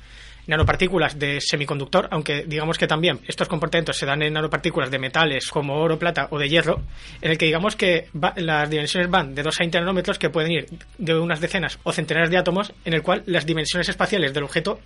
nanopartículas 0.46 1.18
de 1.18 1.40
semiconductor, 1.40 2.08
aunque 2.10 2.44
digamos 2.46 2.78
que 2.78 2.86
también 2.86 3.20
estos 3.26 3.48
comportamientos 3.48 3.96
se 3.96 4.06
dan 4.06 4.22
en 4.22 4.32
nanopartículas 4.32 4.90
de 4.90 4.98
metales 4.98 5.48
como 5.48 5.74
oro, 5.74 5.98
plata 5.98 6.28
o 6.30 6.38
de 6.38 6.48
hierro, 6.48 6.82
en 7.20 7.32
el 7.32 7.38
que 7.38 7.46
digamos 7.46 7.76
que 7.76 8.08
las 8.36 8.70
dimensiones 8.70 9.10
van 9.10 9.34
de 9.34 9.42
2 9.42 9.54
a 9.56 9.62
20 9.62 9.80
nanómetros, 9.80 10.18
que 10.18 10.30
pueden 10.30 10.52
ir 10.52 10.66
de 10.98 11.18
unas 11.18 11.40
decenas 11.40 11.78
o 11.82 11.92
centenares 11.92 12.30
de 12.30 12.38
átomos, 12.38 12.72
en 12.84 12.94
el 12.94 13.02
cual 13.02 13.22
las 13.26 13.46
dimensiones 13.46 13.88
espaciales 13.88 14.32
del 14.32 14.44
objeto 14.44 14.80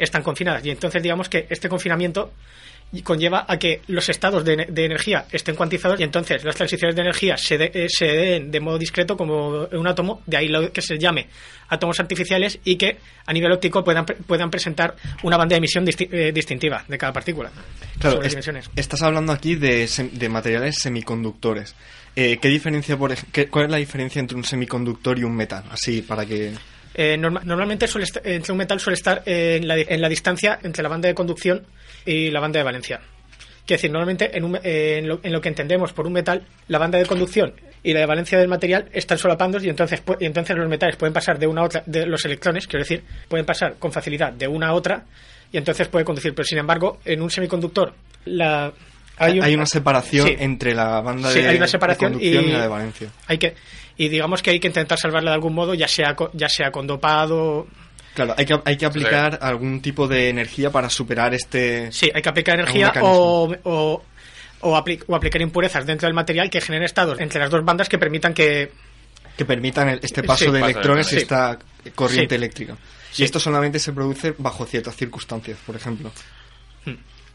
están 0.00 0.22
confinadas. 0.22 0.64
Y 0.64 0.70
entonces 0.70 1.02
digamos 1.02 1.28
que 1.28 1.46
este 1.48 1.68
confinamiento 1.68 2.32
conlleva 3.04 3.44
a 3.46 3.56
que 3.56 3.82
los 3.86 4.08
estados 4.08 4.44
de, 4.44 4.66
energía 4.74 5.24
estén 5.30 5.54
cuantizados 5.54 6.00
y 6.00 6.02
entonces 6.02 6.42
las 6.42 6.56
transiciones 6.56 6.96
de 6.96 7.02
energía 7.02 7.36
se, 7.36 7.54
eh, 7.54 7.86
se 7.88 8.06
den 8.06 8.50
de 8.50 8.58
modo 8.58 8.78
discreto 8.78 9.16
como 9.16 9.68
un 9.70 9.86
átomo, 9.86 10.22
de 10.26 10.36
ahí 10.36 10.48
lo 10.48 10.72
que 10.72 10.82
se 10.82 10.98
llame 10.98 11.28
átomos 11.68 12.00
artificiales 12.00 12.58
y 12.64 12.74
que 12.74 12.98
a 13.26 13.32
nivel 13.32 13.52
óptico 13.52 13.84
puedan, 13.84 14.04
puedan 14.04 14.50
presentar 14.50 14.96
una 15.22 15.36
banda 15.36 15.54
de 15.54 15.58
emisión 15.58 15.84
eh, 15.86 16.32
distintiva 16.34 16.84
de 16.88 16.98
cada 16.98 17.12
partícula. 17.12 17.52
Claro, 18.00 18.22
estás 18.74 19.02
hablando 19.02 19.32
aquí 19.32 19.54
de, 19.54 19.88
de 20.12 20.28
materiales 20.28 20.76
semiconductores. 20.80 21.76
Eh, 22.16 22.38
¿qué 22.42 22.48
diferencia, 22.48 22.96
por, 22.96 23.14
qué, 23.14 23.46
¿Cuál 23.46 23.66
es 23.66 23.70
la 23.70 23.76
diferencia 23.76 24.18
entre 24.18 24.36
un 24.36 24.42
semiconductor 24.42 25.16
y 25.18 25.22
un 25.22 25.34
metal? 25.34 25.64
Así, 25.70 26.02
para 26.02 26.26
que... 26.26 26.52
normalmente 27.18 27.86
suele 27.86 28.06
entre 28.24 28.52
un 28.52 28.58
metal 28.58 28.78
suele 28.78 28.94
estar 28.94 29.22
en 29.26 29.66
la, 29.66 29.76
en 29.78 30.00
la 30.00 30.08
distancia 30.08 30.58
entre 30.62 30.82
la 30.82 30.88
banda 30.88 31.08
de 31.08 31.14
conducción 31.14 31.66
y 32.04 32.30
la 32.30 32.40
banda 32.40 32.58
de 32.58 32.64
valencia. 32.64 33.00
Quiere 33.66 33.78
decir, 33.78 33.92
normalmente 33.92 34.36
en, 34.36 35.06
lo, 35.06 35.40
que 35.40 35.48
entendemos 35.48 35.92
por 35.92 36.06
un 36.06 36.12
metal, 36.12 36.44
la 36.66 36.78
banda 36.78 36.98
de 36.98 37.06
conducción 37.06 37.52
y 37.82 37.92
la 37.92 38.00
de 38.00 38.06
valencia 38.06 38.36
del 38.36 38.48
material 38.48 38.88
están 38.92 39.16
solapandos 39.16 39.62
y 39.64 39.68
entonces, 39.68 40.02
y 40.18 40.24
entonces 40.24 40.56
los 40.56 40.68
metales 40.68 40.96
pueden 40.96 41.12
pasar 41.12 41.38
de 41.38 41.46
una 41.46 41.60
a 41.60 41.64
otra, 41.64 41.82
de 41.86 42.04
los 42.04 42.24
electrones, 42.24 42.66
quiero 42.66 42.82
decir, 42.82 43.04
pueden 43.28 43.46
pasar 43.46 43.76
con 43.78 43.92
facilidad 43.92 44.32
de 44.32 44.48
una 44.48 44.68
a 44.68 44.74
otra 44.74 45.04
y 45.52 45.56
entonces 45.58 45.86
puede 45.86 46.04
conducir. 46.04 46.34
Pero 46.34 46.44
sin 46.44 46.58
embargo, 46.58 46.98
en 47.04 47.22
un 47.22 47.30
semiconductor, 47.30 47.94
la, 48.24 48.72
hay, 49.20 49.54
una 49.54 49.66
separación 49.66 50.28
entre 50.38 50.74
la 50.74 51.00
banda 51.02 51.30
de, 51.30 51.96
conducción 51.96 52.44
y, 52.44 52.50
la 52.50 52.62
de 52.62 52.68
valencia. 52.68 53.08
Hay 53.26 53.38
que, 53.38 53.54
y 54.00 54.08
digamos 54.08 54.40
que 54.42 54.48
hay 54.48 54.60
que 54.60 54.66
intentar 54.66 54.98
salvarla 54.98 55.32
de 55.32 55.34
algún 55.34 55.52
modo, 55.52 55.74
ya 55.74 55.86
sea, 55.86 56.16
ya 56.32 56.48
sea 56.48 56.70
con 56.70 56.86
dopado. 56.86 57.66
Claro, 58.14 58.34
hay 58.38 58.46
que, 58.46 58.58
hay 58.64 58.78
que 58.78 58.86
aplicar 58.86 59.38
algún 59.42 59.82
tipo 59.82 60.08
de 60.08 60.30
energía 60.30 60.70
para 60.70 60.88
superar 60.88 61.34
este... 61.34 61.92
Sí, 61.92 62.10
hay 62.14 62.22
que 62.22 62.28
aplicar 62.30 62.54
energía 62.54 62.94
o, 63.02 63.54
o, 63.62 64.02
o, 64.60 64.76
aplicar 64.76 65.42
impurezas 65.42 65.84
dentro 65.84 66.06
del 66.06 66.14
material 66.14 66.48
que 66.48 66.62
generen 66.62 66.86
estados 66.86 67.20
entre 67.20 67.40
las 67.40 67.50
dos 67.50 67.62
bandas 67.62 67.90
que 67.90 67.98
permitan 67.98 68.32
que... 68.32 68.72
Que 69.36 69.44
permitan 69.44 69.90
este 70.02 70.22
paso 70.22 70.50
de 70.50 70.60
electrones 70.60 71.12
y 71.12 71.16
esta 71.16 71.58
corriente 71.94 72.36
eléctrica. 72.36 72.78
Y 73.18 73.24
esto 73.24 73.38
solamente 73.38 73.78
se 73.78 73.92
produce 73.92 74.34
bajo 74.38 74.64
ciertas 74.64 74.96
circunstancias, 74.96 75.58
por 75.66 75.76
ejemplo. 75.76 76.10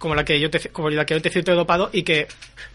Como 0.05 0.13
la 0.13 0.23
que 0.23 0.39
yo 0.39 0.51
te, 0.51 0.69
como 0.69 0.91
la 0.91 1.03
que 1.03 1.15
yo 1.15 1.21
te 1.23 1.31
cito 1.31 1.49
de 1.49 1.57
dopado 1.57 1.89
y 1.91 2.03
que, 2.03 2.27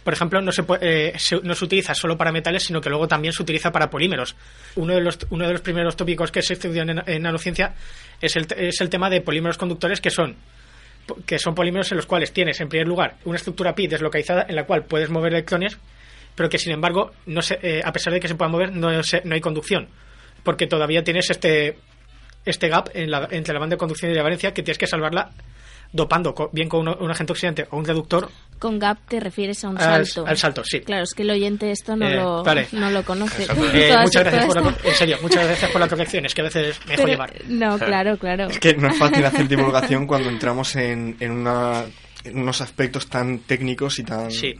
por 0.02 0.12
ejemplo, 0.12 0.42
no 0.42 0.50
se, 0.50 0.64
puede, 0.64 1.10
eh, 1.10 1.14
no 1.44 1.54
se 1.54 1.64
utiliza 1.64 1.94
solo 1.94 2.18
para 2.18 2.32
metales, 2.32 2.64
sino 2.64 2.80
que 2.80 2.88
luego 2.88 3.06
también 3.06 3.32
se 3.32 3.40
utiliza 3.40 3.70
para 3.70 3.88
polímeros. 3.88 4.34
Uno 4.74 4.94
de 4.94 5.00
los, 5.00 5.16
uno 5.30 5.46
de 5.46 5.52
los 5.52 5.60
primeros 5.60 5.94
tópicos 5.94 6.32
que 6.32 6.42
se 6.42 6.54
estudian 6.54 7.04
en, 7.06 7.22
nanociencia 7.22 7.72
es 8.20 8.34
el, 8.34 8.48
es 8.56 8.80
el 8.80 8.88
tema 8.88 9.08
de 9.08 9.20
polímeros 9.20 9.58
conductores 9.58 10.00
que 10.00 10.10
son 10.10 10.34
que 11.24 11.38
son 11.38 11.54
polímeros 11.54 11.92
en 11.92 11.98
los 11.98 12.06
cuales 12.06 12.32
tienes, 12.32 12.60
en 12.60 12.68
primer 12.68 12.88
lugar, 12.88 13.14
una 13.24 13.36
estructura 13.36 13.76
pi 13.76 13.86
deslocalizada 13.86 14.46
en 14.48 14.56
la 14.56 14.64
cual 14.64 14.86
puedes 14.86 15.08
mover 15.08 15.32
electrones, 15.32 15.78
pero 16.34 16.48
que, 16.48 16.58
sin 16.58 16.72
embargo, 16.72 17.12
no 17.26 17.42
se, 17.42 17.60
eh, 17.62 17.80
a 17.84 17.92
pesar 17.92 18.12
de 18.12 18.18
que 18.18 18.26
se 18.26 18.34
puedan 18.34 18.50
mover, 18.50 18.72
no, 18.72 18.90
no 18.90 19.34
hay 19.34 19.40
conducción, 19.40 19.86
porque 20.42 20.66
todavía 20.66 21.04
tienes 21.04 21.30
este, 21.30 21.78
este 22.44 22.68
gap 22.68 22.90
en 22.92 23.08
la, 23.08 23.28
entre 23.30 23.54
la 23.54 23.60
banda 23.60 23.74
de 23.74 23.78
conducción 23.78 24.10
y 24.10 24.14
la 24.16 24.24
valencia 24.24 24.52
que 24.52 24.64
tienes 24.64 24.78
que 24.78 24.88
salvarla 24.88 25.30
dopando 25.92 26.34
bien 26.52 26.68
con 26.68 26.86
un, 26.86 27.10
agente 27.10 27.32
oxidante 27.32 27.66
o 27.70 27.76
un 27.76 27.84
reductor. 27.84 28.30
Con 28.58 28.78
GAP 28.78 28.98
te 29.08 29.20
refieres 29.20 29.64
a 29.64 29.70
un 29.70 29.78
salto. 29.78 30.26
Al 30.26 30.36
salto, 30.36 30.62
sí. 30.64 30.80
Claro, 30.80 31.04
es 31.04 31.14
que 31.14 31.22
el 31.22 31.30
oyente 31.30 31.70
esto 31.70 31.96
no, 31.96 32.06
eh, 32.06 32.16
lo, 32.16 32.44
no 32.72 32.90
lo 32.90 33.02
conoce. 33.04 33.46
Eh, 33.72 33.96
muchas 34.02 34.24
gracias 34.24 34.46
por 34.46 34.62
la, 34.62 34.76
en 34.84 34.94
serio, 34.94 35.18
muchas 35.22 35.44
gracias 35.46 35.70
por 35.70 35.80
la 35.80 35.88
corrección. 35.88 36.26
Es 36.26 36.34
que 36.34 36.40
a 36.40 36.44
veces 36.44 36.80
me 36.86 36.96
dejo 36.96 37.08
llevar. 37.08 37.32
No, 37.46 37.78
claro, 37.78 38.16
claro. 38.18 38.48
Es 38.48 38.58
que 38.58 38.74
no 38.74 38.88
es 38.88 38.98
fácil 38.98 39.24
hacer 39.24 39.48
divulgación 39.48 40.06
cuando 40.06 40.28
entramos 40.28 40.76
en, 40.76 41.16
en, 41.20 41.30
una, 41.30 41.84
en 42.24 42.38
unos 42.38 42.60
aspectos 42.60 43.06
tan 43.06 43.40
técnicos 43.40 43.98
y 43.98 44.04
tan... 44.04 44.30
Sí. 44.30 44.54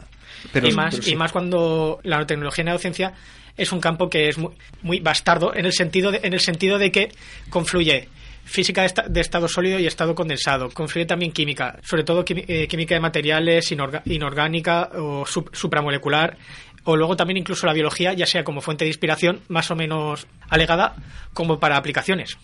Pero, 0.51 0.67
y, 0.67 0.71
más, 0.71 1.07
y 1.07 1.15
más 1.15 1.31
cuando 1.31 1.99
la 2.03 2.25
tecnología 2.25 2.63
y 2.63 2.65
la 2.65 2.73
docencia 2.73 3.13
es 3.57 3.71
un 3.71 3.79
campo 3.79 4.09
que 4.09 4.29
es 4.29 4.37
muy, 4.37 4.53
muy 4.81 4.99
bastardo 4.99 5.53
en 5.53 5.65
el 5.65 5.73
sentido 5.73 6.11
de, 6.11 6.21
en 6.23 6.33
el 6.33 6.39
sentido 6.39 6.77
de 6.77 6.91
que 6.91 7.11
confluye 7.49 8.09
física 8.43 8.85
de 9.07 9.21
estado 9.21 9.47
sólido 9.47 9.79
y 9.79 9.87
estado 9.87 10.15
condensado. 10.15 10.69
Confluye 10.69 11.05
también 11.05 11.31
química, 11.31 11.79
sobre 11.83 12.03
todo 12.03 12.25
eh, 12.27 12.67
química 12.67 12.95
de 12.95 13.01
materiales, 13.01 13.71
inorgánica 13.71 14.89
o 14.93 15.25
supramolecular, 15.25 16.37
o 16.83 16.95
luego 16.95 17.15
también 17.15 17.37
incluso 17.37 17.65
la 17.65 17.73
biología, 17.73 18.13
ya 18.13 18.25
sea 18.25 18.43
como 18.43 18.61
fuente 18.61 18.85
de 18.85 18.89
inspiración 18.89 19.41
más 19.47 19.69
o 19.71 19.75
menos 19.75 20.27
alegada, 20.49 20.95
como 21.33 21.59
para 21.59 21.77
aplicaciones. 21.77 22.37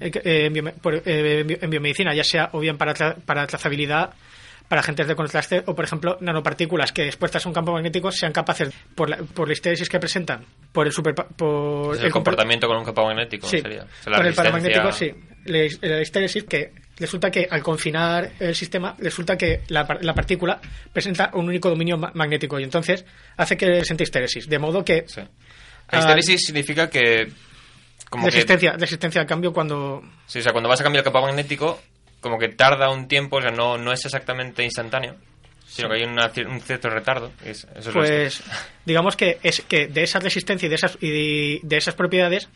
Eh, 0.00 0.10
eh, 0.24 1.58
en, 1.60 1.70
biomedicina, 1.70 2.14
ya 2.14 2.24
sea 2.24 2.50
o 2.52 2.60
bien 2.60 2.76
para, 2.76 2.94
para 3.16 3.46
trazabilidad, 3.46 4.14
para 4.68 4.80
agentes 4.80 5.06
de 5.06 5.14
contraste 5.14 5.62
o, 5.66 5.74
por 5.74 5.84
ejemplo, 5.84 6.16
nanopartículas 6.20 6.92
que 6.92 7.06
expuestas 7.06 7.44
a 7.44 7.48
un 7.48 7.54
campo 7.54 7.72
magnético 7.72 8.10
sean 8.10 8.32
capaces, 8.32 8.72
por 8.94 9.10
la, 9.10 9.18
por 9.18 9.46
la 9.46 9.52
histéresis 9.52 9.88
que 9.88 10.00
presentan, 10.00 10.44
por 10.72 10.86
el 10.86 10.92
super, 10.92 11.14
por 11.14 11.96
el, 11.96 12.10
comportamiento 12.10 12.66
con 12.66 12.78
un 12.78 12.84
campo 12.84 13.04
magnético, 13.04 13.46
sí, 13.46 13.60
sería. 13.60 13.86
con 14.04 14.26
el 14.26 14.34
paramagnético, 14.34 14.92
sí. 14.92 15.12
La 15.44 16.00
histéresis 16.00 16.44
que 16.44 16.72
resulta 16.98 17.30
que 17.30 17.46
al 17.50 17.62
confinar 17.62 18.32
el 18.38 18.54
sistema, 18.54 18.94
resulta 18.98 19.36
que 19.36 19.62
la, 19.68 19.86
la 20.00 20.14
partícula 20.14 20.60
presenta 20.92 21.30
un 21.34 21.48
único 21.48 21.68
dominio 21.68 21.98
magnético 21.98 22.58
y 22.58 22.64
entonces 22.64 23.04
hace 23.36 23.56
que 23.56 23.66
presente 23.66 24.04
histéresis. 24.04 24.48
De 24.48 24.58
modo 24.58 24.84
que. 24.84 25.04
Sí. 25.06 25.20
La 25.90 25.98
histéresis 25.98 26.46
significa 26.46 26.88
que. 26.88 27.28
Como 28.08 28.26
resistencia, 28.26 28.72
que... 28.72 28.78
resistencia 28.78 29.20
al 29.20 29.26
cambio 29.26 29.52
cuando. 29.52 30.02
Sí, 30.26 30.38
o 30.38 30.42
sea, 30.42 30.52
cuando 30.52 30.68
vas 30.68 30.80
a 30.80 30.84
cambiar 30.84 31.00
el 31.00 31.04
campo 31.04 31.20
magnético, 31.20 31.80
como 32.24 32.38
que 32.38 32.48
tarda 32.48 32.88
un 32.88 33.06
tiempo, 33.06 33.36
o 33.36 33.42
sea, 33.42 33.50
no, 33.50 33.76
no 33.76 33.92
es 33.92 34.02
exactamente 34.02 34.64
instantáneo, 34.64 35.14
sino 35.66 35.90
que 35.90 35.96
hay 35.96 36.04
un 36.04 36.60
cierto 36.62 36.88
retardo. 36.88 37.30
eso 37.44 37.68
pues, 37.92 38.42
digamos 38.86 39.14
que, 39.14 39.38
es 39.42 39.60
que 39.60 39.88
de 39.88 40.04
esa 40.04 40.20
resistencia 40.20 40.64
y 40.64 40.70
de 40.70 40.74
esas, 40.74 40.96
y 41.02 41.60
de 41.60 41.76
esas 41.76 41.94
propiedades 41.94 42.48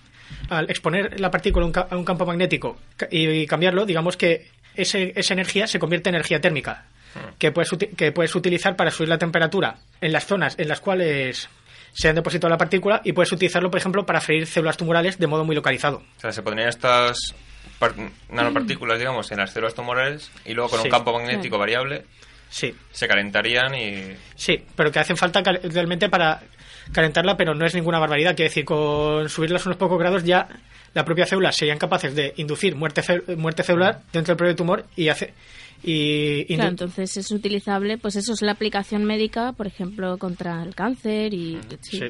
al 0.49 0.71
exponer 0.71 1.21
la 1.21 1.31
partícula 1.31 1.87
a 1.91 1.97
un 1.99 2.05
campo 2.07 2.25
magnético 2.25 2.79
y 3.11 3.47
cambiarlo, 3.47 3.85
digamos 3.85 4.17
que 4.17 4.49
ese, 4.75 5.13
esa 5.15 5.35
energía 5.35 5.67
se 5.67 5.79
convierte 5.79 6.09
en 6.09 6.15
energía 6.15 6.41
térmica, 6.41 6.87
hmm. 7.15 7.37
que 7.39 7.53
puedes, 7.53 7.69
que 7.95 8.11
puedes 8.13 8.35
utilizar 8.35 8.75
para 8.75 8.91
subir 8.91 9.11
la 9.11 9.19
temperatura 9.19 9.81
en 10.01 10.13
las 10.13 10.25
zonas 10.25 10.59
en 10.59 10.69
las 10.69 10.81
cuales 10.81 11.51
se 11.93 12.09
han 12.09 12.15
depositado 12.15 12.49
la 12.49 12.57
partícula 12.57 13.03
y 13.05 13.13
puedes 13.13 13.33
utilizarlo, 13.33 13.71
por 13.71 13.81
ejemplo, 13.81 14.07
para 14.07 14.23
freír 14.23 14.47
células 14.47 14.79
tumorales 14.79 15.19
de 15.19 15.27
modo 15.27 15.45
muy 15.45 15.55
localizado. 15.55 15.99
O 16.17 16.21
sea, 16.21 16.33
se 16.33 16.43
pondrían 16.43 16.71
estas 16.71 17.35
nanopartículas, 18.31 18.99
digamos, 18.99 19.31
en 19.31 19.39
las 19.39 19.53
células 19.53 19.75
tumorales 19.75 20.31
y 20.45 20.55
luego 20.55 20.71
con 20.71 20.81
un 20.81 20.91
campo 20.91 21.13
magnético 21.13 21.59
variable 21.59 22.05
sí. 22.49 22.75
se 22.91 23.07
calentarían 23.07 23.75
y... 23.75 24.17
Sí, 24.35 24.61
pero 24.75 24.91
que 24.91 24.99
hacen 24.99 25.17
falta 25.17 25.43
realmente 25.43 26.09
para 26.09 26.43
calentarla, 26.93 27.37
pero 27.37 27.55
no 27.55 27.67
es 27.67 27.75
ninguna 27.75 27.99
barbaridad. 27.99 28.35
Quiere 28.35 28.49
decir, 28.49 28.65
con 28.65 29.29
subirlas 29.29 29.65
unos 29.67 29.79
pocos 29.79 29.99
grados 29.99 30.25
ya 30.25 30.49
la 30.95 31.05
propia 31.05 31.27
célula 31.27 31.53
serían 31.53 31.79
capaces 31.79 32.15
de 32.15 32.33
inducir 32.37 32.75
muerte, 32.75 33.03
muerte 33.37 33.63
celular 33.63 34.03
dentro 34.13 34.33
del 34.33 34.39
propio 34.39 34.57
tumor 34.57 34.87
y 34.97 35.09
hace 35.09 35.35
y, 35.83 36.53
entonces 36.53 37.17
es 37.17 37.31
utilizable, 37.31 37.99
pues 37.99 38.17
eso 38.17 38.33
es 38.33 38.43
la 38.43 38.53
aplicación 38.53 39.05
médica, 39.05 39.53
por 39.53 39.67
ejemplo, 39.67 40.19
contra 40.19 40.63
el 40.63 40.75
cáncer 40.75 41.33
y... 41.35 41.59
Sí. 41.81 42.01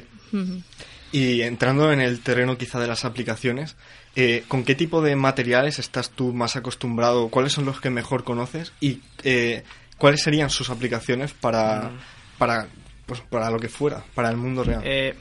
Y 1.11 1.41
entrando 1.41 1.91
en 1.91 2.01
el 2.01 2.21
terreno 2.21 2.57
quizá 2.57 2.79
de 2.79 2.87
las 2.87 3.05
aplicaciones, 3.05 3.75
eh, 4.19 4.43
¿con 4.47 4.63
qué 4.63 4.75
tipo 4.75 5.01
de 5.01 5.15
materiales 5.15 5.79
estás 5.79 6.09
tú 6.09 6.33
más 6.33 6.55
acostumbrado? 6.55 7.29
¿Cuáles 7.29 7.53
son 7.53 7.65
los 7.65 7.79
que 7.79 7.89
mejor 7.89 8.23
conoces? 8.23 8.73
¿Y 8.79 9.01
eh, 9.23 9.63
cuáles 9.97 10.21
serían 10.21 10.49
sus 10.49 10.69
aplicaciones 10.69 11.33
para, 11.33 11.91
para 12.37 12.67
pues 13.09 13.21
para 13.21 13.49
lo 13.49 13.59
que 13.59 13.69
fuera, 13.69 14.03
para 14.13 14.29
el 14.29 14.37
mundo 14.37 14.63
real. 14.63 14.81
Eh, 14.83 15.15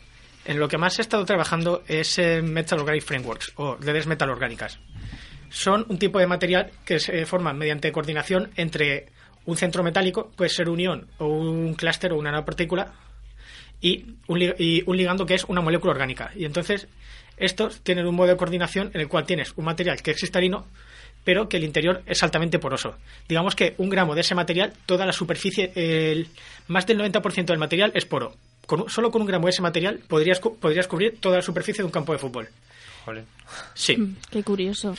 en 0.44 0.58
lo 0.58 0.68
que 0.68 0.76
más 0.76 0.98
he 0.98 1.02
estado 1.02 1.24
trabajando 1.24 1.82
es 1.88 2.18
en 2.18 2.52
Metal 2.52 2.78
Organic 2.78 3.02
Frameworks 3.02 3.52
o 3.56 3.76
redes 3.76 4.06
metal 4.06 4.28
orgánicas. 4.28 4.78
Son 5.48 5.86
un 5.88 5.98
tipo 5.98 6.18
de 6.18 6.26
material 6.26 6.70
que 6.84 7.00
se 7.00 7.24
forman 7.24 7.56
mediante 7.56 7.90
coordinación 7.90 8.50
entre 8.56 9.06
un 9.46 9.56
centro 9.56 9.82
metálico, 9.82 10.30
puede 10.36 10.50
ser 10.50 10.68
un 10.68 10.78
ion 10.78 11.06
o 11.16 11.26
un 11.26 11.74
clúster 11.74 12.12
o 12.12 12.18
una 12.18 12.30
nanopartícula, 12.30 12.92
y 13.80 14.16
un, 14.26 14.54
y 14.58 14.82
un 14.84 14.96
ligando 14.96 15.24
que 15.24 15.34
es 15.34 15.44
una 15.44 15.62
molécula 15.62 15.92
orgánica. 15.92 16.30
Y 16.34 16.44
entonces 16.44 16.88
estos 17.40 17.80
tienen 17.80 18.06
un 18.06 18.14
modo 18.14 18.28
de 18.28 18.36
coordinación 18.36 18.90
en 18.94 19.00
el 19.00 19.08
cual 19.08 19.26
tienes 19.26 19.52
un 19.56 19.64
material 19.64 20.02
que 20.02 20.12
es 20.12 20.18
cristalino, 20.18 20.66
pero 21.24 21.48
que 21.48 21.56
el 21.58 21.64
interior 21.64 22.02
es 22.06 22.22
altamente 22.22 22.58
poroso. 22.58 22.94
Digamos 23.28 23.54
que 23.54 23.74
un 23.78 23.90
gramo 23.90 24.14
de 24.14 24.22
ese 24.22 24.34
material, 24.34 24.72
toda 24.86 25.04
la 25.04 25.12
superficie, 25.12 25.72
el, 25.74 26.28
más 26.68 26.86
del 26.86 26.98
90% 26.98 27.46
del 27.46 27.58
material 27.58 27.92
es 27.94 28.06
poro. 28.06 28.34
Con, 28.66 28.88
solo 28.88 29.10
con 29.10 29.22
un 29.22 29.28
gramo 29.28 29.46
de 29.46 29.50
ese 29.50 29.62
material 29.62 30.00
podrías, 30.06 30.40
podrías 30.40 30.86
cubrir 30.86 31.18
toda 31.20 31.36
la 31.36 31.42
superficie 31.42 31.82
de 31.82 31.86
un 31.86 31.90
campo 31.90 32.12
de 32.12 32.18
fútbol. 32.18 32.48
Sí. 33.74 33.96
Mm, 33.96 34.16
qué 34.30 34.42
curioso. 34.42 34.94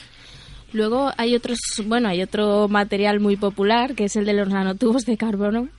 Luego 0.71 1.11
hay 1.17 1.35
otros, 1.35 1.57
bueno, 1.85 2.09
hay 2.09 2.21
otro 2.21 2.67
material 2.67 3.19
muy 3.19 3.37
popular 3.37 3.95
que 3.95 4.05
es 4.05 4.15
el 4.15 4.25
de 4.25 4.33
los 4.33 4.49
nanotubos 4.49 5.05
de 5.05 5.17
carbono, 5.17 5.69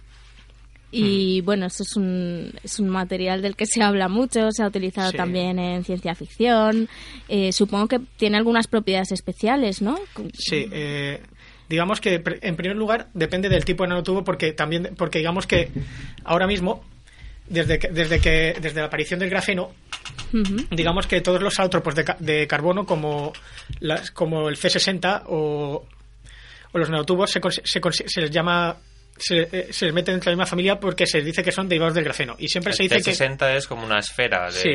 y 0.92 1.40
bueno, 1.42 1.66
eso 1.66 1.82
es 1.84 1.96
un, 1.96 2.52
es 2.64 2.80
un 2.80 2.88
material 2.88 3.42
del 3.42 3.54
que 3.54 3.66
se 3.66 3.82
habla 3.82 4.08
mucho, 4.08 4.50
se 4.50 4.62
ha 4.62 4.66
utilizado 4.66 5.12
también 5.12 5.58
en 5.58 5.84
ciencia 5.84 6.14
ficción. 6.14 6.88
Eh, 7.28 7.52
supongo 7.52 7.86
que 7.86 8.00
tiene 8.16 8.36
algunas 8.36 8.66
propiedades 8.66 9.12
especiales, 9.12 9.82
¿no? 9.82 9.98
Sí, 10.34 10.68
eh, 10.72 11.20
digamos 11.68 12.00
que 12.00 12.22
en 12.24 12.56
primer 12.56 12.76
lugar 12.76 13.08
depende 13.14 13.48
del 13.48 13.64
tipo 13.64 13.84
de 13.84 13.90
nanotubo 13.90 14.24
porque 14.24 14.52
también 14.52 14.94
porque 14.96 15.18
digamos 15.18 15.46
que 15.46 15.70
ahora 16.24 16.48
mismo 16.48 16.84
desde 17.48 17.78
que, 17.78 17.88
desde 17.88 18.20
que 18.20 18.56
desde 18.60 18.80
la 18.80 18.86
aparición 18.86 19.20
del 19.20 19.30
grafeno 19.30 19.70
digamos 20.70 21.06
que 21.06 21.20
todos 21.20 21.40
los 21.40 21.58
alótropos 21.58 21.94
de, 21.94 22.04
de 22.18 22.46
carbono 22.46 22.86
como 22.86 23.32
las 23.78 24.10
como 24.10 24.48
el 24.48 24.56
C60 24.56 25.22
o, 25.26 25.84
o 26.72 26.78
los 26.78 26.90
nanotubos 26.90 27.30
se, 27.30 27.40
se, 27.64 27.80
se 28.06 28.20
les 28.20 28.30
llama 28.30 28.76
se, 29.20 29.48
eh, 29.52 29.68
se, 29.70 29.86
les 29.86 29.94
mete 29.94 30.10
dentro 30.10 30.30
de 30.30 30.36
la 30.36 30.42
misma 30.42 30.46
familia 30.46 30.80
porque 30.80 31.06
se 31.06 31.20
dice 31.20 31.42
que 31.42 31.52
son 31.52 31.68
derivados 31.68 31.94
del 31.94 32.04
grafeno. 32.04 32.36
Y 32.38 32.48
siempre 32.48 32.72
se 32.72 32.84
dice 32.84 32.96
T60 32.96 33.04
que. 33.04 33.14
60 33.14 33.56
es 33.56 33.66
como 33.66 33.84
una 33.84 33.98
esfera 33.98 34.46
de. 34.46 34.52
Sí, 34.52 34.70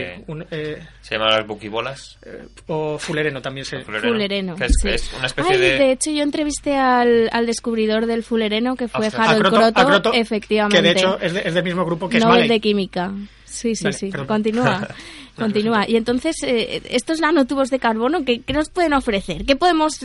eh, 0.51 0.81
se 1.01 1.15
llaman 1.15 1.29
las 1.31 1.47
buquibolas. 1.47 2.17
Eh, 2.25 2.45
o 2.67 2.97
fulereno 2.97 3.41
también 3.41 3.65
se. 3.65 3.79
Fulereno. 3.81 4.55
que 4.55 4.65
es, 4.65 5.11
una 5.17 5.27
especie 5.27 5.57
de... 5.57 5.77
de. 5.77 5.91
hecho, 5.91 6.11
yo 6.11 6.23
entrevisté 6.23 6.77
al, 6.77 7.29
al 7.31 7.45
descubridor 7.45 8.05
del 8.05 8.23
fulereno 8.23 8.75
que 8.75 8.87
fue 8.87 9.07
Harold 9.07 9.73
Croto, 9.73 10.13
efectivamente. 10.13 10.77
Que 10.77 10.81
de 10.81 10.91
hecho 10.91 11.19
es, 11.19 11.53
del 11.53 11.63
mismo 11.63 11.85
grupo 11.85 12.07
que 12.07 12.19
Nobel 12.19 12.43
es 12.43 12.49
de 12.49 12.59
Química. 12.59 13.11
Sí, 13.45 13.75
sí, 13.75 13.91
sí. 13.93 14.11
Continúa. 14.11 14.87
Continúa. 15.35 15.85
Y 15.87 15.97
entonces, 15.97 16.35
eh, 16.43 16.81
estos 16.89 17.19
nanotubos 17.19 17.69
de 17.69 17.79
carbono, 17.79 18.23
¿qué, 18.23 18.41
¿qué 18.41 18.53
nos 18.53 18.69
pueden 18.69 18.93
ofrecer? 18.93 19.45
¿Qué 19.45 19.55
podemos 19.55 19.99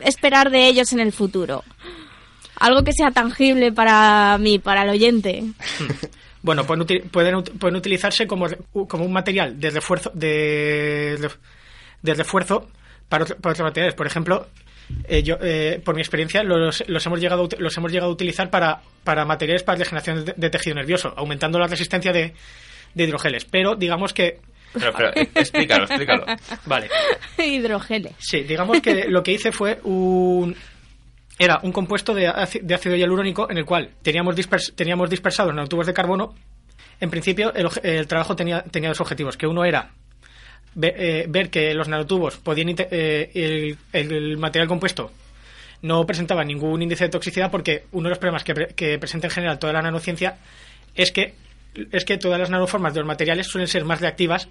esperar 0.00 0.50
de 0.50 0.68
ellos 0.68 0.92
en 0.92 1.00
el 1.00 1.12
futuro? 1.12 1.64
Algo 2.58 2.82
que 2.82 2.92
sea 2.92 3.10
tangible 3.10 3.72
para 3.72 4.38
mí, 4.38 4.58
para 4.58 4.82
el 4.82 4.90
oyente. 4.90 5.44
Bueno, 6.40 6.64
pueden, 6.64 6.86
pueden, 7.10 7.42
pueden, 7.42 7.76
utilizarse 7.76 8.28
como, 8.28 8.46
como 8.86 9.04
un 9.04 9.12
material 9.12 9.58
de 9.58 9.70
refuerzo, 9.70 10.12
de, 10.14 11.18
de 12.00 12.14
refuerzo 12.14 12.68
para, 13.08 13.26
para, 13.26 13.50
otros 13.50 13.66
materiales. 13.66 13.94
Por 13.96 14.06
ejemplo, 14.06 14.46
eh, 15.08 15.24
yo, 15.24 15.36
eh, 15.42 15.82
por 15.84 15.96
mi 15.96 16.00
experiencia, 16.00 16.44
los, 16.44 16.88
los, 16.88 17.06
hemos 17.06 17.20
llegado, 17.20 17.48
los 17.58 17.76
hemos 17.76 17.90
llegado 17.90 18.12
a 18.12 18.14
utilizar 18.14 18.50
para, 18.50 18.80
para 19.02 19.24
materiales 19.24 19.64
para 19.64 19.78
regeneración 19.78 20.24
de, 20.24 20.34
de 20.36 20.50
tejido 20.50 20.76
nervioso, 20.76 21.12
aumentando 21.16 21.58
la 21.58 21.66
resistencia 21.66 22.12
de, 22.12 22.32
de 22.94 23.04
hidrogeles. 23.04 23.44
Pero 23.44 23.74
digamos 23.74 24.12
que 24.12 24.38
pero, 24.72 24.92
pero, 24.92 25.08
eh, 25.14 25.28
explícalo, 25.34 25.84
explícalo. 25.84 26.26
Vale. 26.66 26.88
Hidrogeles. 27.38 28.12
Sí, 28.18 28.42
digamos 28.42 28.80
que 28.80 29.06
lo 29.08 29.22
que 29.22 29.32
hice 29.32 29.52
fue 29.52 29.80
un, 29.84 30.54
era 31.38 31.60
un 31.62 31.72
compuesto 31.72 32.14
de, 32.14 32.26
ácido 32.26 32.96
hialurónico 32.96 33.48
en 33.50 33.58
el 33.58 33.64
cual 33.64 33.90
teníamos, 34.02 34.34
dispers, 34.34 34.72
teníamos 34.74 35.08
dispersados 35.08 35.54
nanotubos 35.54 35.86
de 35.86 35.94
carbono. 35.94 36.34
En 37.00 37.10
principio, 37.10 37.52
el, 37.54 38.06
trabajo 38.08 38.34
tenía, 38.34 38.62
tenía, 38.62 38.88
dos 38.88 39.00
objetivos, 39.00 39.36
que 39.36 39.46
uno 39.46 39.64
era 39.64 39.92
eh, 40.82 41.26
ver, 41.28 41.48
que 41.48 41.72
los 41.74 41.88
nanotubos 41.88 42.38
podían... 42.38 42.74
Eh, 42.76 43.76
el, 43.92 44.36
material 44.38 44.66
compuesto 44.66 45.12
no 45.80 46.04
presentaba 46.06 46.44
ningún 46.44 46.82
índice 46.82 47.04
de 47.04 47.10
toxicidad 47.10 47.52
porque 47.52 47.84
uno 47.92 48.08
de 48.08 48.10
los 48.10 48.18
problemas 48.18 48.42
que, 48.42 48.98
presenta 48.98 49.28
en 49.28 49.30
general 49.30 49.60
toda 49.60 49.72
la 49.72 49.82
nanociencia 49.82 50.38
es 50.96 51.12
que, 51.12 51.34
es 51.92 52.04
que 52.04 52.18
todas 52.18 52.40
las 52.40 52.50
nanoformas 52.50 52.94
de 52.94 53.00
los 53.00 53.06
materiales 53.06 53.46
suelen 53.46 53.68
ser 53.68 53.84
más 53.84 54.00
reactivas 54.00 54.48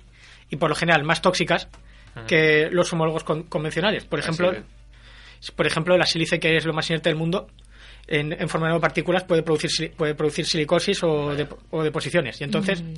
y 0.50 0.56
por 0.56 0.70
lo 0.70 0.76
general 0.76 1.04
más 1.04 1.22
tóxicas 1.22 1.68
que 2.28 2.70
los 2.72 2.92
homólogos 2.94 3.24
convencionales. 3.24 4.06
Por 4.06 4.20
ejemplo, 4.20 4.54
por 5.56 5.68
ejemplo, 5.68 5.98
la 5.98 6.06
sílice, 6.06 6.40
que 6.40 6.56
es 6.56 6.66
lo 6.66 6.74
más 6.74 6.90
inerte 6.90 7.10
del 7.10 7.18
mundo, 7.18 7.48
en, 8.08 8.48
forma 8.48 8.68
de 8.68 8.72
nanopartículas 8.72 9.24
puede 9.26 9.44
producir, 9.44 9.92
puede 9.96 10.16
producir 10.16 10.46
silicosis 10.46 11.04
o, 11.04 11.36
deposiciones. 11.84 12.40
Y 12.42 12.46
entonces, 12.46 12.82
mm, 12.82 12.94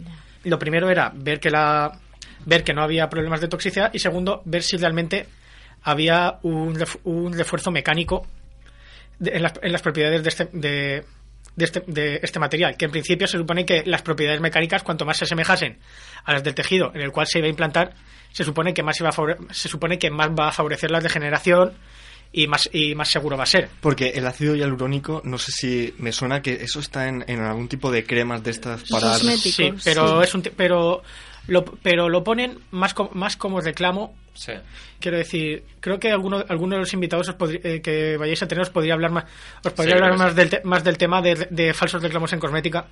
lo 0.46 0.60
primero 0.60 0.90
era 0.90 1.12
ver 1.14 1.40
que, 1.40 1.50
la, 1.50 2.00
ver 2.46 2.64
que 2.64 2.74
no 2.74 2.84
había 2.84 3.10
problemas 3.10 3.42
de 3.42 3.48
toxicidad 3.48 3.92
y 3.94 4.00
segundo, 4.00 4.42
ver 4.46 4.64
si 4.64 4.78
realmente 4.78 5.26
había 5.82 6.40
un, 6.44 6.78
un 7.06 7.34
refuerzo 7.34 7.72
mecánico 7.72 8.28
en, 9.20 9.42
las, 9.42 9.82
propiedades 9.82 10.24
de 10.24 10.30
este, 10.30 10.50
de, 10.52 11.06
este, 11.58 11.84
de 11.88 12.20
este 12.22 12.40
material, 12.40 12.78
que 12.78 12.86
en 12.86 12.92
principio 12.92 13.28
se 13.28 13.38
supone 13.38 13.66
que 13.66 13.84
las 13.86 14.02
propiedades 14.02 14.42
mecánicas, 14.42 14.84
cuanto 14.84 15.06
más 15.06 15.18
se 15.18 15.26
asemejasen 15.26 15.78
a 16.24 16.34
las 16.34 16.44
del 16.44 16.56
tejido 16.56 16.92
en 16.94 17.02
el 17.02 17.12
cual 17.12 17.28
se 17.28 17.40
iba 17.40 17.48
a 17.48 17.50
implantar, 17.50 17.96
se 18.32 18.44
supone 18.44 18.74
que 18.74 18.84
más, 18.84 18.98
se 19.52 19.70
supone 19.70 19.98
que 19.98 20.10
más 20.10 20.30
va 20.30 20.50
a 20.50 20.52
favorecer 20.52 20.92
la 20.92 21.02
degeneración, 21.02 21.74
y 22.32 22.48
más, 22.48 22.70
y 22.72 22.96
más 22.96 23.10
seguro 23.10 23.38
va 23.38 23.44
a 23.44 23.48
ser. 23.48 23.70
Porque 23.82 24.10
el 24.10 24.28
ácido 24.28 24.56
hialurónico, 24.56 25.22
no 25.24 25.38
sé 25.38 25.52
si 25.52 25.94
me 25.98 26.12
suena 26.12 26.42
que 26.42 26.54
eso 26.54 26.80
está 26.80 27.08
en, 27.08 27.24
en 27.28 27.42
algún 27.42 27.68
tipo 27.68 27.92
de 27.92 28.04
cremas 28.04 28.44
de 28.44 28.52
estas 28.52 28.84
para... 28.90 29.16
Sí, 29.16 29.74
pero, 29.84 30.22
Es 30.22 30.34
un, 30.36 30.44
pero 30.56 31.04
pero 31.82 32.10
lo 32.10 32.24
ponen 32.24 32.60
más, 32.72 32.94
más 33.14 33.38
como 33.38 33.62
reclamo. 33.62 34.16
Sí. 34.34 34.54
Quiero 35.00 35.18
decir, 35.18 35.64
creo 35.80 36.00
que 36.00 36.12
alguno, 36.12 36.44
alguno 36.48 36.76
de 36.76 36.82
los 36.82 36.94
invitados 36.94 37.34
eh, 37.64 37.82
que 37.82 38.18
vayáis 38.18 38.42
a 38.44 38.48
tener 38.48 38.62
os 38.62 38.70
podría 38.70 38.94
hablar 38.94 39.12
más, 39.12 39.26
os 39.66 39.74
podría 39.74 39.96
hablar 39.96 40.18
más, 40.18 40.36
del 40.36 40.62
más 40.64 40.84
del 40.84 40.98
tema 40.98 41.22
de, 41.22 41.74
falsos 41.74 42.02
reclamos 42.02 42.32
en 42.34 42.40
cosmética. 42.40 42.86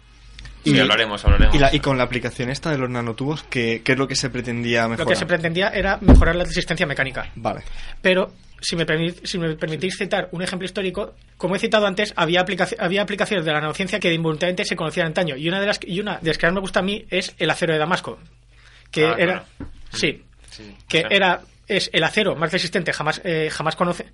Y, 0.64 0.78
hablaremos, 0.80 1.24
hablaremos. 1.24 1.56
Y, 1.72 1.80
con 1.80 1.98
la 1.98 2.04
aplicación 2.04 2.50
esta 2.50 2.72
de 2.72 2.78
los 2.78 2.90
nanotubos, 2.90 3.44
¿qué, 3.44 3.82
¿qué, 3.86 3.94
es 3.94 3.98
lo 3.98 4.08
que 4.08 4.16
se 4.16 4.30
pretendía 4.30 4.88
mejorar? 4.88 5.06
Lo 5.06 5.10
que 5.10 5.16
se 5.16 5.26
pretendía 5.26 5.70
era 5.70 5.98
mejorar 6.02 6.36
la 6.36 6.44
resistencia 6.44 6.86
mecánica. 6.86 7.32
Vale. 7.36 7.64
Pero 8.02 8.34
si 8.62 8.76
me, 8.76 8.86
si 9.24 9.38
me 9.38 9.56
permitís 9.56 9.98
citar 9.98 10.30
un 10.32 10.42
ejemplo 10.42 10.66
histórico, 10.66 11.16
como 11.38 11.56
he 11.56 11.60
citado 11.60 11.86
antes, 11.86 12.14
había, 12.16 12.46
había 12.80 13.02
aplicaciones 13.02 13.46
de 13.46 13.52
la 13.52 13.62
nanociencia 13.62 14.00
que 14.00 14.14
involuntariamente 14.14 14.66
se 14.66 14.76
conocían 14.76 15.08
antaño. 15.08 15.36
Y 15.36 15.48
una 15.48 15.60
de 15.60 15.68
las, 15.68 15.80
y 15.84 16.00
una 16.00 16.18
de 16.18 16.28
las 16.28 16.38
que 16.38 16.48
más 16.48 16.56
me 16.56 16.62
gusta 16.62 16.80
a 16.80 16.84
mí 16.84 17.06
es 17.10 17.36
el 17.38 17.50
acero 17.50 17.74
de 17.74 17.80
Damasco. 17.80 18.20
Que 18.92 19.06
ah, 19.06 19.16
era. 19.18 19.46
Sí, 19.92 20.24
Que 20.88 21.06
era. 21.10 21.42
Es 21.68 21.90
el 21.92 22.04
acero 22.04 22.36
más 22.36 22.52
resistente 22.52 22.94
jamás, 22.94 23.20
eh, 23.26 23.50
jamás, 23.52 23.76
conoce, 23.76 24.06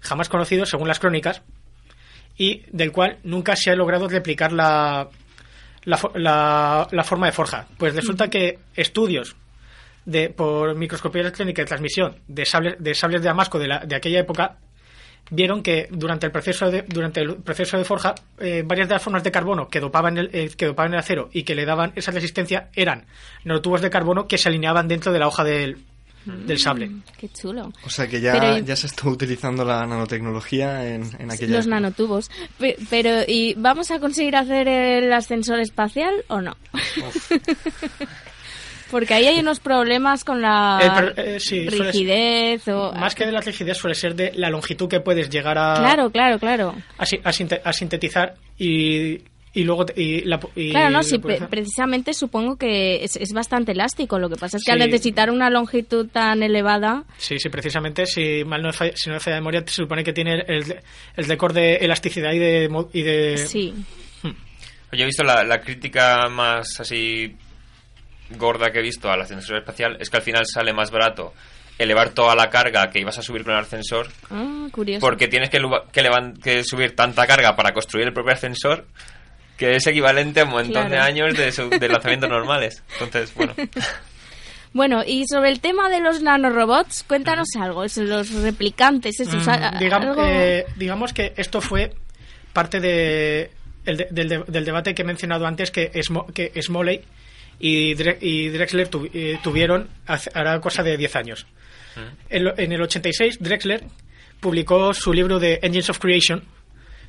jamás 0.00 0.30
conocido, 0.30 0.64
según 0.64 0.88
las 0.88 0.98
crónicas. 0.98 1.42
Y 2.36 2.62
del 2.72 2.92
cual 2.92 3.18
nunca 3.22 3.54
se 3.56 3.70
ha 3.70 3.76
logrado 3.76 4.08
replicar 4.08 4.52
la, 4.52 5.08
la, 5.84 6.88
la 6.90 7.04
forma 7.04 7.26
de 7.26 7.32
forja. 7.32 7.68
Pues 7.76 7.94
resulta 7.94 8.28
que 8.28 8.58
estudios 8.74 9.36
de, 10.04 10.30
por 10.30 10.74
microscopía 10.74 11.22
electrónica 11.22 11.62
de 11.62 11.66
transmisión 11.66 12.16
de 12.28 12.44
sables 12.44 12.76
de, 12.78 12.94
sables 12.94 13.22
de 13.22 13.28
Damasco 13.28 13.58
de, 13.58 13.68
la, 13.68 13.78
de 13.80 13.96
aquella 13.96 14.20
época 14.20 14.58
vieron 15.30 15.62
que 15.62 15.88
durante 15.90 16.26
el 16.26 16.32
proceso 16.32 16.70
de, 16.70 16.82
durante 16.82 17.20
el 17.20 17.36
proceso 17.36 17.78
de 17.78 17.84
forja 17.84 18.14
eh, 18.38 18.62
varias 18.64 18.88
de 18.88 18.94
las 18.94 19.02
formas 19.02 19.24
de 19.24 19.30
carbono 19.30 19.68
que 19.68 19.80
dopaban 19.80 20.18
el, 20.18 20.30
eh, 20.32 20.50
que 20.56 20.66
dopaban 20.66 20.92
el 20.92 20.98
acero 20.98 21.30
y 21.32 21.44
que 21.44 21.54
le 21.54 21.64
daban 21.64 21.92
esa 21.96 22.10
resistencia 22.10 22.68
eran 22.74 23.06
nanotubos 23.44 23.80
de 23.80 23.90
carbono 23.90 24.26
que 24.26 24.38
se 24.38 24.48
alineaban 24.48 24.86
dentro 24.88 25.12
de 25.12 25.18
la 25.18 25.28
hoja 25.28 25.44
del, 25.44 25.78
del 26.24 26.58
sable. 26.58 26.88
Mm, 26.88 27.02
qué 27.18 27.28
chulo. 27.28 27.72
O 27.84 27.90
sea 27.90 28.06
que 28.06 28.20
ya, 28.20 28.58
ya 28.58 28.76
se 28.76 28.86
está 28.86 29.08
utilizando 29.08 29.64
la 29.64 29.86
nanotecnología 29.86 30.86
en, 30.86 31.04
en 31.18 31.30
aquella 31.30 31.56
Los 31.56 31.66
nanotubos. 31.66 32.30
Pero, 32.90 33.22
¿y 33.26 33.54
vamos 33.54 33.90
a 33.90 33.98
conseguir 34.00 34.36
hacer 34.36 34.68
el 34.68 35.12
ascensor 35.12 35.60
espacial 35.60 36.24
o 36.28 36.40
no? 36.40 36.56
Porque 38.94 39.12
ahí 39.12 39.26
hay 39.26 39.40
unos 39.40 39.58
problemas 39.58 40.22
con 40.22 40.40
la 40.40 41.10
eh, 41.16 41.38
rigidez. 41.68 42.68
o, 42.68 42.92
más 42.92 43.16
que 43.16 43.26
de 43.26 43.32
la 43.32 43.40
rigidez, 43.40 43.76
suele 43.76 43.96
ser 43.96 44.14
de 44.14 44.30
la 44.36 44.50
longitud 44.50 44.88
que 44.88 45.00
puedes 45.00 45.28
llegar 45.30 45.58
a. 45.58 45.74
Claro, 45.74 46.10
claro, 46.10 46.38
claro. 46.38 46.76
A, 46.96 47.72
sintetizar 47.72 48.36
y, 48.56 49.18
y 49.52 49.64
luego 49.64 49.84
y 49.96 50.20
la, 50.20 50.38
claro 50.38 50.90
no 50.90 51.02
sí 51.02 51.18
precisamente 51.18 52.14
supongo 52.14 52.54
que 52.54 53.02
es, 53.02 53.32
bastante 53.32 53.72
elástico 53.72 54.20
lo 54.20 54.28
que 54.28 54.36
pasa 54.36 54.58
es 54.58 54.64
que 54.64 54.70
al 54.70 54.78
necesitar 54.78 55.28
una 55.28 55.50
longitud 55.50 56.08
tan 56.08 56.44
elevada 56.44 57.02
sí 57.18 57.40
sí 57.40 57.48
precisamente 57.48 58.06
si 58.06 58.44
mal 58.44 58.62
no 58.62 58.72
falla, 58.72 58.92
si 58.94 59.10
no 59.10 59.18
falla 59.18 59.36
de 59.36 59.40
memoria 59.40 59.64
se 59.66 59.82
supone 59.82 60.04
que 60.04 60.12
tiene 60.12 60.44
el, 60.46 60.76
el 61.16 61.24
récord 61.24 61.52
de 61.52 61.76
elasticidad 61.76 62.32
y 62.32 62.38
de, 62.38 62.86
y 62.92 63.02
de... 63.02 63.38
sí 63.38 63.74
hmm. 64.22 64.30
yo 64.92 65.02
he 65.02 65.06
visto 65.06 65.24
la, 65.24 65.42
la 65.42 65.60
crítica 65.60 66.28
más 66.28 66.80
así 66.80 67.34
gorda 68.30 68.70
que 68.70 68.78
he 68.78 68.82
visto 68.82 69.10
al 69.10 69.20
ascensor 69.20 69.58
espacial 69.58 69.96
es 70.00 70.10
que 70.10 70.16
al 70.16 70.22
final 70.22 70.46
sale 70.46 70.72
más 70.72 70.90
barato 70.90 71.34
elevar 71.78 72.10
toda 72.10 72.34
la 72.34 72.50
carga 72.50 72.90
que 72.90 73.00
ibas 73.00 73.18
a 73.18 73.22
subir 73.22 73.44
con 73.44 73.54
el 73.54 73.60
ascensor. 73.60 74.08
Ah, 74.30 74.68
curioso. 74.70 75.00
Porque 75.00 75.28
tienes 75.28 75.50
que, 75.50 75.60
que, 75.92 76.32
que, 76.42 76.64
subir 76.64 76.94
tanta 76.94 77.26
carga 77.26 77.56
para 77.56 77.72
construir 77.72 78.06
el 78.06 78.12
propio 78.12 78.32
ascensor 78.32 78.86
que 79.56 79.76
es 79.76 79.86
equivalente 79.86 80.40
a 80.40 80.44
un 80.44 80.50
montón 80.50 80.90
de 80.90 80.98
años 80.98 81.34
de, 81.36 81.78
de 81.78 81.88
lanzamientos 81.88 82.28
normales. 82.28 82.82
Entonces, 82.92 83.32
bueno. 83.34 83.54
Bueno, 84.74 85.04
y 85.06 85.24
sobre 85.28 85.50
el 85.50 85.60
tema 85.60 85.88
de 85.88 86.00
los 86.00 86.20
nanorobots, 86.20 87.04
cuéntanos 87.04 87.46
algo, 87.60 87.84
los 87.84 88.30
replicantes, 88.42 89.20
esos, 89.20 89.46
mm, 89.46 89.78
digamos, 89.78 90.16
eh, 90.20 90.66
digamos 90.74 91.12
que 91.12 91.32
esto 91.36 91.60
fue 91.60 91.92
parte 92.52 92.80
de, 92.80 93.52
del, 93.84 94.64
debate 94.64 94.92
que 94.92 95.02
he 95.02 95.04
mencionado 95.04 95.46
antes, 95.46 95.70
que, 95.70 95.92
es, 95.94 96.08
que 96.34 96.60
Smoley 96.60 97.02
y, 97.58 97.94
Drexler 97.94 98.88
eh, 99.12 99.38
tuvieron 99.42 99.88
hará 100.06 100.60
cosa 100.60 100.82
de 100.82 100.96
10 100.96 101.16
años. 101.16 101.46
En, 102.28 102.72
el 102.72 102.82
86, 102.82 103.38
Drexler 103.40 103.84
publicó 104.40 104.92
su 104.92 105.12
libro 105.12 105.38
de 105.38 105.60
Engines 105.62 105.90
of 105.90 105.98
Creation, 105.98 106.42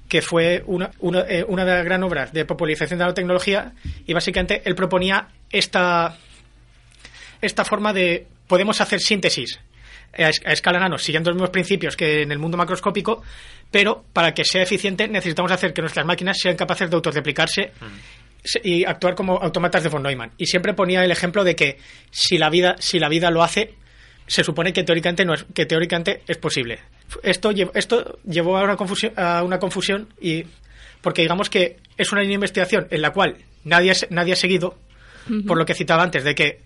que 0.07 0.21
fue 0.21 0.63
una, 0.67 0.91
una, 0.99 1.21
eh, 1.21 1.43
una 1.47 1.65
de 1.65 1.71
las 1.71 1.83
gran 1.85 2.03
obras 2.03 2.31
de 2.31 2.45
popularización 2.45 2.99
de 2.99 3.05
la 3.05 3.13
tecnología, 3.13 3.73
y 4.05 4.13
básicamente 4.13 4.61
él 4.65 4.75
proponía 4.75 5.29
esta, 5.51 6.17
esta 7.41 7.65
forma 7.65 7.93
de 7.93 8.27
podemos 8.47 8.79
hacer 8.81 8.99
síntesis 8.99 9.59
a, 10.17 10.29
escala 10.29 10.79
nano, 10.79 10.97
siguiendo 10.97 11.29
los 11.29 11.35
mismos 11.35 11.49
principios 11.49 11.95
que 11.95 12.21
en 12.21 12.31
el 12.31 12.39
mundo 12.39 12.57
macroscópico, 12.57 13.21
pero 13.71 14.05
para 14.13 14.33
que 14.33 14.45
sea 14.45 14.63
eficiente 14.63 15.07
necesitamos 15.07 15.51
hacer 15.51 15.73
que 15.73 15.81
nuestras 15.81 16.05
máquinas 16.05 16.37
sean 16.39 16.55
capaces 16.55 16.89
de 16.89 16.95
autorreplicarse 16.95 17.71
y 18.63 18.85
actuar 18.85 19.15
como 19.15 19.37
autómatas 19.37 19.83
de 19.83 19.89
von 19.89 20.03
Neumann. 20.03 20.31
Y 20.37 20.45
siempre 20.45 20.73
ponía 20.73 21.03
el 21.03 21.11
ejemplo 21.11 21.43
de 21.43 21.55
que 21.55 21.77
si 22.11 22.37
la 22.37 22.49
vida, 22.49 22.75
si 22.79 22.99
la 22.99 23.09
vida 23.09 23.31
lo 23.31 23.43
hace, 23.43 23.75
se 24.27 24.43
supone 24.43 24.73
que 24.73 24.83
teóricamente 24.83 25.25
no 25.25 25.33
es, 25.33 25.45
que 25.53 25.65
teóricamente 25.65 26.21
es 26.27 26.37
posible. 26.37 26.79
Esto, 27.23 27.51
esto 27.73 28.19
llevó 28.25 28.57
a 28.57 28.63
una 28.63 28.75
confusión, 28.75 29.13
a 29.17 29.43
una 29.43 29.59
confusión 29.59 30.09
y 30.19 30.45
porque 31.01 31.21
digamos 31.21 31.49
que 31.49 31.77
es 31.97 32.11
una 32.11 32.21
línea 32.21 32.31
de 32.31 32.35
investigación 32.35 32.87
en 32.89 33.01
la 33.01 33.11
cual 33.11 33.37
nadie, 33.63 33.93
nadie 34.09 34.33
ha 34.33 34.35
seguido, 34.35 34.75
por 35.45 35.57
lo 35.57 35.65
que 35.65 35.75
citaba 35.75 36.01
antes, 36.01 36.23
de 36.23 36.33
que 36.33 36.61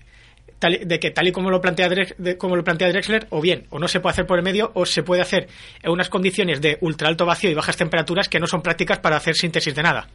tal, 0.59 0.79
de 0.85 0.99
que 0.99 1.11
tal 1.11 1.27
y 1.27 1.31
como 1.31 1.49
lo 1.49 1.59
plantea 1.59 1.89
como 2.37 2.55
lo 2.55 2.63
plantea 2.63 2.89
Drexler, 2.89 3.27
o 3.31 3.41
bien, 3.41 3.65
o 3.69 3.79
no 3.79 3.87
se 3.87 3.99
puede 3.99 4.13
hacer 4.13 4.25
por 4.25 4.37
el 4.37 4.43
medio, 4.45 4.71
o 4.75 4.85
se 4.85 5.03
puede 5.03 5.21
hacer 5.21 5.47
en 5.83 5.91
unas 5.91 6.09
condiciones 6.09 6.61
de 6.61 6.77
ultra 6.81 7.09
alto 7.09 7.25
vacío 7.25 7.49
y 7.49 7.53
bajas 7.53 7.75
temperaturas 7.75 8.29
que 8.29 8.39
no 8.39 8.47
son 8.47 8.61
prácticas 8.61 8.99
para 8.99 9.17
hacer 9.17 9.35
síntesis 9.35 9.75
de 9.75 9.83
nada. 9.83 10.07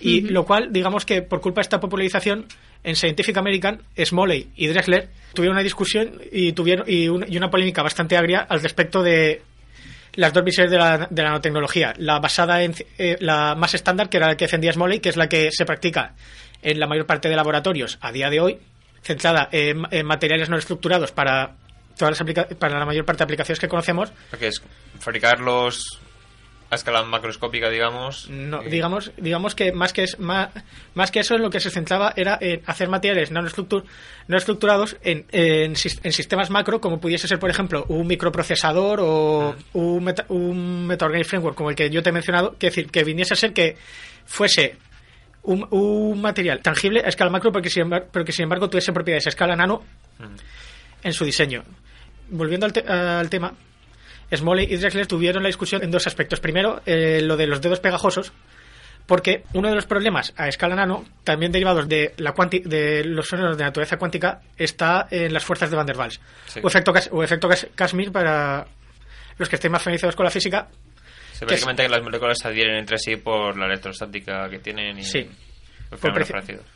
Y 0.00 0.22
lo 0.22 0.44
cual, 0.44 0.72
digamos 0.72 1.04
que 1.04 1.22
por 1.22 1.40
culpa 1.40 1.60
de 1.60 1.62
esta 1.62 1.80
popularización, 1.80 2.46
en 2.82 2.96
Scientific 2.96 3.36
American, 3.36 3.82
Smalley 4.02 4.50
y 4.56 4.66
Drexler 4.68 5.08
tuvieron 5.34 5.56
una 5.56 5.62
discusión 5.62 6.20
y 6.32 6.52
tuvieron 6.52 6.86
y, 6.88 7.08
una 7.08 7.50
polémica 7.50 7.82
bastante 7.82 8.16
agria 8.16 8.40
al 8.48 8.62
respecto 8.62 9.02
de 9.02 9.42
las 10.14 10.32
dos 10.32 10.44
visiones 10.44 10.70
de 10.70 10.78
la, 10.78 11.06
de 11.10 11.22
la 11.22 11.28
nanotecnología. 11.28 11.92
La 11.98 12.18
basada 12.18 12.62
en 12.62 12.74
eh, 12.98 13.16
la 13.20 13.54
más 13.54 13.74
estándar, 13.74 14.08
que 14.08 14.16
era 14.16 14.28
la 14.28 14.36
que 14.36 14.46
defendía 14.46 14.72
Smalley, 14.72 15.00
que 15.00 15.10
es 15.10 15.16
la 15.16 15.28
que 15.28 15.50
se 15.52 15.64
practica 15.64 16.14
en 16.62 16.80
la 16.80 16.86
mayor 16.86 17.06
parte 17.06 17.28
de 17.28 17.36
laboratorios 17.36 17.98
a 18.00 18.12
día 18.12 18.30
de 18.30 18.40
hoy, 18.40 18.58
centrada 19.02 19.48
en, 19.52 19.86
materiales 20.04 20.48
no 20.48 20.56
estructurados 20.56 21.12
para 21.12 21.56
todas 21.96 22.18
las 22.18 22.56
para 22.56 22.78
la 22.78 22.86
mayor 22.86 23.04
parte 23.04 23.18
de 23.18 23.24
aplicaciones 23.24 23.60
que 23.60 23.68
conocemos. 23.68 24.12
Que 24.38 24.48
es 24.48 24.62
fabricar 24.98 25.40
los 25.40 26.00
a 26.70 26.76
escala 26.76 27.02
macroscópica, 27.02 27.68
digamos. 27.68 28.30
No, 28.30 28.62
digamos, 28.62 29.10
digamos 29.16 29.56
que 29.56 29.72
más 29.72 29.92
que 29.92 30.04
es 30.04 30.20
más, 30.20 30.50
más 30.94 31.10
que 31.10 31.18
eso 31.18 31.34
en 31.34 31.42
lo 31.42 31.50
que 31.50 31.58
se 31.58 31.68
centraba 31.68 32.12
era 32.16 32.38
en 32.40 32.62
hacer 32.64 32.88
materiales 32.88 33.32
no, 33.32 33.42
no 33.42 34.36
estructurados 34.36 34.96
en, 35.02 35.26
en, 35.32 35.74
sistemas 35.74 36.48
macro, 36.48 36.80
como 36.80 37.00
pudiese 37.00 37.26
ser, 37.26 37.40
por 37.40 37.50
ejemplo, 37.50 37.84
un 37.88 38.06
microprocesador 38.06 39.00
o 39.02 39.56
mm. 39.72 39.78
un, 39.78 40.04
meta, 40.04 40.24
un 40.28 40.86
MetaOrganic 40.86 41.26
Framework, 41.26 41.56
como 41.56 41.70
el 41.70 41.76
que 41.76 41.90
yo 41.90 42.04
te 42.04 42.10
he 42.10 42.12
mencionado, 42.12 42.56
que 42.56 42.68
decir, 42.68 42.88
que 42.88 43.02
viniese 43.02 43.34
a 43.34 43.36
ser 43.36 43.52
que 43.52 43.76
fuese 44.24 44.76
un, 45.42 45.66
un 45.70 46.20
material 46.20 46.60
tangible 46.62 47.02
a 47.04 47.08
escala 47.08 47.32
macro, 47.32 47.50
porque 47.50 47.68
sin 47.68 47.82
embargo, 47.82 48.06
pero 48.12 48.24
que 48.24 48.32
sin 48.32 48.44
embargo 48.44 48.70
tuviese 48.70 48.92
propiedades 48.92 49.26
a 49.26 49.30
escala 49.30 49.56
nano 49.56 49.82
mm. 50.20 51.02
en 51.02 51.12
su 51.12 51.24
diseño. 51.24 51.64
Volviendo 52.28 52.64
al, 52.66 52.88
al 52.88 53.28
tema, 53.28 53.52
Smalley 54.32 54.66
y 54.70 54.76
Drexler 54.76 55.06
tuvieron 55.06 55.42
la 55.42 55.48
discusión 55.48 55.82
en 55.82 55.90
dos 55.90 56.06
aspectos. 56.06 56.40
Primero, 56.40 56.82
eh, 56.86 57.20
lo 57.22 57.36
de 57.36 57.46
los 57.46 57.60
dedos 57.60 57.80
pegajosos, 57.80 58.32
porque 59.06 59.44
uno 59.54 59.68
de 59.68 59.74
los 59.74 59.86
problemas 59.86 60.32
a 60.36 60.48
escala 60.48 60.76
nano, 60.76 61.04
también 61.24 61.50
derivados 61.50 61.88
de, 61.88 62.14
la 62.18 62.32
de 62.64 63.04
los 63.04 63.28
fenómenos 63.28 63.58
de 63.58 63.64
naturaleza 63.64 63.96
cuántica, 63.96 64.40
está 64.56 65.08
en 65.10 65.32
las 65.32 65.44
fuerzas 65.44 65.70
de 65.70 65.76
Van 65.76 65.86
der 65.86 65.96
Waals. 65.96 66.20
O 66.62 66.68
efecto, 66.68 66.92
o 67.10 67.24
efecto 67.24 67.48
para 68.12 68.66
los 69.36 69.48
que 69.48 69.56
estén 69.56 69.72
más 69.72 69.82
familiarizados 69.82 70.14
con 70.14 70.24
la 70.24 70.30
física. 70.30 70.68
Sí, 71.32 71.44
básicamente 71.44 71.82
que, 71.82 71.88
las 71.88 72.02
moléculas 72.02 72.38
se 72.38 72.48
adhieren 72.48 72.76
entre 72.76 72.98
sí 72.98 73.16
por 73.16 73.56
la 73.58 73.66
electrostática 73.66 74.48
que 74.48 74.58
tienen 74.58 74.98
y... 74.98 75.02
Sí, 75.02 75.28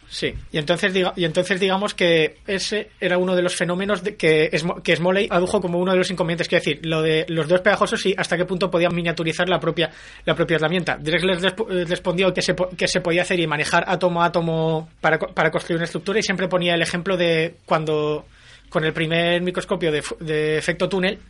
Sí, 0.08 0.34
y 0.50 0.58
entonces, 0.58 0.92
diga, 0.92 1.12
y 1.14 1.24
entonces 1.24 1.60
digamos 1.60 1.94
que 1.94 2.38
ese 2.46 2.90
era 3.00 3.16
uno 3.16 3.36
de 3.36 3.42
los 3.42 3.54
fenómenos 3.54 4.02
de 4.02 4.16
que, 4.16 4.50
que 4.82 4.96
Smoley 4.96 5.28
adujo 5.30 5.60
como 5.60 5.78
uno 5.78 5.92
de 5.92 5.98
los 5.98 6.10
inconvenientes, 6.10 6.48
que 6.48 6.56
decir, 6.56 6.80
lo 6.82 7.00
de 7.00 7.24
los 7.28 7.46
dos 7.46 7.60
pegajosos 7.60 8.04
y 8.06 8.14
hasta 8.16 8.36
qué 8.36 8.44
punto 8.44 8.70
podían 8.70 8.94
miniaturizar 8.94 9.48
la 9.48 9.60
propia, 9.60 9.90
la 10.24 10.34
propia 10.34 10.56
herramienta. 10.56 10.96
Drexler 10.96 11.40
respondió 11.86 12.34
que 12.34 12.42
se, 12.42 12.56
que 12.76 12.88
se 12.88 13.00
podía 13.00 13.22
hacer 13.22 13.38
y 13.38 13.46
manejar 13.46 13.84
átomo 13.86 14.22
a 14.22 14.26
átomo 14.26 14.88
para, 15.00 15.18
para 15.18 15.50
construir 15.50 15.76
una 15.76 15.84
estructura 15.84 16.18
y 16.18 16.22
siempre 16.22 16.48
ponía 16.48 16.74
el 16.74 16.82
ejemplo 16.82 17.16
de 17.16 17.54
cuando 17.66 18.26
con 18.68 18.84
el 18.84 18.92
primer 18.92 19.40
microscopio 19.42 19.92
de, 19.92 20.58
efecto 20.58 20.88
túnel, 20.88 21.20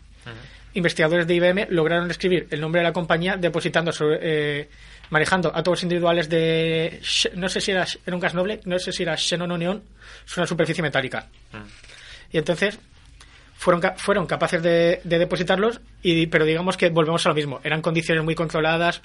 investigadores 0.73 1.27
de 1.27 1.35
IBM 1.35 1.67
lograron 1.69 2.11
escribir 2.11 2.47
el 2.51 2.61
nombre 2.61 2.81
de 2.81 2.85
la 2.85 2.93
compañía 2.95 3.37
depositando 3.37 3.93
sobre, 3.93 4.19
eh, 4.23 4.69
manejando 5.11 5.53
átomos 5.55 5.83
individuales 5.83 6.29
de, 6.29 7.01
no 7.35 7.49
sé 7.49 7.61
si 7.61 7.71
era, 7.71 7.87
era 8.07 8.17
un 8.17 8.21
gas 8.21 8.35
noble, 8.35 8.61
no 8.65 8.79
sé 8.79 8.93
si 8.93 9.03
era 9.03 9.17
xenón 9.17 9.51
o 9.53 9.59
neón, 9.59 9.83
sobre 10.25 10.43
una 10.43 10.47
superficie 10.47 10.83
metálica. 10.83 11.27
Mm. 11.53 12.33
Y 12.33 12.39
entonces 12.39 12.79
fueron, 13.57 13.83
fueron 13.97 14.27
capaces 14.27 14.63
de, 14.63 15.01
depositarlos, 15.05 15.81
y, 16.03 16.27
pero 16.27 16.45
digamos 16.45 16.77
que 16.77 16.89
volvemos 16.89 17.25
a 17.27 17.29
lo 17.29 17.35
mismo. 17.35 17.61
Eran 17.65 17.83
condiciones 17.83 18.25
muy 18.25 18.35
controladas, 18.35 19.03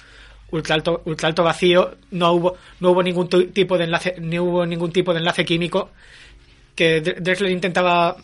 ultra 0.51 0.75
alto, 0.75 1.01
ultra 1.05 1.27
alto 1.27 1.43
vacío, 1.43 1.95
no 2.11 2.31
hubo, 2.33 2.57
no 2.79 2.91
hubo 2.91 3.03
ningún 3.03 3.29
tipo 3.29 3.77
de 3.77 3.83
enlace, 3.83 4.15
ni 4.19 4.39
hubo 4.39 4.65
ningún 4.65 4.91
tipo 4.91 5.13
de 5.13 5.19
enlace 5.19 5.45
químico 5.45 5.91
que 6.75 7.01
Drexler 7.01 7.51
intentaba 7.51 8.15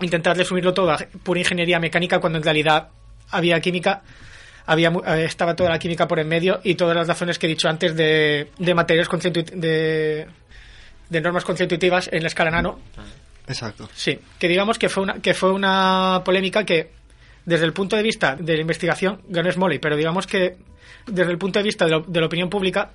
intentar 0.00 0.36
resumirlo 0.36 0.72
todo 0.72 0.92
a 0.92 0.98
pura 1.24 1.40
ingeniería 1.40 1.80
mecánica 1.80 2.20
cuando 2.20 2.38
en 2.38 2.44
realidad 2.44 2.88
había 3.30 3.60
química 3.60 4.02
había 4.66 4.88
eh, 4.88 5.24
estaba 5.24 5.54
toda 5.56 5.70
la 5.70 5.78
química 5.78 6.06
por 6.06 6.18
en 6.18 6.28
medio 6.28 6.60
y 6.62 6.74
todas 6.74 6.96
las 6.96 7.08
razones 7.08 7.38
que 7.38 7.46
he 7.46 7.48
dicho 7.48 7.68
antes 7.68 7.94
de, 7.96 8.50
de 8.58 8.74
materiales 8.74 9.08
de, 9.54 10.26
de 11.08 11.20
normas 11.20 11.44
constitutivas 11.44 12.08
en 12.12 12.22
la 12.22 12.28
escala 12.28 12.50
nano. 12.50 12.78
Exacto. 13.46 13.88
Sí 13.94 14.18
que 14.38 14.48
digamos 14.48 14.78
que 14.78 14.88
fue 14.88 15.02
una 15.02 15.14
que 15.20 15.34
fue 15.34 15.52
una 15.52 16.22
polémica 16.24 16.64
que 16.64 16.90
desde 17.44 17.64
el 17.64 17.72
punto 17.72 17.96
de 17.96 18.02
vista 18.02 18.36
de 18.36 18.54
la 18.54 18.60
investigación 18.60 19.22
ganó 19.28 19.50
Smalley 19.50 19.78
pero 19.78 19.96
digamos 19.96 20.26
que 20.26 20.56
desde 21.06 21.32
el 21.32 21.38
punto 21.38 21.58
de 21.58 21.64
vista 21.64 21.86
de, 21.86 22.20
la 22.20 22.26
opinión 22.26 22.50
pública 22.50 22.90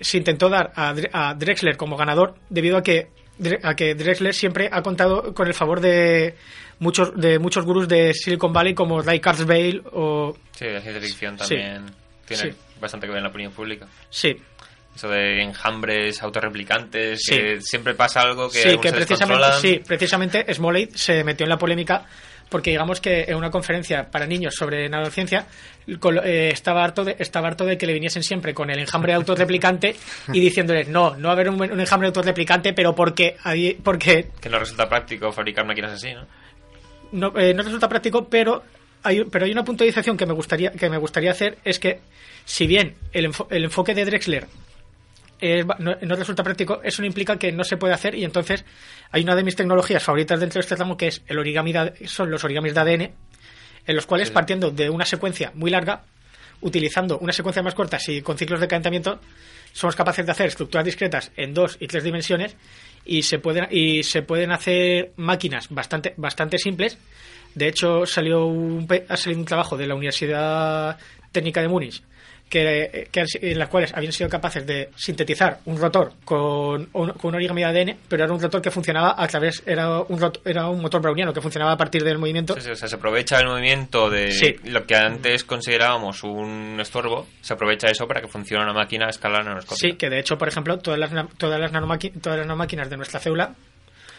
se 0.00 0.16
intentó 0.16 0.48
dar 0.48 0.72
a, 0.74 0.94
a 1.12 1.34
Drexler 1.34 1.76
como 1.76 1.96
ganador 1.96 2.34
debido 2.48 2.76
a 2.76 2.82
que 2.82 3.08
a 3.62 3.74
que 3.74 3.94
Drexler 3.94 4.34
siempre 4.34 4.68
ha 4.70 4.82
contado 4.82 5.34
con 5.34 5.46
el 5.46 5.54
favor 5.54 5.80
de 5.80 6.34
muchos 6.78 7.18
de 7.18 7.38
muchos 7.38 7.64
gurús 7.64 7.88
de 7.88 8.12
Silicon 8.14 8.52
Valley 8.52 8.74
como 8.74 9.00
Ray 9.00 9.20
Kurzweil 9.20 9.82
o 9.92 10.36
sí 10.52 10.66
la 10.66 10.80
ciencia 10.80 11.00
ficción 11.00 11.36
también 11.36 11.84
tiene 12.26 12.54
bastante 12.80 13.06
que 13.06 13.12
ver 13.12 13.18
en 13.18 13.24
la 13.24 13.30
opinión 13.30 13.52
pública. 13.52 13.86
Sí. 14.10 14.36
Eso 14.94 15.08
de 15.08 15.42
enjambres 15.42 16.22
autorreplicantes 16.22 17.26
que 17.28 17.60
siempre 17.60 17.94
pasa 17.94 18.20
algo 18.20 18.48
que 18.48 18.58
sí 18.58 18.78
que 18.78 18.92
precisamente 18.92 19.52
sí 19.60 19.82
precisamente 19.84 20.54
Smollett 20.54 20.94
se 20.94 21.24
metió 21.24 21.44
en 21.44 21.50
la 21.50 21.58
polémica 21.58 22.06
porque 22.48 22.70
digamos 22.70 23.00
que 23.00 23.24
en 23.24 23.36
una 23.36 23.50
conferencia 23.50 24.10
para 24.10 24.26
niños 24.26 24.54
sobre 24.54 24.88
neurociencia 24.88 25.46
eh, 25.86 26.50
estaba, 26.52 26.84
harto 26.84 27.04
de, 27.04 27.16
estaba 27.18 27.48
harto 27.48 27.64
de 27.64 27.76
que 27.76 27.86
le 27.86 27.92
viniesen 27.92 28.22
siempre 28.22 28.54
con 28.54 28.70
el 28.70 28.78
enjambre 28.78 29.12
autorreplicante 29.14 29.96
y 30.32 30.40
diciéndoles, 30.40 30.88
no, 30.88 31.16
no 31.16 31.28
va 31.28 31.30
a 31.30 31.34
haber 31.34 31.50
un, 31.50 31.80
enjambre 31.80 32.08
autorreplicante, 32.08 32.72
pero 32.72 32.94
porque, 32.94 33.36
porque... 33.82 34.30
Que 34.40 34.48
no 34.48 34.58
resulta 34.58 34.88
práctico 34.88 35.32
fabricar 35.32 35.66
máquinas 35.66 35.92
así, 35.92 36.12
¿no? 36.12 36.26
No, 37.12 37.38
eh, 37.38 37.54
no 37.54 37.62
resulta 37.62 37.88
práctico, 37.88 38.28
pero 38.28 38.62
hay, 39.02 39.24
pero 39.24 39.44
hay 39.44 39.52
una 39.52 39.64
puntualización 39.64 40.16
que 40.16 40.26
me 40.26 40.32
gustaría, 40.32 40.72
que 40.72 40.88
me 40.88 40.98
gustaría 40.98 41.30
hacer, 41.30 41.58
es 41.64 41.78
que 41.78 42.00
si 42.44 42.66
bien 42.66 42.96
el, 43.12 43.30
el 43.50 43.64
enfoque 43.64 43.94
de 43.94 44.04
Drexler 44.04 44.46
no, 45.78 46.16
resulta 46.16 46.42
práctico, 46.42 46.80
eso 46.82 47.02
no 47.02 47.06
implica 47.06 47.36
que 47.38 47.52
no 47.52 47.64
se 47.64 47.76
puede 47.76 47.92
hacer 47.92 48.14
y 48.14 48.24
entonces 48.24 48.64
hay 49.10 49.22
una 49.22 49.34
de 49.34 49.44
mis 49.44 49.56
tecnologías 49.56 50.02
favoritas 50.02 50.40
dentro 50.40 50.58
de 50.58 50.60
este 50.60 50.76
ramo 50.76 50.96
que 50.96 51.08
es 51.08 51.22
el 51.26 51.38
origami 51.38 51.72
son 52.06 52.30
los 52.30 52.44
origamis 52.44 52.74
de 52.74 52.80
ADN, 52.80 53.02
en 53.86 53.96
los 53.96 54.06
cuales 54.06 54.30
partiendo 54.30 54.70
de 54.70 54.88
una 54.88 55.04
secuencia 55.04 55.52
muy 55.54 55.70
larga, 55.70 56.02
utilizando 56.60 57.18
una 57.18 57.32
secuencia 57.32 57.62
más 57.62 57.74
corta 57.74 57.98
y 58.06 58.22
con 58.22 58.38
ciclos 58.38 58.60
de 58.60 58.68
calentamiento, 58.68 59.20
somos 59.72 59.96
capaces 59.96 60.24
de 60.24 60.32
hacer 60.32 60.46
estructuras 60.46 60.84
discretas 60.84 61.32
en 61.36 61.52
dos 61.52 61.76
y 61.80 61.88
tres 61.88 62.04
dimensiones 62.04 62.56
y 63.04 63.22
se 63.22 63.38
pueden 63.38 63.66
y 63.70 64.02
se 64.04 64.22
pueden 64.22 64.52
hacer 64.52 65.12
máquinas 65.16 65.68
bastante 65.68 66.14
bastante 66.16 66.58
simples. 66.58 66.96
De 67.54 67.68
hecho, 67.68 68.06
salió 68.06 68.46
un, 68.46 68.88
ha 69.08 69.16
salido 69.16 69.40
un 69.40 69.46
trabajo 69.46 69.76
de 69.76 69.86
la 69.86 69.94
Universidad 69.94 70.98
Técnica 71.32 71.60
de 71.60 71.68
Múnich 71.68 72.02
que, 72.54 73.28
en 73.40 73.58
las 73.58 73.68
cuales 73.68 73.92
habían 73.94 74.12
sido 74.12 74.30
capaces 74.30 74.64
de 74.64 74.90
sintetizar 74.94 75.58
un 75.64 75.76
rotor 75.76 76.12
con, 76.24 76.88
un, 76.92 77.10
con 77.10 77.30
un 77.30 77.34
origami 77.34 77.62
de 77.62 77.66
ADN, 77.66 77.96
pero 78.08 78.24
era 78.24 78.32
un 78.32 78.40
rotor 78.40 78.62
que 78.62 78.70
funcionaba 78.70 79.16
a 79.18 79.26
través, 79.26 79.62
era 79.66 80.00
un, 80.02 80.32
era 80.44 80.68
un 80.68 80.80
motor 80.80 81.02
browniano 81.02 81.32
que 81.32 81.40
funcionaba 81.40 81.72
a 81.72 81.76
partir 81.76 82.04
del 82.04 82.18
movimiento. 82.18 82.54
o 82.54 82.60
sea, 82.60 82.76
se 82.76 82.94
aprovecha 82.94 83.40
el 83.40 83.48
movimiento 83.48 84.08
de 84.08 84.60
lo 84.66 84.86
que 84.86 84.94
antes 84.94 85.42
considerábamos 85.42 86.22
un 86.22 86.78
estorbo, 86.80 87.26
se 87.40 87.54
aprovecha 87.54 87.88
eso 87.88 88.06
para 88.06 88.20
que 88.20 88.28
funcione 88.28 88.62
una 88.62 88.72
máquina 88.72 89.06
a 89.06 89.10
escala 89.10 89.42
nanoscópica. 89.42 89.88
Sí, 89.88 89.96
que 89.96 90.08
de 90.08 90.20
hecho, 90.20 90.38
por 90.38 90.46
ejemplo, 90.46 90.78
todas 90.78 91.00
las, 91.00 91.10
todas 91.36 91.58
las, 91.58 91.72
todas 92.20 92.38
las 92.38 92.46
nanomáquinas 92.46 92.88
de 92.88 92.96
nuestra 92.96 93.18
célula 93.18 93.52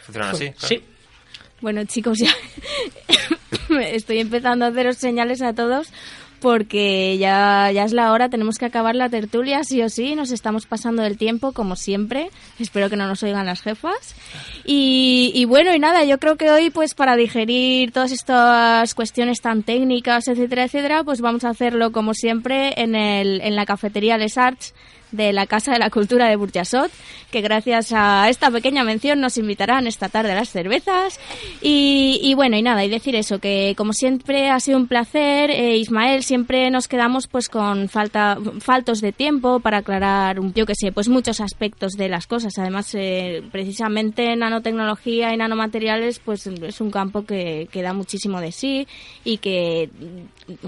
funcionan 0.04 0.32
así. 0.32 0.52
Sí. 0.58 0.84
Bueno, 1.62 1.86
chicos, 1.86 2.20
ya 2.20 2.32
estoy 3.80 4.20
empezando 4.20 4.66
a 4.66 4.68
haceros 4.68 4.98
señales 4.98 5.42
a 5.42 5.54
todos 5.54 5.88
porque 6.46 7.18
ya, 7.18 7.72
ya 7.72 7.86
es 7.86 7.92
la 7.92 8.12
hora, 8.12 8.30
tenemos 8.30 8.60
que 8.60 8.66
acabar 8.66 8.96
la 8.96 9.10
tertulia, 9.10 9.64
sí 9.64 9.82
o 9.82 9.90
sí, 9.90 10.14
nos 10.14 10.30
estamos 10.30 10.68
pasando 10.68 11.04
el 11.04 11.18
tiempo 11.18 11.54
como 11.54 11.76
siempre, 11.76 12.30
espero 12.60 12.88
que 12.88 12.96
no 12.96 13.08
nos 13.08 13.24
oigan 13.24 13.48
las 13.48 13.64
jefas. 13.64 14.16
Y, 14.64 15.44
bueno, 15.46 15.74
y 15.74 15.80
nada, 15.80 16.04
yo 16.04 16.20
creo 16.20 16.36
que 16.36 16.52
hoy 16.52 16.70
pues 16.70 16.94
para 16.94 17.16
digerir 17.16 17.92
todas 17.92 18.12
estas 18.12 18.94
cuestiones 18.94 19.42
tan 19.42 19.64
técnicas, 19.64 20.28
etcétera, 20.28 20.66
etcétera, 20.66 21.04
pues 21.04 21.20
vamos 21.20 21.46
a 21.46 21.50
hacerlo 21.50 21.92
como 21.92 22.14
siempre 22.14 22.80
en, 22.80 22.94
el, 22.94 23.42
en 23.42 23.56
la 23.56 23.66
cafetería 23.66 24.20
Les 24.20 24.38
Arts 24.38 24.76
de 25.12 25.34
la 25.34 25.46
Casa 25.46 25.74
de 25.74 25.80
la 25.80 25.90
Cultura 25.90 26.28
de 26.28 26.36
Burjasot, 26.36 26.92
que 27.32 27.42
gracias 27.42 27.92
a 27.94 28.30
esta 28.30 28.52
pequeña 28.52 28.84
mención 28.84 29.20
nos 29.20 29.38
invitarán 29.38 29.88
esta 29.88 30.10
tarde 30.10 30.32
a 30.32 30.36
las 30.36 30.50
cervezas. 30.50 31.20
Y, 31.62 32.34
bueno, 32.36 32.58
y 32.58 32.62
nada, 32.62 32.84
y 32.86 32.90
decir 32.90 33.16
eso, 33.16 33.40
que 33.40 33.74
como 33.78 33.94
siempre 33.94 34.50
ha 34.50 34.60
sido 34.60 34.78
un 34.78 34.88
placer, 34.88 35.52
eh, 35.52 35.78
Ismael, 35.78 36.24
siempre 36.24 36.70
nos 36.70 36.88
quedamos 36.88 37.28
pues 37.28 37.50
con 37.50 37.90
falta, 37.90 38.38
faltos 38.60 39.02
de 39.02 39.12
tiempo 39.12 39.60
para 39.60 39.78
aclarar, 39.78 40.40
yo 40.54 40.66
que 40.66 40.76
sé, 40.76 40.92
pues 40.92 41.10
muchos 41.10 41.42
aspectos 41.42 41.94
de 41.94 42.10
las 42.10 42.28
cosas. 42.28 42.58
Además, 42.58 42.94
eh, 42.94 43.44
precisamente 43.52 44.36
nanotecnología 44.36 45.34
y 45.34 45.38
nanomateriales, 45.38 46.20
pues 46.20 46.48
es 46.48 46.82
un 46.82 46.92
campo 46.92 47.26
que, 47.26 47.68
que 47.72 47.82
da 47.82 47.94
muchísimo 47.94 48.40
de 48.42 48.52
sí 48.52 48.88
y 49.24 49.38
que 49.38 49.90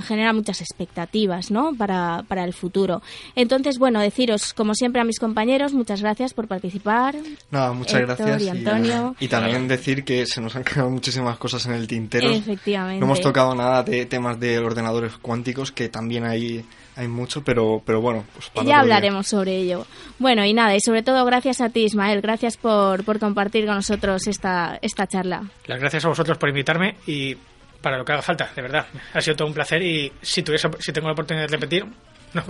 genera 0.04 0.34
muchas 0.34 0.62
expectativas, 0.62 1.52
¿no? 1.52 1.74
Para, 1.76 2.24
para 2.28 2.44
el 2.44 2.54
futuro. 2.54 3.02
Entonces, 3.36 3.78
bueno, 3.78 4.00
deciros, 4.00 4.54
como 4.54 4.74
siempre, 4.74 5.02
a 5.02 5.04
mis 5.04 5.20
compañeros, 5.20 5.74
muchas 5.74 6.02
gracias 6.02 6.34
por 6.34 6.48
participar. 6.48 7.16
Nada, 7.52 7.74
muchas 7.74 8.02
gracias. 8.02 8.42
Y, 8.44 8.50
Antonio. 8.50 9.16
Y, 9.20 9.28
también 9.28 9.68
decir 9.68 10.04
que 10.04 10.26
se 10.26 10.42
nos 10.42 10.56
han 10.56 10.64
quedado 10.64 10.90
muchísimas 10.90 11.38
cosas 11.38 11.66
en 11.68 11.74
el 11.74 11.88
tintero. 11.88 12.30
Efectivamente. 12.30 13.00
No 13.00 13.06
hemos 13.06 13.22
tocado 13.22 13.54
nada 13.56 13.84
de 13.84 14.06
temas 14.06 14.40
de 14.40 14.60
ordenadores 14.60 15.14
cuánticos, 15.18 15.72
que 15.72 15.90
también 15.90 16.26
hay, 16.26 16.66
hay 16.96 17.08
mucho, 17.08 17.44
pero, 17.44 17.82
pero 17.86 18.02
bueno. 18.02 18.26
Pues 18.54 18.68
ya 18.68 18.80
hablaremos 18.80 19.28
sobre 19.28 19.58
ello. 19.58 19.86
Bueno, 20.20 20.44
y 20.46 20.54
nada, 20.54 20.76
y 20.76 20.80
sobre 20.80 21.04
todo 21.04 21.24
gracias 21.26 21.62
a 21.62 21.70
ti, 21.70 21.84
Ismael. 21.84 22.22
Gracias 22.22 22.58
por, 22.58 23.04
por 23.04 23.20
compartir 23.20 23.66
con 23.66 23.76
nosotros 23.76 24.28
esta, 24.28 24.80
esta 24.82 25.08
charla. 25.08 25.44
Las 25.66 25.80
gracias 25.80 26.06
a 26.06 26.10
vosotros 26.10 26.38
por 26.38 26.50
invitarme 26.50 26.96
y 27.06 27.38
para 27.88 28.00
lo 28.00 28.04
que 28.04 28.12
haga 28.12 28.22
falta, 28.22 28.50
de 28.54 28.62
verdad. 28.62 28.86
Ha 29.14 29.22
sido 29.22 29.38
todo 29.38 29.48
un 29.48 29.54
placer 29.54 29.82
y 29.82 30.12
si, 30.22 30.44
tuviese, 30.44 30.70
si 30.78 30.92
tengo 30.92 31.08
la 31.08 31.14
oportunidad 31.14 31.48
de 31.48 31.56
repetir, 31.56 31.86
no. 32.34 32.44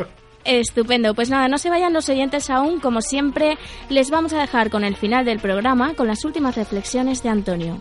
Estupendo, 0.43 1.13
pues 1.13 1.29
nada, 1.29 1.47
no 1.47 1.59
se 1.59 1.69
vayan 1.69 1.93
los 1.93 2.09
oyentes 2.09 2.49
aún, 2.49 2.79
como 2.79 3.01
siempre, 3.01 3.55
les 3.89 4.09
vamos 4.09 4.33
a 4.33 4.39
dejar 4.39 4.71
con 4.71 4.83
el 4.83 4.95
final 4.95 5.25
del 5.25 5.37
programa 5.37 5.93
con 5.93 6.07
las 6.07 6.25
últimas 6.25 6.55
reflexiones 6.55 7.21
de 7.21 7.29
Antonio. 7.29 7.79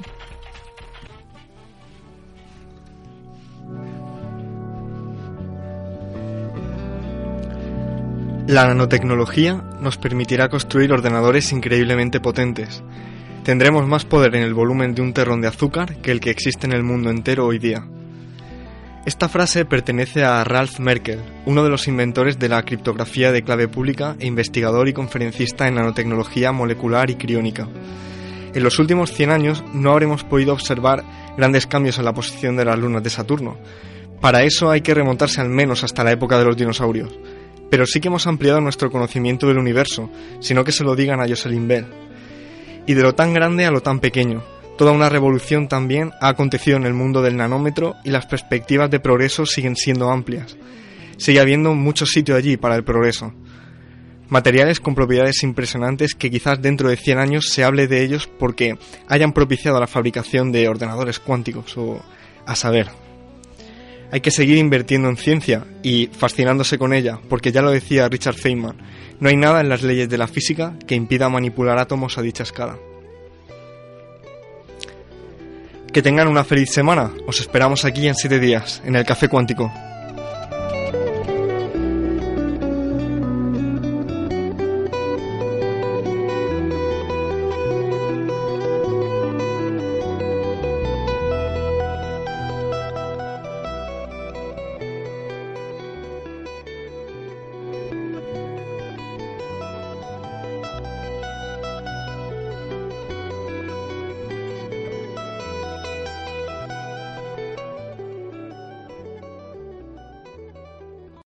La 8.48 8.66
nanotecnología 8.66 9.64
nos 9.80 9.96
permitirá 9.96 10.50
construir 10.50 10.92
ordenadores 10.92 11.52
increíblemente 11.52 12.20
potentes 12.20 12.82
Tendremos 13.46 13.86
más 13.86 14.04
poder 14.04 14.34
en 14.34 14.42
el 14.42 14.54
volumen 14.54 14.92
de 14.92 15.02
un 15.02 15.12
terrón 15.12 15.40
de 15.40 15.46
azúcar 15.46 16.02
que 16.02 16.10
el 16.10 16.18
que 16.18 16.30
existe 16.30 16.66
en 16.66 16.72
el 16.72 16.82
mundo 16.82 17.10
entero 17.10 17.46
hoy 17.46 17.60
día. 17.60 17.86
Esta 19.04 19.28
frase 19.28 19.64
pertenece 19.64 20.24
a 20.24 20.42
Ralph 20.42 20.80
Merkel, 20.80 21.20
uno 21.44 21.62
de 21.62 21.70
los 21.70 21.86
inventores 21.86 22.40
de 22.40 22.48
la 22.48 22.64
criptografía 22.64 23.30
de 23.30 23.44
clave 23.44 23.68
pública 23.68 24.16
e 24.18 24.26
investigador 24.26 24.88
y 24.88 24.92
conferencista 24.92 25.68
en 25.68 25.76
nanotecnología 25.76 26.50
molecular 26.50 27.08
y 27.08 27.14
criónica. 27.14 27.68
En 28.52 28.64
los 28.64 28.80
últimos 28.80 29.12
100 29.12 29.30
años 29.30 29.64
no 29.72 29.92
habremos 29.92 30.24
podido 30.24 30.52
observar 30.52 31.04
grandes 31.36 31.68
cambios 31.68 32.00
en 32.00 32.04
la 32.04 32.14
posición 32.14 32.56
de 32.56 32.64
las 32.64 32.76
lunas 32.76 33.04
de 33.04 33.10
Saturno. 33.10 33.58
Para 34.20 34.42
eso 34.42 34.72
hay 34.72 34.80
que 34.80 34.92
remontarse 34.92 35.40
al 35.40 35.50
menos 35.50 35.84
hasta 35.84 36.02
la 36.02 36.10
época 36.10 36.36
de 36.36 36.46
los 36.46 36.56
dinosaurios. 36.56 37.16
Pero 37.70 37.86
sí 37.86 38.00
que 38.00 38.08
hemos 38.08 38.26
ampliado 38.26 38.60
nuestro 38.60 38.90
conocimiento 38.90 39.46
del 39.46 39.58
universo, 39.58 40.10
sino 40.40 40.64
que 40.64 40.72
se 40.72 40.82
lo 40.82 40.96
digan 40.96 41.20
a 41.20 41.28
Jocelyn 41.28 41.68
Bell, 41.68 41.86
y 42.86 42.94
de 42.94 43.02
lo 43.02 43.14
tan 43.14 43.34
grande 43.34 43.64
a 43.64 43.70
lo 43.70 43.80
tan 43.80 44.00
pequeño. 44.00 44.42
Toda 44.76 44.92
una 44.92 45.08
revolución 45.08 45.68
también 45.68 46.12
ha 46.20 46.28
acontecido 46.28 46.76
en 46.76 46.84
el 46.84 46.92
mundo 46.92 47.22
del 47.22 47.36
nanómetro 47.36 47.94
y 48.04 48.10
las 48.10 48.26
perspectivas 48.26 48.90
de 48.90 49.00
progreso 49.00 49.46
siguen 49.46 49.74
siendo 49.74 50.10
amplias. 50.10 50.56
Sigue 51.16 51.40
habiendo 51.40 51.74
mucho 51.74 52.04
sitio 52.04 52.36
allí 52.36 52.56
para 52.56 52.76
el 52.76 52.84
progreso. 52.84 53.32
Materiales 54.28 54.80
con 54.80 54.94
propiedades 54.94 55.42
impresionantes 55.42 56.14
que 56.14 56.30
quizás 56.30 56.60
dentro 56.60 56.90
de 56.90 56.96
100 56.96 57.18
años 57.18 57.48
se 57.48 57.64
hable 57.64 57.86
de 57.86 58.02
ellos 58.02 58.28
porque 58.38 58.76
hayan 59.08 59.32
propiciado 59.32 59.80
la 59.80 59.86
fabricación 59.86 60.52
de 60.52 60.68
ordenadores 60.68 61.20
cuánticos 61.20 61.76
o 61.78 62.02
a 62.44 62.54
saber. 62.54 63.05
Hay 64.12 64.20
que 64.20 64.30
seguir 64.30 64.58
invirtiendo 64.58 65.08
en 65.08 65.16
ciencia 65.16 65.64
y 65.82 66.08
fascinándose 66.12 66.78
con 66.78 66.92
ella, 66.92 67.18
porque 67.28 67.52
ya 67.52 67.62
lo 67.62 67.70
decía 67.70 68.08
Richard 68.08 68.36
Feynman, 68.36 68.76
no 69.18 69.28
hay 69.28 69.36
nada 69.36 69.60
en 69.60 69.68
las 69.68 69.82
leyes 69.82 70.08
de 70.08 70.18
la 70.18 70.28
física 70.28 70.74
que 70.86 70.94
impida 70.94 71.28
manipular 71.28 71.78
átomos 71.78 72.18
a 72.18 72.22
dicha 72.22 72.42
escala. 72.42 72.76
Que 75.92 76.02
tengan 76.02 76.28
una 76.28 76.44
feliz 76.44 76.70
semana. 76.70 77.10
Os 77.26 77.40
esperamos 77.40 77.86
aquí 77.86 78.06
en 78.06 78.14
siete 78.14 78.38
días, 78.38 78.82
en 78.84 78.96
el 78.96 79.04
Café 79.06 79.28
Cuántico. 79.28 79.72